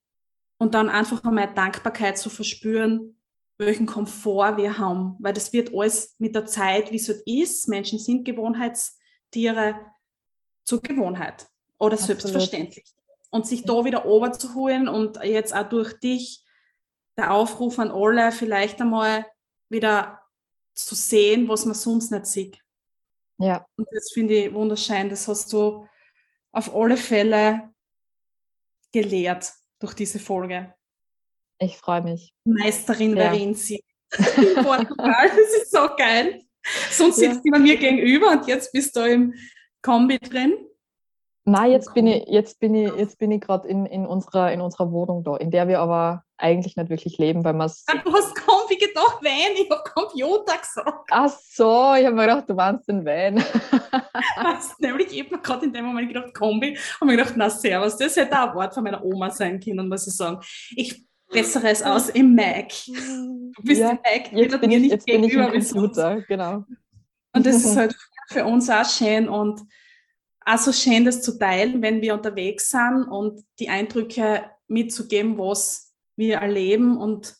Und 0.57 0.73
dann 0.73 0.89
einfach 0.89 1.23
einmal 1.23 1.53
Dankbarkeit 1.53 2.17
zu 2.17 2.29
verspüren, 2.29 3.18
welchen 3.59 3.85
Komfort 3.85 4.57
wir 4.57 4.77
haben. 4.77 5.15
Weil 5.19 5.33
das 5.33 5.53
wird 5.53 5.73
alles 5.73 6.15
mit 6.17 6.33
der 6.33 6.45
Zeit, 6.45 6.91
wie 6.91 6.95
es 6.95 7.09
halt 7.09 7.21
ist. 7.25 7.67
Menschen 7.67 7.99
sind 7.99 8.23
Gewohnheitstiere 8.25 9.75
zur 10.63 10.81
Gewohnheit 10.81 11.47
oder 11.77 11.93
Absolut. 11.93 12.21
selbstverständlich. 12.21 12.85
Und 13.31 13.45
sich 13.45 13.63
da 13.63 13.85
wieder 13.85 14.05
oberzuholen 14.05 14.87
und 14.87 15.23
jetzt 15.23 15.53
auch 15.53 15.69
durch 15.69 15.93
dich 15.99 16.43
der 17.15 17.31
Aufruf 17.33 17.77
an 17.77 17.91
alle, 17.91 18.31
vielleicht 18.31 18.81
einmal 18.81 19.25
wieder 19.67 20.21
zu 20.73 20.95
sehen, 20.95 21.47
was 21.47 21.65
man 21.65 21.75
sonst 21.75 22.11
nicht 22.11 22.25
sieht. 22.25 22.59
Ja, 23.37 23.65
Und 23.77 23.87
das 23.91 24.11
finde 24.11 24.33
ich 24.35 24.53
wunderschön. 24.53 25.09
Das 25.09 25.27
hast 25.27 25.53
du 25.53 25.87
auf 26.51 26.73
alle 26.73 26.97
Fälle 26.97 27.73
gelehrt 28.91 29.53
durch 29.79 29.93
diese 29.93 30.19
Folge. 30.19 30.73
Ich 31.59 31.77
freue 31.77 32.01
mich. 32.01 32.33
Meisterin 32.45 33.15
Ja. 33.15 33.33
sie. 33.53 33.83
In 34.37 34.63
Portugal, 34.63 35.29
das 35.29 35.61
ist 35.61 35.71
so 35.71 35.87
geil. 35.97 36.41
Sonst 36.91 37.21
Ja. 37.21 37.29
sitzt 37.31 37.45
die 37.45 37.51
bei 37.51 37.59
mir 37.59 37.77
gegenüber 37.77 38.31
und 38.31 38.47
jetzt 38.47 38.71
bist 38.71 38.95
du 38.95 39.01
im 39.01 39.33
Kombi 39.81 40.17
drin. 40.19 40.53
Na, 41.45 41.65
jetzt 41.65 41.93
bin 41.93 42.05
ich, 42.07 42.25
jetzt 42.27 42.59
bin 42.59 42.75
ich, 42.75 42.93
jetzt 42.95 43.17
bin 43.17 43.31
ich 43.31 43.41
gerade 43.41 43.67
in, 43.67 43.85
in, 43.85 44.05
unserer, 44.05 44.51
in 44.51 44.61
unserer 44.61 44.91
Wohnung 44.91 45.23
da, 45.23 45.35
in 45.37 45.49
der 45.51 45.67
wir 45.67 45.79
aber 45.79 46.23
eigentlich 46.37 46.75
nicht 46.75 46.89
wirklich 46.89 47.17
leben, 47.17 47.43
weil 47.43 47.53
wir 47.53 47.65
es. 47.65 47.83
Ah, 47.87 47.97
Du 48.03 48.13
hast 48.13 48.35
Kombi 48.35 48.75
gedacht, 48.77 49.17
Wein, 49.23 49.55
ich 49.55 49.69
habe 49.69 49.83
Computer 49.93 50.57
gesagt. 50.57 51.09
Ach 51.11 51.29
so, 51.29 51.93
ich 51.95 52.05
habe 52.05 52.11
mir 52.15 52.21
gedacht, 52.27 52.49
du 52.49 52.53
meinst 52.53 52.87
den 52.87 53.03
Van. 53.05 53.37
Ist 54.59 54.79
nämlich 54.79 55.11
ich 55.11 55.29
mir 55.31 55.39
gerade 55.39 55.65
in 55.65 55.73
dem 55.73 55.85
Moment 55.85 56.07
gedacht, 56.13 56.33
Kombi, 56.33 56.77
und 56.99 57.07
mir 57.07 57.17
gedacht, 57.17 57.33
na 57.35 57.49
servus, 57.49 57.97
das 57.97 58.15
hätte 58.15 58.39
auch 58.41 58.49
ein 58.49 58.55
Wort 58.55 58.73
von 58.73 58.83
meiner 58.83 59.03
Oma 59.03 59.29
sein 59.31 59.59
können, 59.59 59.87
muss 59.89 60.07
ich 60.07 60.15
sagen. 60.15 60.39
Ich 60.75 61.03
bessere 61.29 61.69
es 61.69 61.81
aus 61.83 62.09
im 62.09 62.35
Mac. 62.35 62.71
Du 62.85 63.51
bist 63.63 63.81
Ja, 63.81 63.91
im 63.91 63.97
Mac, 63.97 64.31
Jetzt 64.31 64.33
jeder 64.33 64.57
bin 64.57 64.69
dir 64.69 64.75
ich, 64.77 64.81
nicht 64.83 64.91
jetzt 64.91 65.05
bin 65.05 65.23
ich 65.23 65.33
im 65.33 65.39
gegenüber. 65.39 65.51
Computer, 65.51 66.21
genau. 66.21 66.65
Und 67.33 67.45
das 67.45 67.57
ist 67.57 67.75
halt 67.77 67.95
für 68.29 68.45
uns 68.45 68.69
auch 68.69 68.85
schön 68.89 69.29
und 69.29 69.61
auch 70.45 70.57
so 70.57 70.71
schön, 70.71 71.05
das 71.05 71.21
zu 71.21 71.37
teilen, 71.37 71.81
wenn 71.81 72.01
wir 72.01 72.13
unterwegs 72.13 72.69
sind 72.71 73.03
und 73.03 73.43
die 73.59 73.69
Eindrücke 73.69 74.49
mitzugeben, 74.67 75.37
was 75.37 75.93
wir 76.15 76.37
erleben 76.37 76.97
und 76.97 77.35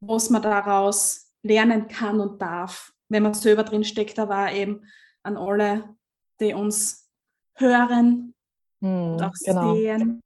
was 0.00 0.30
man 0.30 0.42
daraus 0.42 1.32
lernen 1.42 1.88
kann 1.88 2.20
und 2.20 2.40
darf, 2.40 2.92
wenn 3.08 3.22
man 3.22 3.34
selber 3.34 3.64
drin 3.64 3.84
steckt, 3.84 4.18
aber 4.18 4.52
eben 4.52 4.82
an 5.22 5.36
alle, 5.36 5.96
die 6.40 6.54
uns 6.54 7.08
hören 7.54 8.34
Hm, 8.80 9.12
und 9.12 9.22
auch 9.22 9.32
genau. 9.44 9.74
sehen. 9.74 10.22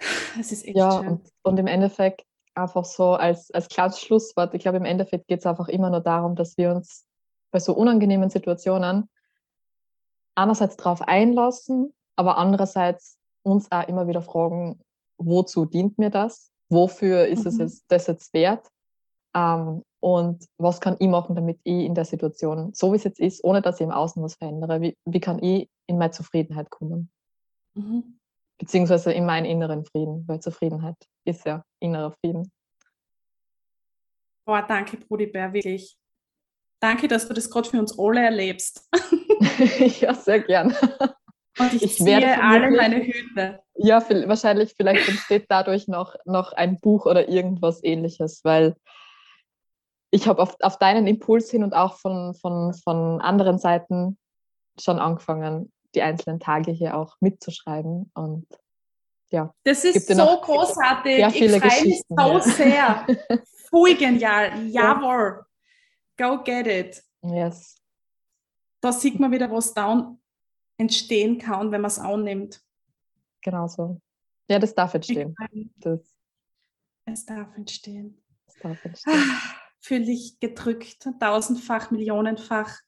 Es 0.40 0.52
ist 0.52 0.66
echt 0.66 0.76
Ja, 0.76 1.00
schön. 1.00 1.08
und, 1.08 1.30
und 1.42 1.58
im 1.58 1.66
Endeffekt 1.66 2.24
einfach 2.54 2.84
so 2.84 3.14
als, 3.14 3.50
als 3.52 3.68
kleines 3.68 4.00
Schlusswort, 4.00 4.54
ich 4.54 4.62
glaube, 4.62 4.78
im 4.78 4.84
Endeffekt 4.84 5.28
geht 5.28 5.40
es 5.40 5.46
einfach 5.46 5.68
immer 5.68 5.90
nur 5.90 6.00
darum, 6.00 6.36
dass 6.36 6.56
wir 6.56 6.70
uns 6.74 7.06
bei 7.52 7.58
so 7.60 7.74
unangenehmen 7.74 8.30
Situationen 8.30 9.08
einerseits 10.34 10.76
darauf 10.76 11.02
einlassen, 11.02 11.92
aber 12.16 12.38
andererseits 12.38 13.18
uns 13.42 13.70
auch 13.70 13.86
immer 13.88 14.06
wieder 14.08 14.22
fragen, 14.22 14.80
wozu 15.18 15.64
dient 15.64 15.98
mir 15.98 16.10
das? 16.10 16.50
Wofür 16.70 17.26
ist 17.26 17.46
es 17.46 17.58
Mhm. 17.58 17.64
jetzt, 17.64 17.84
das 17.88 18.06
jetzt 18.06 18.32
wert? 18.32 18.68
Ähm, 19.34 19.82
und 20.00 20.46
was 20.58 20.80
kann 20.80 20.96
ich 20.98 21.08
machen, 21.08 21.36
damit 21.36 21.60
ich 21.64 21.84
in 21.84 21.94
der 21.94 22.04
Situation, 22.04 22.72
so 22.74 22.92
wie 22.92 22.96
es 22.96 23.04
jetzt 23.04 23.20
ist, 23.20 23.44
ohne 23.44 23.60
dass 23.62 23.76
ich 23.80 23.84
im 23.84 23.90
Außen 23.92 24.22
was 24.22 24.34
verändere, 24.36 24.80
wie, 24.80 24.96
wie 25.04 25.20
kann 25.20 25.42
ich 25.42 25.68
in 25.86 25.98
meine 25.98 26.12
Zufriedenheit 26.12 26.70
kommen? 26.70 27.10
Mhm. 27.74 28.19
Beziehungsweise 28.60 29.12
in 29.12 29.26
meinen 29.26 29.46
inneren 29.46 29.84
Frieden, 29.84 30.24
weil 30.28 30.38
Zufriedenheit 30.40 30.96
ist 31.24 31.44
ja 31.46 31.64
innerer 31.80 32.12
Frieden. 32.12 32.52
Boah, 34.44 34.62
danke, 34.62 34.98
Brudi 34.98 35.26
Bär, 35.26 35.52
wirklich. 35.52 35.96
Danke, 36.78 37.08
dass 37.08 37.26
du 37.26 37.34
das 37.34 37.50
gerade 37.50 37.68
für 37.68 37.78
uns 37.78 37.98
alle 37.98 38.22
erlebst. 38.22 38.88
ja, 40.00 40.14
sehr 40.14 40.40
gern. 40.40 40.74
Und 41.58 41.74
ich, 41.74 41.82
Ich 41.82 42.04
werde 42.04 42.40
alle 42.42 42.70
meine 42.70 43.02
Hüte. 43.02 43.60
Ja, 43.76 44.00
viel, 44.00 44.28
wahrscheinlich, 44.28 44.74
vielleicht 44.76 45.08
entsteht 45.08 45.46
dadurch 45.48 45.88
noch, 45.88 46.14
noch 46.24 46.52
ein 46.52 46.78
Buch 46.80 47.06
oder 47.06 47.28
irgendwas 47.28 47.82
ähnliches, 47.82 48.44
weil 48.44 48.76
ich 50.10 50.26
habe 50.26 50.42
auf, 50.42 50.56
auf 50.60 50.78
deinen 50.78 51.06
Impuls 51.06 51.50
hin 51.50 51.64
und 51.64 51.74
auch 51.74 51.96
von, 51.96 52.34
von, 52.34 52.74
von 52.74 53.20
anderen 53.20 53.58
Seiten 53.58 54.18
schon 54.78 54.98
angefangen, 54.98 55.72
die 55.94 56.02
einzelnen 56.02 56.40
Tage 56.40 56.70
hier 56.70 56.96
auch 56.96 57.16
mitzuschreiben. 57.20 58.10
Und 58.14 58.46
ja, 59.30 59.54
Das 59.64 59.84
ist 59.84 60.08
so 60.08 60.40
großartig. 60.40 61.18
Ich 61.18 61.50
freue 61.60 61.84
mich 61.84 62.02
so 62.08 62.16
ja. 62.16 62.40
sehr. 62.40 63.06
Voll 63.70 63.94
genial. 63.94 64.66
Jawohl. 64.68 65.44
Go 66.16 66.42
get 66.42 66.66
it. 66.66 67.02
yes. 67.22 67.76
Da 68.80 68.92
sieht 68.92 69.20
man 69.20 69.30
wieder, 69.30 69.50
was 69.50 69.74
down 69.74 70.18
entstehen 70.78 71.38
kann, 71.38 71.70
wenn 71.70 71.82
man 71.82 71.90
es 71.90 71.98
annimmt. 71.98 72.62
Genau 73.42 73.68
so. 73.68 74.00
Ja, 74.48 74.58
das 74.58 74.74
darf 74.74 74.94
entstehen. 74.94 75.34
Das, 75.76 76.00
Es 77.04 77.24
darf 77.26 77.54
entstehen. 77.56 78.20
das 78.46 78.56
darf 78.58 78.84
entstehen. 78.84 79.22
Fühle 79.80 80.10
ich 80.10 80.40
gedrückt, 80.40 81.06
tausendfach, 81.20 81.90
millionenfach. 81.90 82.80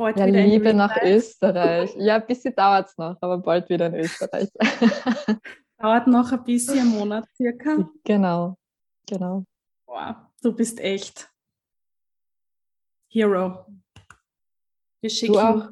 Bald 0.00 0.16
Ja, 0.16 0.26
wieder 0.26 0.40
Liebe 0.40 0.72
nach. 0.72 0.96
Österreich. 1.02 1.94
Ja, 1.98 2.14
ein 2.16 2.26
bisschen 2.26 2.54
dauert 2.54 2.88
es 2.88 2.96
noch, 2.96 3.18
aber 3.20 3.36
bald 3.36 3.68
wieder 3.68 3.88
in 3.88 3.96
Österreich. 3.96 4.48
Dauert 5.76 6.06
noch 6.06 6.32
ein 6.32 6.42
bisschen, 6.42 6.78
einen 6.78 6.88
Monat 6.88 7.26
circa. 7.36 7.86
genau, 8.02 8.56
genau. 9.06 9.44
Boah, 9.84 10.30
du 10.40 10.54
bist 10.54 10.80
echt 10.80 11.30
Hero. 13.10 13.66
Wir 15.02 15.10
schicken 15.10 15.34
Du 15.34 15.38
auch. 15.38 15.68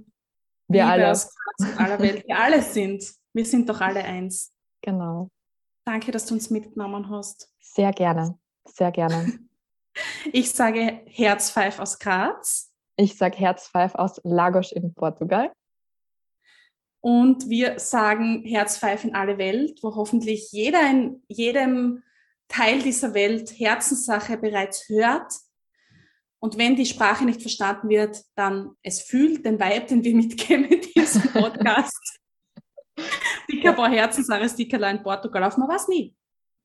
Wir 0.68 0.82
Liebe 0.82 0.84
alle. 0.84 1.10
aus 1.10 1.34
aller 1.78 1.98
Welt. 1.98 2.26
Wir 2.26 2.38
alle 2.38 2.60
sind. 2.60 3.02
Wir 3.32 3.46
sind 3.46 3.66
doch 3.66 3.80
alle 3.80 4.04
eins. 4.04 4.52
Genau. 4.82 5.30
Danke, 5.86 6.12
dass 6.12 6.26
du 6.26 6.34
uns 6.34 6.50
mitgenommen 6.50 7.08
hast. 7.08 7.50
Sehr 7.60 7.92
gerne. 7.92 8.38
Sehr 8.66 8.92
gerne. 8.92 9.38
Ich 10.32 10.52
sage 10.52 11.00
Herzpfeif 11.06 11.80
aus 11.80 11.98
Graz 11.98 12.67
Ich 13.00 13.16
sage 13.16 13.38
Herzpfeif 13.38 13.94
aus 13.94 14.20
Lagos 14.24 14.72
in 14.72 14.92
Portugal. 14.92 15.52
und 17.00 17.48
wir 17.48 17.78
sagen 17.78 18.42
Herzpfeif 18.44 19.04
in 19.04 19.14
alle 19.14 19.38
Welt, 19.38 19.78
wo 19.82 19.94
hoffentlich 19.94 20.50
jeder 20.50 20.90
in 20.90 21.22
jedem 21.28 22.02
Teil 22.48 22.82
dieser 22.82 23.14
Welt 23.14 23.50
Herzenssache 23.58 24.36
bereits 24.36 24.88
hört. 24.88 25.32
Und 26.40 26.58
wenn 26.58 26.74
die 26.74 26.86
Sprache 26.86 27.24
nicht 27.24 27.40
verstanden 27.40 27.88
wird, 27.88 28.24
dann 28.34 28.72
es 28.82 29.00
fühlt 29.02 29.44
den 29.44 29.60
Vibe, 29.60 29.86
den 29.86 30.04
wir 30.04 30.14
mitgeben 30.22 30.64
in 30.64 30.80
diesem 30.80 31.22
Podcast. 31.32 32.18
Dicker 33.50 33.74
paar 33.74 33.90
Herzenssache, 33.90 34.48
Stickerla 34.48 34.90
in 34.90 35.02
Portugal 35.02 35.44
auf, 35.44 35.56
man 35.56 35.68
weiß 35.68 35.86
nie. 35.88 36.16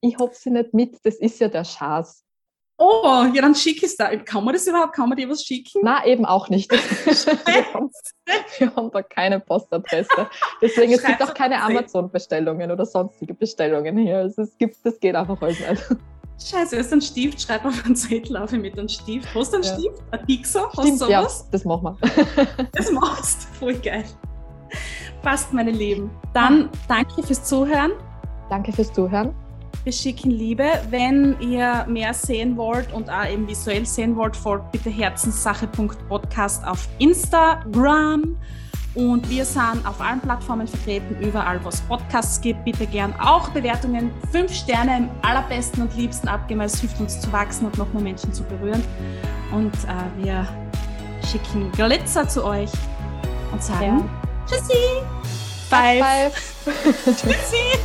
Ich 0.01 0.17
hoffe 0.17 0.35
sie 0.35 0.49
nicht 0.49 0.73
mit, 0.73 0.97
das 1.03 1.15
ist 1.15 1.39
ja 1.39 1.47
der 1.47 1.63
Schatz. 1.63 2.25
Oh, 2.77 3.25
ja, 3.33 3.41
dann 3.41 3.55
schick 3.55 3.83
es 3.83 3.95
da. 3.95 4.15
Kann 4.17 4.43
man 4.43 4.53
das 4.53 4.67
überhaupt? 4.67 4.93
Kann 4.93 5.07
man 5.07 5.17
dir 5.17 5.29
was 5.29 5.43
schicken? 5.43 5.81
Na, 5.83 6.05
eben 6.05 6.25
auch 6.25 6.49
nicht. 6.49 6.71
wir, 7.05 7.73
haben, 7.73 7.91
wir 8.57 8.75
haben 8.75 8.91
da 8.91 9.01
keine 9.03 9.39
Postadresse. 9.39 10.27
Deswegen, 10.61 10.93
es 10.93 11.03
gibt 11.03 11.17
Schreib's 11.17 11.31
auch 11.31 11.33
keine 11.35 11.61
Amazon-Bestellungen 11.61 12.71
oder 12.71 12.85
sonstige 12.85 13.33
Bestellungen 13.33 13.97
hier. 13.97 14.17
Also 14.17 14.41
es 14.41 14.57
gibt, 14.57 14.77
das 14.83 14.99
geht 14.99 15.15
einfach 15.15 15.39
alles 15.41 15.59
nicht. 15.59 15.83
Scheiße, 16.43 16.75
ist 16.75 16.91
ein 16.91 17.01
Stift, 17.01 17.41
schreib 17.41 17.63
auf 17.63 17.85
einen 17.85 17.95
Zettel 17.95 18.35
auf 18.37 18.51
mit 18.51 18.77
einem 18.77 18.89
Stift. 18.89 19.33
Hast 19.33 19.53
du 19.53 19.57
einen 19.57 19.65
Ja. 19.65 19.73
Stift? 19.73 20.03
Ein 20.11 20.25
Pixar? 20.25 20.67
Hast 20.69 20.77
du 20.77 20.81
Stimmt, 20.81 21.09
ja, 21.09 21.21
sowas? 21.21 21.47
das 21.51 21.65
machen 21.65 21.97
wir. 22.01 22.47
Das 22.73 22.91
machst 22.91 23.43
Voll 23.59 23.75
geil. 23.75 24.03
Passt, 25.21 25.53
meine 25.53 25.71
Lieben. 25.71 26.09
Dann 26.33 26.69
danke 26.87 27.23
fürs 27.23 27.43
Zuhören. 27.43 27.91
Danke 28.49 28.73
fürs 28.73 28.91
Zuhören. 28.91 29.33
Wir 29.83 29.91
schicken 29.91 30.31
Liebe. 30.31 30.65
Wenn 30.89 31.35
ihr 31.41 31.85
mehr 31.89 32.13
sehen 32.13 32.55
wollt 32.55 32.93
und 32.93 33.09
auch 33.09 33.27
eben 33.27 33.45
visuell 33.47 33.85
sehen 33.85 34.15
wollt, 34.15 34.33
folgt 34.33 34.71
bitte 34.71 34.89
herzenssache.podcast 34.89 36.65
auf 36.65 36.87
Instagram. 36.99 38.37
Und 38.95 39.29
wir 39.29 39.43
sind 39.43 39.85
auf 39.85 39.99
allen 39.99 40.21
Plattformen 40.21 40.67
vertreten, 40.67 41.17
überall, 41.19 41.61
wo 41.65 41.69
es 41.69 41.81
Podcasts 41.81 42.39
gibt. 42.39 42.63
Bitte 42.63 42.87
gern 42.87 43.13
auch 43.19 43.49
Bewertungen. 43.49 44.11
Fünf 44.31 44.53
Sterne 44.53 44.97
im 44.97 45.09
allerbesten 45.21 45.81
und 45.81 45.97
liebsten 45.97 46.29
abgeben. 46.29 46.61
Es 46.61 46.79
hilft 46.79 47.01
uns 47.01 47.19
zu 47.19 47.29
wachsen 47.33 47.65
und 47.65 47.77
noch 47.77 47.91
mehr 47.91 48.03
Menschen 48.03 48.31
zu 48.31 48.43
berühren. 48.43 48.83
Und 49.51 49.73
äh, 49.73 50.23
wir 50.23 50.47
schicken 51.29 51.69
Glitzer 51.73 52.27
zu 52.29 52.45
euch 52.45 52.71
und 53.51 53.61
sagen 53.61 54.09
Tschüssi. 54.47 55.01
Five. 55.69 56.05
Five. 56.05 57.05
Tschüssi. 57.05 57.79